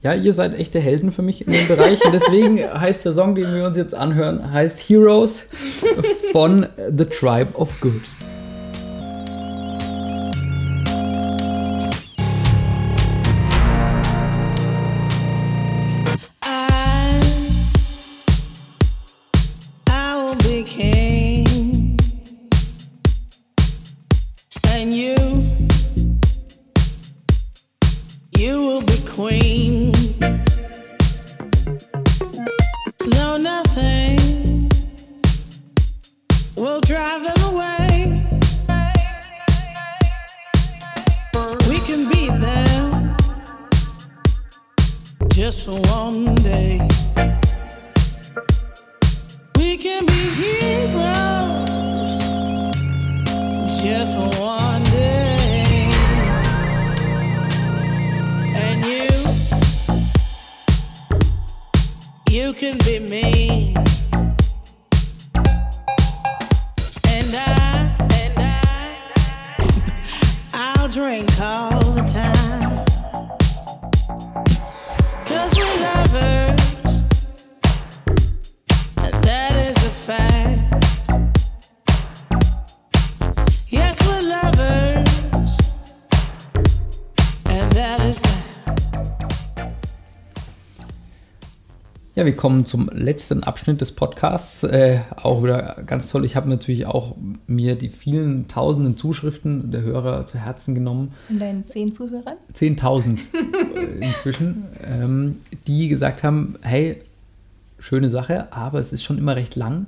[0.00, 2.04] Ja, ihr seid echte Helden für mich in dem Bereich.
[2.04, 5.46] Und deswegen heißt der Song, den wir uns jetzt anhören, heißt Heroes
[6.32, 8.02] von The Tribe of Good.
[92.18, 94.64] Ja, wir kommen zum letzten Abschnitt des Podcasts.
[94.64, 96.24] Äh, auch wieder ganz toll.
[96.24, 97.14] Ich habe natürlich auch
[97.46, 101.12] mir die vielen tausenden Zuschriften der Hörer zu Herzen genommen.
[101.28, 102.34] Und deinen zehn Zuhörern?
[102.52, 105.36] 10.000 äh, inzwischen, ähm,
[105.68, 107.00] die gesagt haben, hey,
[107.78, 109.86] schöne Sache, aber es ist schon immer recht lang.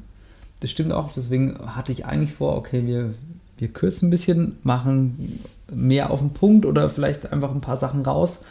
[0.61, 3.13] Das stimmt auch, deswegen hatte ich eigentlich vor, okay, wir,
[3.59, 8.03] wir kürzen ein bisschen, machen mehr auf den Punkt oder vielleicht einfach ein paar Sachen
[8.03, 8.43] raus.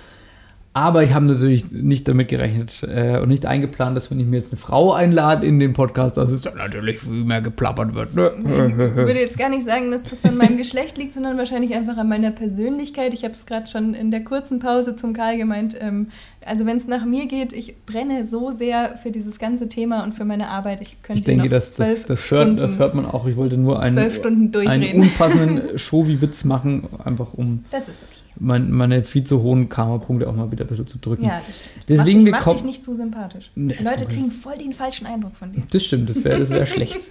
[0.79, 4.37] Aber ich habe natürlich nicht damit gerechnet äh, und nicht eingeplant, dass wenn ich mir
[4.37, 8.15] jetzt eine Frau einlade in den Podcast, dass es dann natürlich viel mehr geplappert wird.
[8.15, 8.31] Ne?
[8.37, 11.97] Ich würde jetzt gar nicht sagen, dass das an meinem Geschlecht liegt, sondern wahrscheinlich einfach
[11.97, 13.13] an meiner Persönlichkeit.
[13.13, 15.75] Ich habe es gerade schon in der kurzen Pause zum Karl gemeint.
[15.77, 16.11] Ähm,
[16.45, 20.13] also wenn es nach mir geht, ich brenne so sehr für dieses ganze Thema und
[20.13, 20.81] für meine Arbeit.
[20.81, 23.27] Ich könnte Ich denke, noch das, das, zwölf das, hört, Stunden, das hört man auch.
[23.27, 28.21] Ich wollte nur einen, einen unpassenden Showy-Witz machen, einfach um Das ist okay.
[28.39, 31.25] mein, meine viel zu hohen Karma-Punkte auch mal wieder ein bisschen zu drücken.
[31.25, 31.89] Ja, das stimmt.
[31.89, 33.51] Deswegen mach dich, mach dich nicht zu sympathisch.
[33.55, 35.61] Nee, Die das Leute kriegen voll den falschen Eindruck von dir.
[35.71, 36.99] Das stimmt, das wäre das wär schlecht.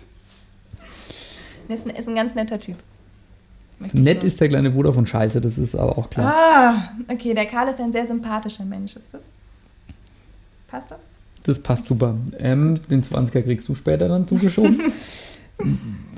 [1.69, 2.77] Er ist ein, ist ein ganz netter Typ.
[3.93, 6.35] Nett ist der kleine Bruder von Scheiße, das ist aber auch klar.
[6.35, 8.97] Ah, okay, der Karl ist ein sehr sympathischer Mensch.
[8.97, 9.37] Ist das?
[10.67, 11.09] Passt das?
[11.45, 12.15] Das passt super.
[12.39, 14.81] Ähm, den 20er kriegst du später dann zugeschoben.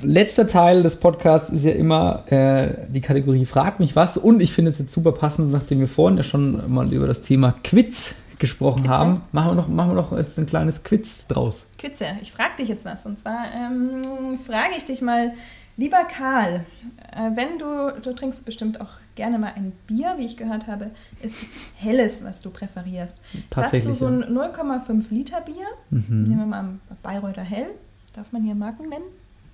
[0.01, 4.17] letzter Teil des Podcasts ist ja immer äh, die Kategorie Frag mich was.
[4.17, 7.21] Und ich finde es jetzt super passend, nachdem wir vorhin ja schon mal über das
[7.21, 8.97] Thema Quiz gesprochen Quizze.
[8.97, 9.21] haben.
[9.31, 11.67] Machen wir, noch, machen wir noch jetzt ein kleines Quiz draus.
[11.77, 13.05] Quitze, ich frage dich jetzt was.
[13.05, 15.33] Und zwar ähm, frage ich dich mal,
[15.77, 16.65] lieber Karl,
[17.11, 20.91] äh, wenn du, du trinkst bestimmt auch gerne mal ein Bier, wie ich gehört habe,
[21.21, 23.19] ist es helles, was du präferierst.
[23.33, 25.65] Jetzt hast du Tatsächlich, so ein 0,5 Liter Bier.
[25.89, 26.23] Mhm.
[26.23, 27.67] Nehmen wir mal ein Bayreuther Hell.
[28.15, 29.05] Darf man hier Marken nennen?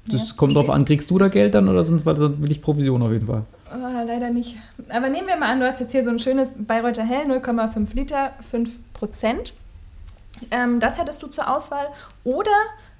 [0.07, 0.75] Das Ja, kommt drauf steht.
[0.75, 3.43] an, kriegst du da Geld dann oder sonst will ich Provision auf jeden Fall.
[3.73, 4.55] Oh, leider nicht.
[4.89, 7.93] Aber nehmen wir mal an, du hast jetzt hier so ein schönes Bayreuther Hell, 0,5
[7.93, 9.53] Liter, 5 Prozent.
[10.51, 11.87] Ähm, das hättest du zur Auswahl.
[12.23, 12.51] Oder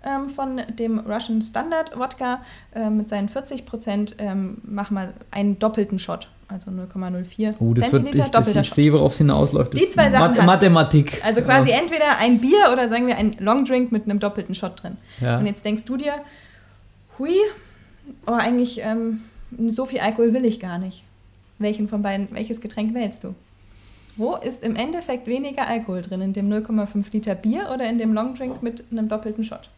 [0.08, 2.42] ähm, von dem Russian Standard Wodka
[2.74, 6.30] ähm, mit seinen 40 Prozent ähm, mach mal einen doppelten Shot.
[6.50, 8.76] Also 0,04 Oh, das wird, Zentiliter, ich, das, doppelter ich Shot.
[8.76, 9.74] sehe, worauf es hinausläuft.
[9.74, 10.44] Die zwei Sachen hast du.
[10.44, 11.22] Mathematik.
[11.26, 11.80] Also quasi Ja.
[11.80, 14.96] entweder ein Bier oder sagen wir ein Long Drink mit einem doppelten Shot drin.
[15.20, 15.40] Ja.
[15.40, 16.14] Und jetzt denkst du dir,
[17.20, 17.34] hui,
[18.28, 19.24] oh, eigentlich ähm,
[19.68, 21.04] so viel Alkohol will ich gar nicht.
[21.60, 23.36] Welchen von beiden, welches Getränk wählst du?
[24.18, 26.22] Wo ist im Endeffekt weniger Alkohol drin?
[26.22, 29.69] In dem 0,5 Liter Bier oder in dem Long Drink mit einem doppelten Shot?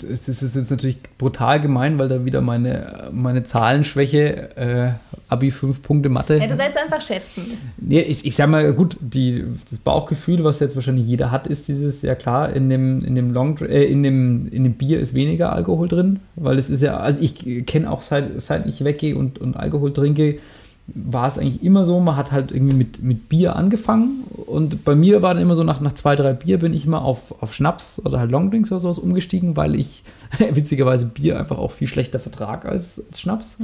[0.00, 4.92] Das ist jetzt natürlich brutal gemein, weil da wieder meine, meine Zahlenschwäche, äh,
[5.28, 6.38] Abi 5 Punkte Mathe.
[6.38, 7.44] Ja, du sollst einfach schätzen.
[7.76, 11.68] Nee, ich, ich sag mal, gut, die, das Bauchgefühl, was jetzt wahrscheinlich jeder hat, ist
[11.68, 15.14] dieses, ja klar, in dem, in dem Long äh, in dem, in dem Bier ist
[15.14, 19.14] weniger Alkohol drin, weil es ist ja, also ich kenne auch seit, seit ich weggehe
[19.14, 20.38] und, und Alkohol trinke,
[20.86, 24.94] war es eigentlich immer so, man hat halt irgendwie mit, mit Bier angefangen und bei
[24.94, 27.54] mir war dann immer so, nach, nach zwei, drei Bier bin ich immer auf, auf
[27.54, 30.04] Schnaps oder halt Longdrinks oder sowas umgestiegen, weil ich
[30.52, 33.58] witzigerweise Bier einfach auch viel schlechter vertrag als, als Schnaps.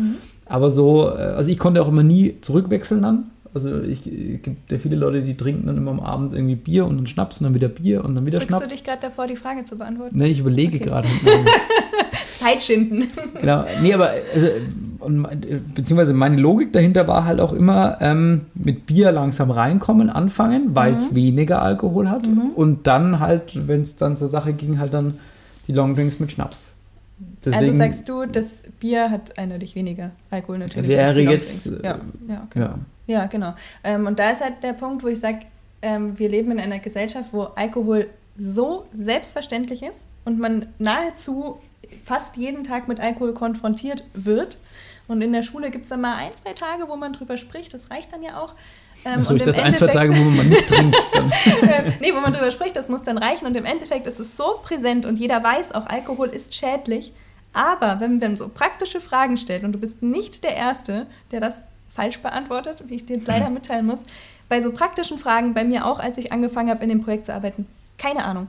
[0.47, 3.31] Aber so, äh, also ich konnte auch immer nie zurückwechseln dann.
[3.65, 6.87] Also ich, es gibt ja viele Leute, die trinken dann immer am Abend irgendwie Bier
[6.87, 8.71] und dann Schnaps und dann wieder Bier und dann wieder Drückst du Schnaps.
[8.73, 10.17] dich gerade davor, die Frage zu beantworten?
[10.17, 10.85] Ne, ich überlege Okay.
[10.89, 11.09] gerade.
[12.39, 13.09] Zeitschinden.
[13.41, 13.65] genau.
[13.83, 14.47] Nee, aber also,
[15.75, 20.95] beziehungsweise meine Logik dahinter war halt auch immer ähm, mit Bier langsam reinkommen, anfangen, weil
[20.95, 25.15] es weniger Alkohol hat und dann halt, wenn es dann zur Sache ging, halt dann
[25.67, 26.75] die Longdrinks mit Schnaps.
[27.45, 30.91] also sagst du, das Bier hat eindeutig weniger Alkohol natürlich.
[30.91, 31.73] Wäre als die jetzt.
[31.83, 31.99] Ja,
[32.29, 32.61] ja, okay.
[32.61, 32.79] ja.
[33.09, 33.55] Ja, genau.
[33.83, 35.41] Ähm, und da ist halt der Punkt, wo ich sage,
[35.83, 41.59] ähm, wir leben in einer Gesellschaft, wo Alkohol so selbstverständlich ist und man nahezu
[42.05, 44.59] fast jeden Tag mit Alkohol konfrontiert wird.
[45.09, 47.73] Und in der Schule gibt es dann mal ein, zwei Tage, wo man drüber spricht.
[47.73, 48.55] Das reicht dann ja auch.
[49.07, 50.97] Ähm, Also ich und im dachte ein, zwei Tage, wo man nicht trinkt.
[51.15, 51.31] Dann.
[51.63, 53.47] äh, nee, wo man drüber spricht, das muss dann reichen.
[53.47, 57.13] Und im Endeffekt ist es so präsent und jeder weiß auch, Alkohol ist schädlich.
[57.55, 61.63] Aber wenn man so praktische Fragen stellt und du bist nicht der Erste, der das
[61.99, 64.05] falsch beantwortet, wie ich dir jetzt leider mitteilen muss,
[64.49, 67.35] bei so praktischen Fragen, bei mir auch, als ich angefangen habe, in dem Projekt zu
[67.35, 67.67] arbeiten,
[67.99, 68.47] keine Ahnung.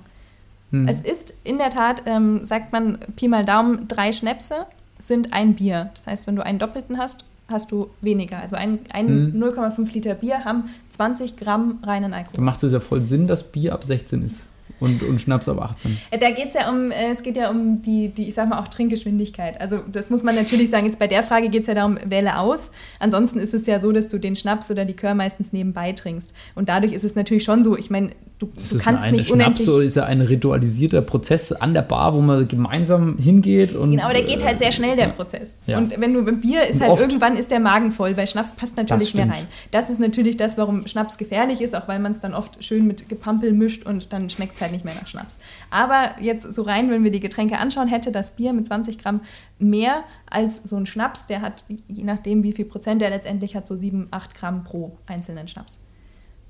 [0.71, 0.87] Hm.
[0.87, 4.67] Es ist in der Tat, ähm, sagt man, Pi mal Daumen, drei Schnäpse
[4.99, 5.89] sind ein Bier.
[5.95, 8.37] Das heißt, wenn du einen doppelten hast, hast du weniger.
[8.37, 9.43] Also ein, ein Hm.
[9.43, 12.35] 0,5 Liter Bier haben 20 Gramm reinen Alkohol.
[12.35, 14.43] Dann macht es ja voll Sinn, dass Bier ab 16 ist
[14.79, 15.97] und, und Schnaps ab 18.
[16.11, 18.49] Äh, Da geht es ja um, äh, es geht ja um die, die, ich sag
[18.49, 19.59] mal, auch Trinkgeschwindigkeit.
[19.59, 22.39] Also das muss man natürlich sagen, jetzt bei der Frage geht es ja darum, wähle
[22.39, 22.71] aus.
[22.99, 26.33] Ansonsten ist es ja so, dass du den Schnaps oder Likör meistens nebenbei trinkst.
[26.55, 29.17] Und dadurch ist es natürlich schon so, ich meine, du, Das du ist kannst eine
[29.17, 29.69] nicht Schnaps unendlich...
[29.69, 34.05] oder ist ja ein ritualisierter Prozess an der Bar, wo man gemeinsam hingeht und Genau,
[34.05, 35.13] aber der geht halt sehr schnell, der ja.
[35.13, 35.57] Prozess.
[35.67, 35.77] Ja.
[35.77, 38.53] Und wenn du beim Bier ist Und halt irgendwann ist der Magen voll, weil Schnaps
[38.53, 39.47] passt natürlich mehr rein.
[39.71, 42.87] Das ist natürlich das, warum Schnaps gefährlich ist, auch weil man es dann oft schön
[42.87, 45.37] mit Gepampel mischt und dann schmeckt es halt nicht mehr nach Schnaps.
[45.69, 49.21] Aber jetzt so rein, wenn wir die Getränke anschauen, hätte das Bier mit 20 Gramm
[49.59, 53.67] mehr als so ein Schnaps, der hat, je nachdem wie viel Prozent der letztendlich hat,
[53.67, 55.79] so 7, 8 Gramm pro einzelnen Schnaps.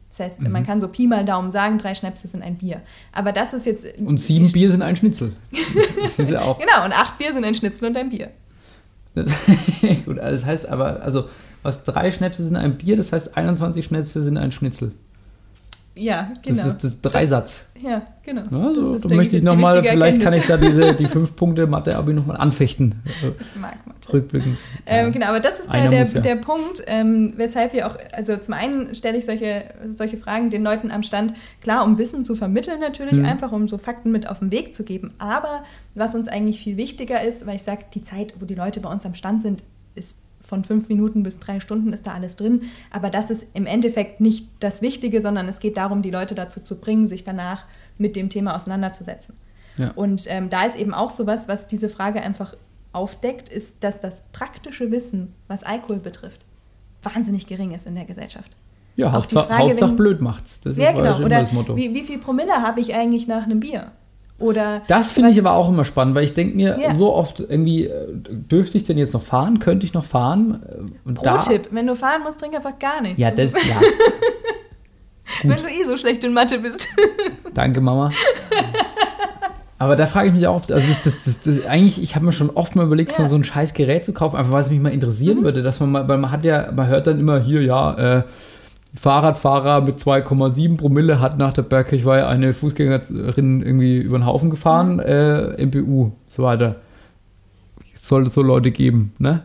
[0.10, 0.52] Das heißt, Mhm.
[0.52, 2.82] man kann so Pi mal Daumen sagen, drei Schnäpse sind ein Bier.
[3.12, 3.86] Aber das ist jetzt...
[4.00, 5.34] Und sieben Bier sind ein Schnitzel.
[6.02, 6.58] Das ist ja auch.
[6.58, 8.30] Genau, und acht Bier sind ein Schnitzel und ein Bier.
[9.16, 9.28] Das,
[10.06, 11.26] gut, das heißt aber, also,
[11.64, 14.92] was drei Schnäpse sind ein Bier, das heißt 21 Schnäpse sind ein Schnitzel.
[16.00, 16.68] Ja, Das genau.
[16.70, 17.66] ist das Dreisatz.
[17.82, 18.44] Ja, genau.
[18.52, 21.68] Also, Das ist, da möchte ich nochmal, vielleicht kann ich da diese, die fünf Punkte
[21.68, 22.96] Mathe-Abi nochmal anfechten.
[23.06, 24.14] Ich mag Mathe.
[24.14, 24.58] rückblickend.
[24.86, 26.22] Ähm, genau, aber das ist Einer der, muss ja.
[26.22, 30.64] der Punkt, ähm, weshalb wir auch, also zum einen stelle ich solche, solche Fragen den
[30.64, 33.26] Leuten am Stand, klar, um Wissen zu vermitteln natürlich, Mhm.
[33.26, 35.14] einfach um so Fakten mit auf den Weg zu geben.
[35.18, 35.64] Aber
[35.96, 38.90] was uns eigentlich viel wichtiger ist, weil ich sage, die Zeit, wo die Leute bei
[38.90, 39.64] uns am Stand sind,
[39.96, 40.16] ist
[40.50, 42.64] von fünf Minuten bis drei Stunden ist da alles drin.
[42.92, 46.60] Aber das ist im Endeffekt nicht das Wichtige, sondern es geht darum, die Leute dazu
[46.60, 47.64] zu bringen, sich danach
[47.98, 49.36] mit dem Thema auseinanderzusetzen.
[49.78, 49.92] Ja.
[49.92, 52.56] Und ähm, da ist eben auch sowas, was diese Frage einfach
[52.92, 56.42] aufdeckt, ist, dass das praktische Wissen, was Alkohol betrifft,
[57.04, 58.52] wahnsinnig gering ist in der Gesellschaft.
[58.96, 60.60] Ja, Auch Hauptsache, Frage, Hauptsache wenn- blöd macht's.
[60.62, 61.18] Das ja, ist genau.
[61.20, 61.78] Oder das Motto.
[61.78, 63.92] wie, wie viel Promille habe ich eigentlich nach einem Bier?
[64.40, 66.94] Oder Das finde ich aber auch immer spannend, weil ich denke mir Ja.
[66.94, 69.60] so oft irgendwie, äh, dürfte ich denn jetzt noch fahren?
[69.60, 70.64] Könnte ich noch fahren?
[71.08, 73.20] Äh, Pro-Tipp, wenn du fahren musst, trink einfach gar nichts.
[73.20, 73.60] Ja, das, ja,
[75.44, 76.88] wenn du eh so schlecht in Mathe bist.
[77.54, 78.12] danke Mama.
[79.78, 82.34] Aber da frage ich mich auch oft, also das, das, das, eigentlich, ich habe mir
[82.34, 83.30] schon oft mal überlegt, so, Ja.
[83.30, 85.92] so ein scheiß Gerät zu kaufen, einfach weil es mich mal interessieren würde, dass man
[85.92, 88.24] mal, weil man hat ja, man hört dann immer hier, ja, äh,
[88.96, 95.00] Fahrradfahrer mit 2,7 Promille hat nach der Bergkirchweih eine Fußgängerin irgendwie über den Haufen gefahren,
[95.00, 96.78] äh, MPU, so weiter.
[97.94, 99.44] Es sollte so Leute geben, ne?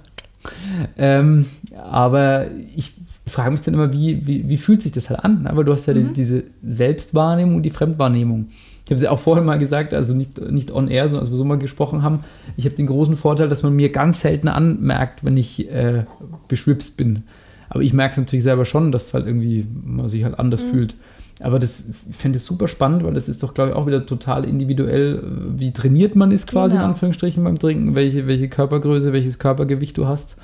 [0.98, 1.46] Ähm,
[1.76, 2.46] aber
[2.76, 2.92] ich
[3.26, 5.46] frage mich dann immer, wie, wie, wie fühlt sich das halt an?
[5.46, 8.48] Aber du hast ja diese, diese Selbstwahrnehmung und die Fremdwahrnehmung.
[8.84, 11.30] Ich habe es ja auch vorhin mal gesagt, also nicht, nicht on air, sondern als
[11.30, 12.20] wir so mal gesprochen haben.
[12.56, 16.04] Ich habe den großen Vorteil, dass man mir ganz selten anmerkt, wenn ich äh,
[16.48, 17.22] beschwipst bin.
[17.68, 20.94] Aber ich merke es natürlich selber schon, dass halt irgendwie man sich halt anders fühlt.
[21.42, 24.06] Aber das ich fände es super spannend, weil das ist doch, glaube ich, auch wieder
[24.06, 26.90] total individuell, äh, wie trainiert man ist quasi in Genau.
[26.92, 30.36] Anführungsstrichen beim Trinken, welche, welche Körpergröße, welches Körpergewicht du hast.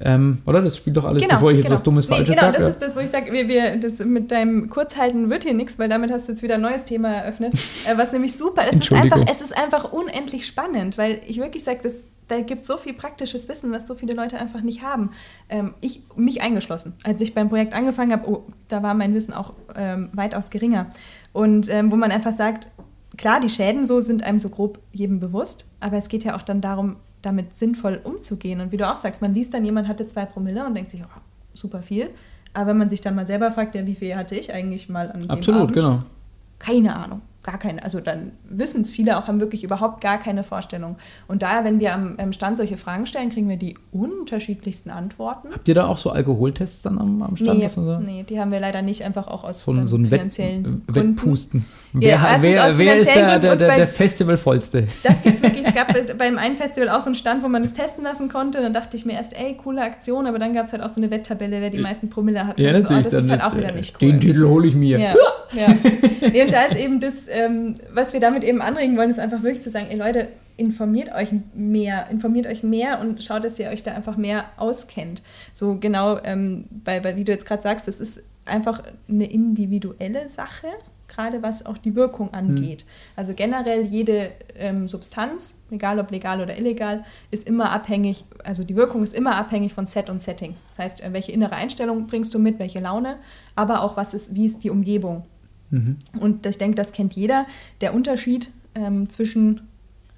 [0.00, 0.62] Ähm, oder?
[0.62, 2.18] Das spielt doch alles, bevor ich jetzt was Dummes Genau.
[2.18, 2.64] Nee, Falsches Genau, sage.
[2.64, 5.78] das ist das, wo ich sage, wir, wir, das mit deinem Kurzhalten wird hier nichts,
[5.78, 7.54] weil damit hast du jetzt wieder ein neues Thema eröffnet.
[7.88, 9.20] Äh, was nämlich super, es ist, Entschuldigung.
[9.20, 12.76] einfach, es ist einfach unendlich spannend, weil ich wirklich sage, das, da gibt es so
[12.76, 15.10] viel praktisches Wissen, was so viele Leute einfach nicht haben.
[15.48, 16.94] Ähm, ich, mich eingeschlossen.
[17.02, 20.86] Als ich beim Projekt angefangen habe, oh, da war mein Wissen auch ähm, weitaus geringer.
[21.32, 22.68] Und ähm, wo man einfach sagt,
[23.16, 26.42] klar, die Schäden so sind einem so grob jedem bewusst, aber es geht ja auch
[26.42, 28.60] dann darum, damit sinnvoll umzugehen.
[28.60, 31.02] Und wie du auch sagst, man liest dann, jemand hatte zwei Promille und denkt sich,
[31.02, 31.20] oh,
[31.54, 32.10] super viel.
[32.54, 35.10] Aber wenn man sich dann mal selber fragt, ja, wie viel hatte ich eigentlich mal
[35.10, 35.74] an Absolut, Abend?
[35.74, 36.02] genau.
[36.58, 37.82] Keine Ahnung, gar keine.
[37.82, 40.96] Also dann wissen es viele auch, haben wirklich überhaupt gar keine Vorstellung.
[41.28, 45.48] Und daher, wenn wir am, am Stand solche Fragen stellen, kriegen wir die unterschiedlichsten Antworten.
[45.52, 47.58] Habt ihr da auch so Alkoholtests dann am, am Stand?
[47.58, 48.04] Nee, sagt?
[48.04, 50.82] nee, die haben wir leider nicht, einfach auch aus So ähm, so ein Wett, finanziellen
[50.88, 51.16] äh, Gründen.
[51.16, 51.64] Wettpusten.
[51.94, 54.88] Ja, wer erstens wer, wer ist der, der, der, der Festivalvollste?
[55.02, 55.66] Das gibt's wirklich.
[55.66, 55.88] Es gab
[56.18, 58.60] beim einen Festival auch so einen Stand, wo man das testen lassen konnte.
[58.60, 61.00] Dann dachte ich mir erst, ey, coole Aktion, aber dann gab es halt auch so
[61.00, 62.60] eine Wetttabelle, wer die meisten Promille hat.
[62.60, 63.06] Ja, so, natürlich.
[63.06, 64.08] oh, das ist halt auch wieder äh, nicht cool.
[64.10, 64.98] Den Titel hole ich mir.
[64.98, 65.14] Ja,
[65.54, 65.66] ja.
[66.44, 69.62] Und da ist eben das, ähm, was wir damit eben anregen wollen, ist einfach wirklich
[69.62, 73.84] zu sagen, ey Leute, informiert euch mehr, informiert euch mehr und schaut, dass ihr euch
[73.84, 75.22] da einfach mehr auskennt.
[75.54, 80.28] So genau, ähm, bei, bei, wie du jetzt gerade sagst, das ist einfach eine individuelle
[80.28, 80.66] Sache,
[81.06, 82.84] gerade was auch die Wirkung angeht.
[83.14, 88.76] Also generell jede ähm, Substanz, egal ob legal oder illegal, ist immer abhängig, also die
[88.76, 90.56] Wirkung ist immer abhängig von Set und Setting.
[90.66, 93.16] Das heißt, äh, welche innere Einstellung bringst du mit, welche Laune,
[93.54, 95.24] aber auch was ist, wie ist die Umgebung.
[96.20, 97.46] Und ich denke, das kennt jeder.
[97.80, 99.68] Der Unterschied ähm, zwischen,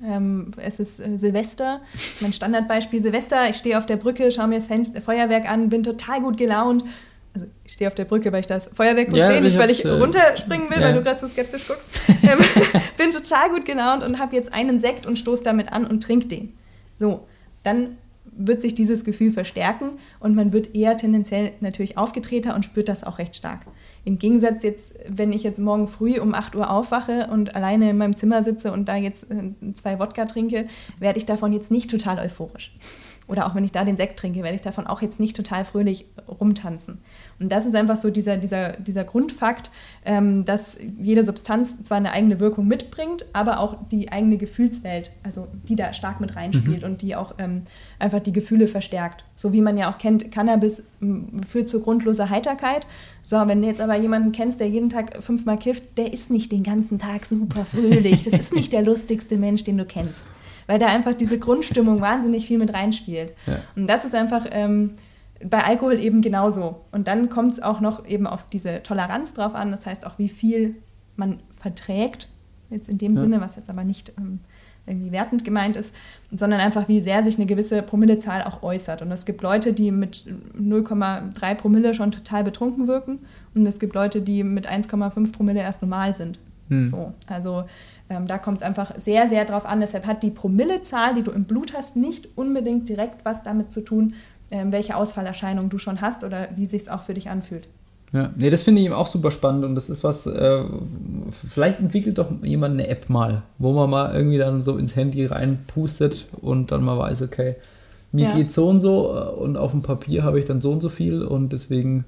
[0.04, 4.30] ähm, es ist äh, Silvester, das ist mein Standardbeispiel Silvester, ich stehe auf der Brücke,
[4.30, 6.84] schaue mir das Fen Feuerwerk an, bin total gut gelaunt.
[7.32, 9.58] Also ich stehe auf der Brücke, weil ich das Feuerwerk gut Ja, sehe, nicht ich
[9.58, 10.88] weil ich äh, runterspringen will, ja.
[10.88, 11.88] weil du gerade so skeptisch guckst.
[12.22, 12.38] ähm,
[12.96, 16.28] bin total gut gelaunt und habe jetzt einen Sekt und stoße damit an und trink
[16.28, 16.54] den.
[16.98, 17.26] So,
[17.62, 22.88] dann wird sich dieses Gefühl verstärken und man wird eher tendenziell natürlich aufgetreter und spürt
[22.88, 23.66] das auch recht stark.
[24.04, 27.98] Im Gegensatz jetzt, wenn ich jetzt morgen früh um 8 Uhr aufwache und alleine in
[27.98, 30.66] meinem Zimmer sitze und da jetzt äh, zwei Wodka trinke,
[30.98, 32.72] werde ich davon jetzt nicht total euphorisch.
[33.30, 35.64] Oder auch wenn ich da den Sekt trinke, werde ich davon auch jetzt nicht total
[35.64, 36.98] fröhlich rumtanzen.
[37.38, 39.70] Und das ist einfach so dieser, dieser, dieser Grundfakt,
[40.04, 45.46] ähm, dass jede Substanz zwar eine eigene Wirkung mitbringt, aber auch die eigene Gefühlswelt, also
[45.68, 47.62] die da stark mit reinspielt und die auch ähm,
[48.00, 49.24] einfach die Gefühle verstärkt.
[49.36, 52.86] So wie man ja auch kennt, Cannabis m, führt zu grundloser Heiterkeit.
[53.22, 56.50] So, wenn du jetzt aber jemanden kennst, der jeden Tag fünfmal kifft, der ist nicht
[56.50, 58.24] den ganzen Tag super fröhlich.
[58.24, 60.24] Das ist nicht der lustigste Mensch, den du kennst
[60.70, 63.34] weil da einfach diese Grundstimmung wahnsinnig viel mit reinspielt.
[63.48, 63.56] Ja.
[63.74, 64.92] Und das ist einfach ähm,
[65.44, 66.82] bei Alkohol eben genauso.
[66.92, 70.16] Und dann kommt es auch noch eben auf diese Toleranz drauf an, das heißt auch,
[70.20, 70.76] wie viel
[71.16, 72.28] man verträgt,
[72.70, 73.20] jetzt in dem Ja.
[73.20, 74.38] Sinne, was jetzt aber nicht ähm,
[74.86, 75.92] irgendwie wertend gemeint ist,
[76.30, 79.02] sondern einfach, wie sehr sich eine gewisse Promillezahl auch äußert.
[79.02, 80.24] Und es gibt Leute, die mit
[80.56, 83.18] 0,3 Promille schon total betrunken wirken
[83.56, 86.38] und es gibt Leute, die mit 1,5 Promille erst normal sind.
[86.68, 86.86] Hm.
[86.86, 87.64] So, also
[88.10, 89.80] ähm, da kommt es einfach sehr, sehr drauf an.
[89.80, 93.80] Deshalb hat die Promillezahl, die du im Blut hast, nicht unbedingt direkt was damit zu
[93.82, 94.14] tun,
[94.50, 97.68] ähm, welche Ausfallerscheinung du schon hast oder wie sich es auch für dich anfühlt.
[98.12, 100.64] Ja, nee, das finde ich eben auch super spannend und das ist was, äh,
[101.30, 105.26] vielleicht entwickelt doch jemand eine App mal, wo man mal irgendwie dann so ins Handy
[105.26, 107.54] reinpustet und dann mal weiß, okay,
[108.10, 108.32] mir Ja.
[108.34, 111.22] geht so und so und auf dem Papier habe ich dann so und so viel
[111.22, 112.04] und deswegen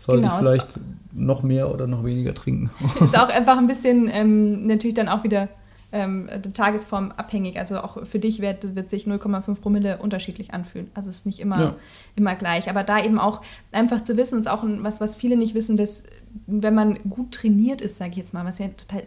[0.00, 0.80] sollte Genau, ich vielleicht
[1.12, 2.70] noch mehr oder noch weniger trinken.
[3.04, 5.48] Ist auch einfach ein bisschen ähm, natürlich dann auch wieder
[5.92, 7.58] ähm, der Tagesform abhängig.
[7.58, 10.88] Also auch für dich wird, wird sich 0,5 Promille unterschiedlich anfühlen.
[10.94, 11.74] Also es ist nicht immer, Ja.
[12.16, 12.70] immer gleich.
[12.70, 15.76] Aber da eben auch einfach zu wissen, ist auch ein, was, was viele nicht wissen,
[15.76, 16.04] dass
[16.46, 19.02] wenn man gut trainiert ist, sage ich jetzt mal, was ja total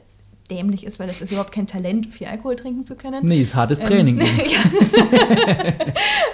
[0.52, 3.26] dämlich ist, weil das ist überhaupt kein Talent, viel Alkohol trinken zu können.
[3.26, 4.20] Nee, ist hartes Ähm, Training.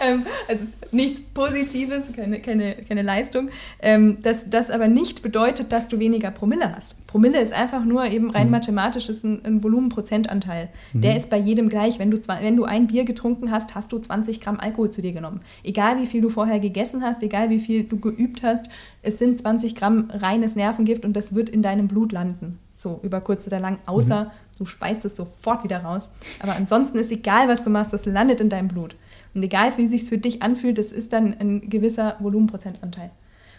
[0.02, 3.49] ähm, also es ist nichts Positives, keine, keine, keine Leistung.
[3.81, 6.95] Ähm, dass das aber nicht bedeutet, dass du weniger Promille hast.
[7.06, 10.69] Promille ist einfach nur eben rein mathematisch ist ein, ein Volumenprozentanteil.
[10.94, 11.98] Der ist bei jedem gleich.
[11.98, 15.11] Wenn du, wenn du ein Bier getrunken hast, hast du 20 Gramm Alkohol zu dir
[15.11, 15.41] genommen.
[15.64, 18.68] Egal wie viel du vorher gegessen hast, egal wie viel du geübt hast,
[19.02, 22.60] es sind 20 Gramm reines Nervengift und das wird in deinem Blut landen.
[22.80, 26.11] So über kurz oder lang, außer du speist es sofort wieder raus.
[26.41, 28.95] Aber ansonsten ist egal, was du machst, das landet in deinem Blut.
[29.34, 33.11] Und egal, wie es sich für dich anfühlt, das ist dann ein gewisser Volumenprozentanteil.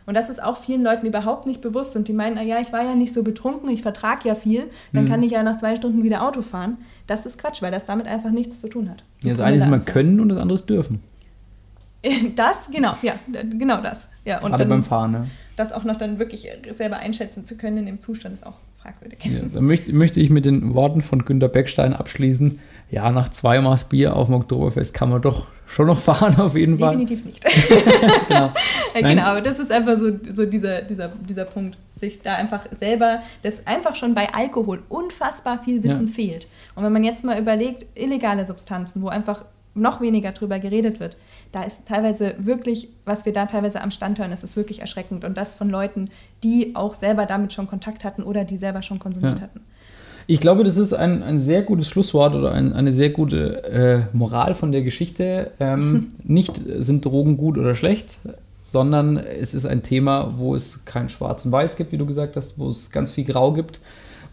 [0.07, 1.97] Und das ist auch vielen Leuten überhaupt nicht bewusst.
[1.97, 4.71] Und die meinen, ah ja, ich war ja nicht so betrunken, ich vertrage ja viel,
[4.95, 6.79] dann kann ich ja nach zwei Stunden wieder Auto fahren.
[7.07, 9.05] Das ist Quatsch, weil das damit einfach nichts zu tun hat.
[9.23, 11.03] Ja, das eine ist immer können und das andere ist dürfen.
[12.35, 14.09] Das, genau, ja, genau das.
[14.25, 15.13] Ja, und Gerade dann, beim Fahren.
[15.13, 15.27] Ne?
[15.57, 19.25] das auch noch dann wirklich selber einschätzen zu können in dem Zustand ist auch fragwürdig.
[19.25, 22.59] Ja, da möchte, möchte ich mit den Worten von Günter Beckstein abschließen.
[22.91, 26.57] Ja, nach zwei Maß Bier auf dem Oktoberfest kann man doch schon noch fahren, auf
[26.57, 26.97] jeden Fall.
[26.97, 27.45] Definitiv nicht.
[28.29, 28.53] Genau.
[28.95, 29.05] Nein.
[29.17, 33.21] genau, aber das ist einfach so, so dieser, dieser, dieser Punkt, sich da einfach selber,
[33.43, 36.13] dass einfach schon bei Alkohol unfassbar viel Wissen Ja.
[36.13, 36.49] fehlt.
[36.75, 39.45] Und wenn man jetzt mal überlegt, illegale Substanzen, wo einfach
[39.75, 41.17] noch weniger drüber geredet wird,
[41.53, 45.25] da ist teilweise wirklich, was wir da teilweise am Stand hören, das ist wirklich erschreckend.
[45.25, 46.11] Und das von Leuten,
[46.43, 49.41] die auch selber damit schon Kontakt hatten oder die selber schon konsumiert Ja.
[49.43, 49.61] hatten.
[50.27, 54.17] Ich glaube, das ist ein, ein sehr gutes Schlusswort oder ein, eine sehr gute äh,
[54.17, 55.51] Moral von der Geschichte.
[55.59, 58.19] Ähm, nicht äh, sind Drogen gut oder schlecht,
[58.63, 62.37] sondern es ist ein Thema, wo es kein Schwarz und Weiß gibt, wie du gesagt
[62.37, 63.81] hast, wo es ganz viel Grau gibt,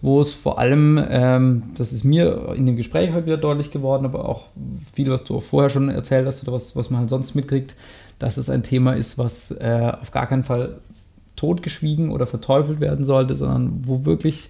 [0.02, 4.06] wo es vor allem, ähm, das ist mir in dem Gespräch heute wieder deutlich geworden,
[4.06, 4.46] aber auch
[4.94, 7.76] viel, was du auch vorher schon erzählt hast oder was, was man halt sonst mitkriegt,
[8.20, 10.80] dass es ein Thema ist, was äh, auf gar keinen Fall
[11.36, 14.50] totgeschwiegen oder verteufelt werden sollte, sondern wo wirklich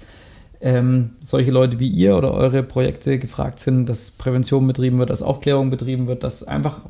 [0.59, 5.21] ähm, solche Leute wie ihr oder eure Projekte gefragt sind, dass Prävention betrieben wird, dass
[5.21, 6.81] Aufklärung betrieben wird, dass einfach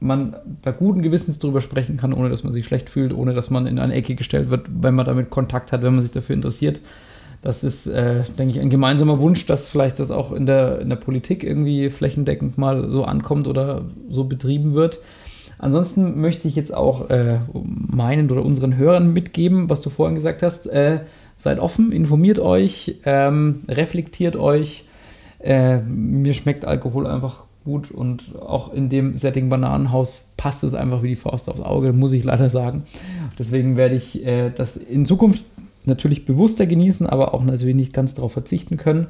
[0.00, 3.50] man da guten Gewissens drüber sprechen kann, ohne dass man sich schlecht fühlt, ohne dass
[3.50, 6.34] man in eine Ecke gestellt wird, wenn man damit Kontakt hat, wenn man sich dafür
[6.34, 6.80] interessiert.
[7.44, 10.88] Das ist, äh, denke ich, ein gemeinsamer Wunsch, dass vielleicht das auch in der, in
[10.88, 14.98] der Politik irgendwie flächendeckend mal so ankommt oder so betrieben wird.
[15.58, 20.42] Ansonsten möchte ich jetzt auch äh, meinen oder unseren Hörern mitgeben, was du vorhin gesagt
[20.42, 20.66] hast.
[20.68, 21.00] Äh,
[21.36, 24.86] seid offen, informiert euch, ähm, reflektiert euch.
[25.38, 31.02] Äh, mir schmeckt Alkohol einfach gut und auch in dem Setting Bananenhaus passt es einfach
[31.02, 32.84] wie die Faust aufs Auge, muss ich leider sagen.
[33.38, 35.44] Deswegen werde ich äh, das in Zukunft
[35.86, 39.08] natürlich bewusster genießen, aber auch natürlich nicht ganz darauf verzichten können.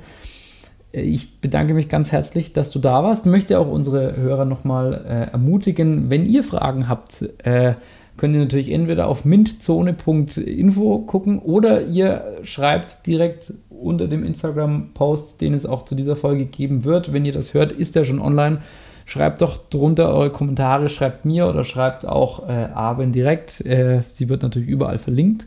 [0.92, 3.26] Ich bedanke mich ganz herzlich, dass du da warst.
[3.26, 7.74] Möchte auch unsere Hörer nochmal äh, ermutigen, wenn ihr Fragen habt, äh,
[8.16, 15.54] könnt ihr natürlich entweder auf mintzone.info gucken oder ihr schreibt direkt unter dem Instagram-Post, den
[15.54, 17.12] es auch zu dieser Folge geben wird.
[17.12, 18.58] Wenn ihr das hört, ist der schon online.
[19.04, 23.60] Schreibt doch drunter eure Kommentare, schreibt mir oder schreibt auch äh, Arben direkt.
[23.66, 25.46] Äh, sie wird natürlich überall verlinkt.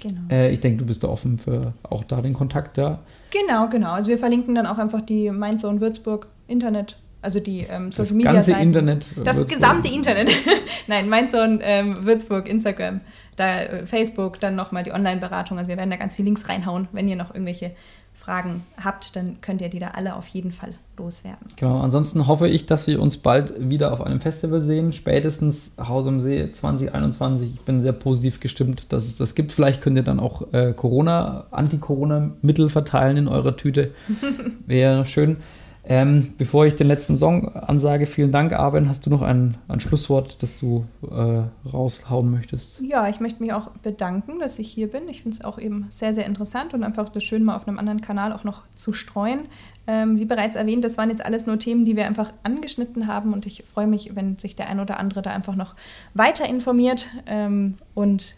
[0.00, 0.20] Genau.
[0.30, 3.00] Äh, ich denke, du bist da offen für auch da den Kontakt da.
[3.30, 3.92] Genau, genau.
[3.92, 8.14] Also wir verlinken dann auch einfach die Mainzone Würzburg Internet, also die ähm, Das Social
[8.16, 8.62] Media ganze Seiten.
[8.62, 9.06] Internet.
[9.24, 9.48] Das Würzburg.
[9.48, 10.30] gesamte Internet.
[10.86, 13.00] Nein, Mainzone, ähm, Würzburg, Instagram,
[13.36, 15.58] da äh, Facebook, dann nochmal die Online-Beratung.
[15.58, 16.88] Also wir werden da ganz viel Links reinhauen.
[16.92, 17.72] Wenn ihr noch irgendwelche
[18.30, 21.48] Fragen habt, dann könnt ihr die da alle auf jeden Fall loswerden.
[21.56, 24.92] Genau, ansonsten hoffe ich, dass wir uns bald wieder auf einem Festival sehen.
[24.92, 27.54] Spätestens Haus am See 2021.
[27.54, 29.50] Ich bin sehr positiv gestimmt, dass es das gibt.
[29.50, 33.90] Vielleicht könnt ihr dann auch äh, Corona, Anti-Corona-Mittel verteilen in eurer Tüte.
[34.64, 35.38] Wäre schön.
[35.90, 38.88] Ähm, bevor ich den letzten Song ansage, vielen Dank, Arben.
[38.88, 42.80] Hast du noch ein, ein Schlusswort, das du äh, raushauen möchtest?
[42.80, 45.08] Ja, ich möchte mich auch bedanken, dass ich hier bin.
[45.08, 47.80] Ich finde es auch eben sehr, sehr interessant und einfach das schön mal auf einem
[47.80, 49.48] anderen Kanal auch noch zu streuen.
[49.88, 53.32] Ähm, wie bereits erwähnt, das waren jetzt alles nur Themen, die wir einfach angeschnitten haben
[53.32, 55.74] und ich freue mich, wenn sich der ein oder andere da einfach noch
[56.14, 58.36] weiter informiert ähm, und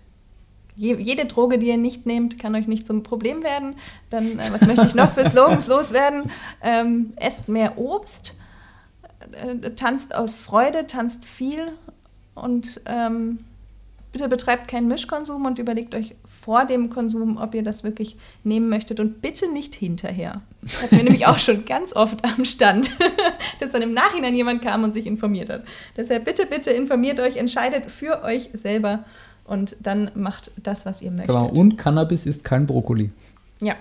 [0.82, 3.76] je, jede Droge, die ihr nicht nehmt, kann euch nicht zum Problem werden.
[4.10, 6.30] Dann, äh, was möchte ich noch für Slogans loswerden?
[6.60, 8.34] Ähm, esst mehr Obst,
[9.30, 11.72] äh, tanzt aus Freude, tanzt viel
[12.34, 13.38] und ähm,
[14.10, 18.68] bitte betreibt keinen Mischkonsum und überlegt euch vor dem Konsum, ob ihr das wirklich nehmen
[18.68, 20.42] möchtet und bitte nicht hinterher.
[20.62, 22.90] Das hatten wir nämlich auch schon ganz oft am Stand,
[23.60, 25.64] dass dann im Nachhinein jemand kam und sich informiert hat.
[25.96, 29.04] Deshalb bitte, bitte informiert euch, entscheidet für euch selber
[29.52, 31.28] und dann macht das, was ihr möchtet.
[31.28, 31.46] Genau.
[31.46, 33.10] Und Cannabis ist kein Brokkoli.
[33.60, 33.76] Ja,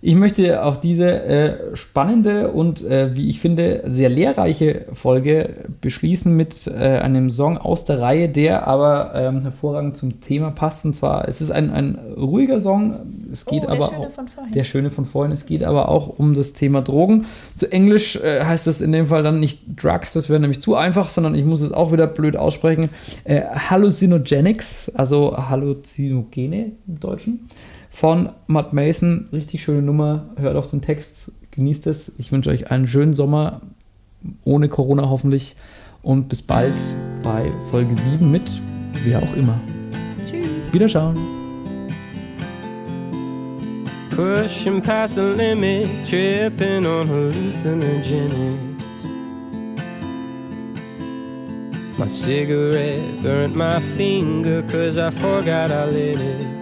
[0.00, 6.36] Ich möchte auch diese äh, spannende und, äh, wie ich finde, sehr lehrreiche Folge beschließen
[6.36, 10.84] mit äh, einem Song aus der Reihe, der aber ähm, hervorragend zum Thema passt.
[10.84, 12.94] Und zwar, es ist ein, ein ruhiger Song,
[13.32, 14.08] Es geht Oh, aber auch,
[14.54, 15.32] der Schöne von vorhin.
[15.32, 17.26] Es geht aber auch um das Thema Drogen.
[17.56, 20.76] Zu Englisch äh, heißt das in dem Fall dann nicht Drugs, das wäre nämlich zu
[20.76, 22.88] einfach, sondern ich muss es auch wieder blöd aussprechen.
[23.24, 27.48] Äh, Hallucinogenics, also Halluzinogene im Deutschen.
[27.98, 30.26] Von Matt Mason, richtig schöne Nummer.
[30.36, 32.12] Hört auf den Text, genießt es.
[32.16, 33.60] Ich wünsche euch einen schönen Sommer,
[34.44, 35.56] ohne Corona hoffentlich.
[36.02, 36.76] Und bis bald
[37.24, 38.44] bei Folge 7 mit
[39.02, 39.60] wer auch immer.
[40.24, 40.72] Tschüss.
[40.72, 41.18] Wiederschauen.
[44.14, 48.78] Pushing past the limit, tripping on hallucinogenics.
[51.98, 56.57] My cigarette burnt my finger cause I forgot I lit it.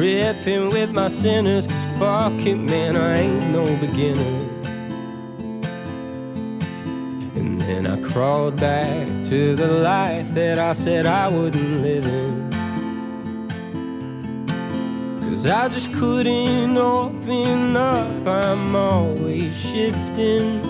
[0.00, 4.48] Ripping with my sinners cause fuck it man, I ain't no beginner.
[7.36, 12.50] And then I crawled back to the life that I said I wouldn't live in.
[15.20, 20.62] Cause I just couldn't open up, I'm always shifting.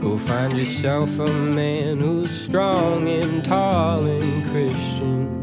[0.00, 5.33] Go find yourself a man who's strong and tall and Christian.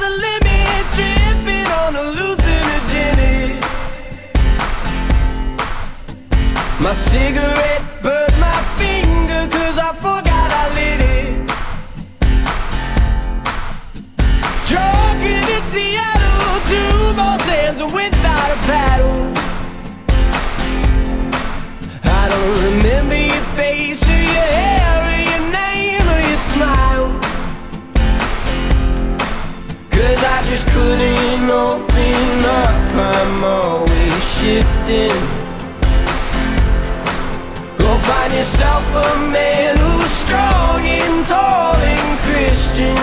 [0.00, 3.66] Past the limit, tripping on hallucinogenics.
[6.80, 11.36] My cigarette burned my finger cause I forgot I lit it.
[14.70, 19.32] Drunken in Seattle, two more sands without a paddle.
[22.04, 23.99] I don't remember your face
[30.50, 35.20] just couldn't open up, I'm always shifting.
[37.78, 42.98] Go find yourself a man who's strong and tall and Christian.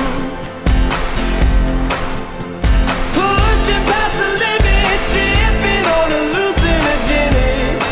[3.15, 7.87] Pushing past the limit, tripping on hallucinogenics.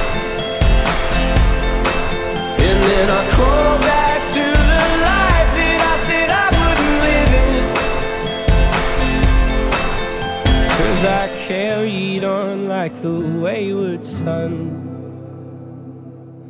[2.60, 3.85] And then I crawl
[12.86, 14.52] like the wayward son.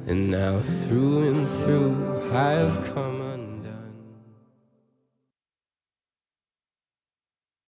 [0.06, 3.25] And now through and through I have come.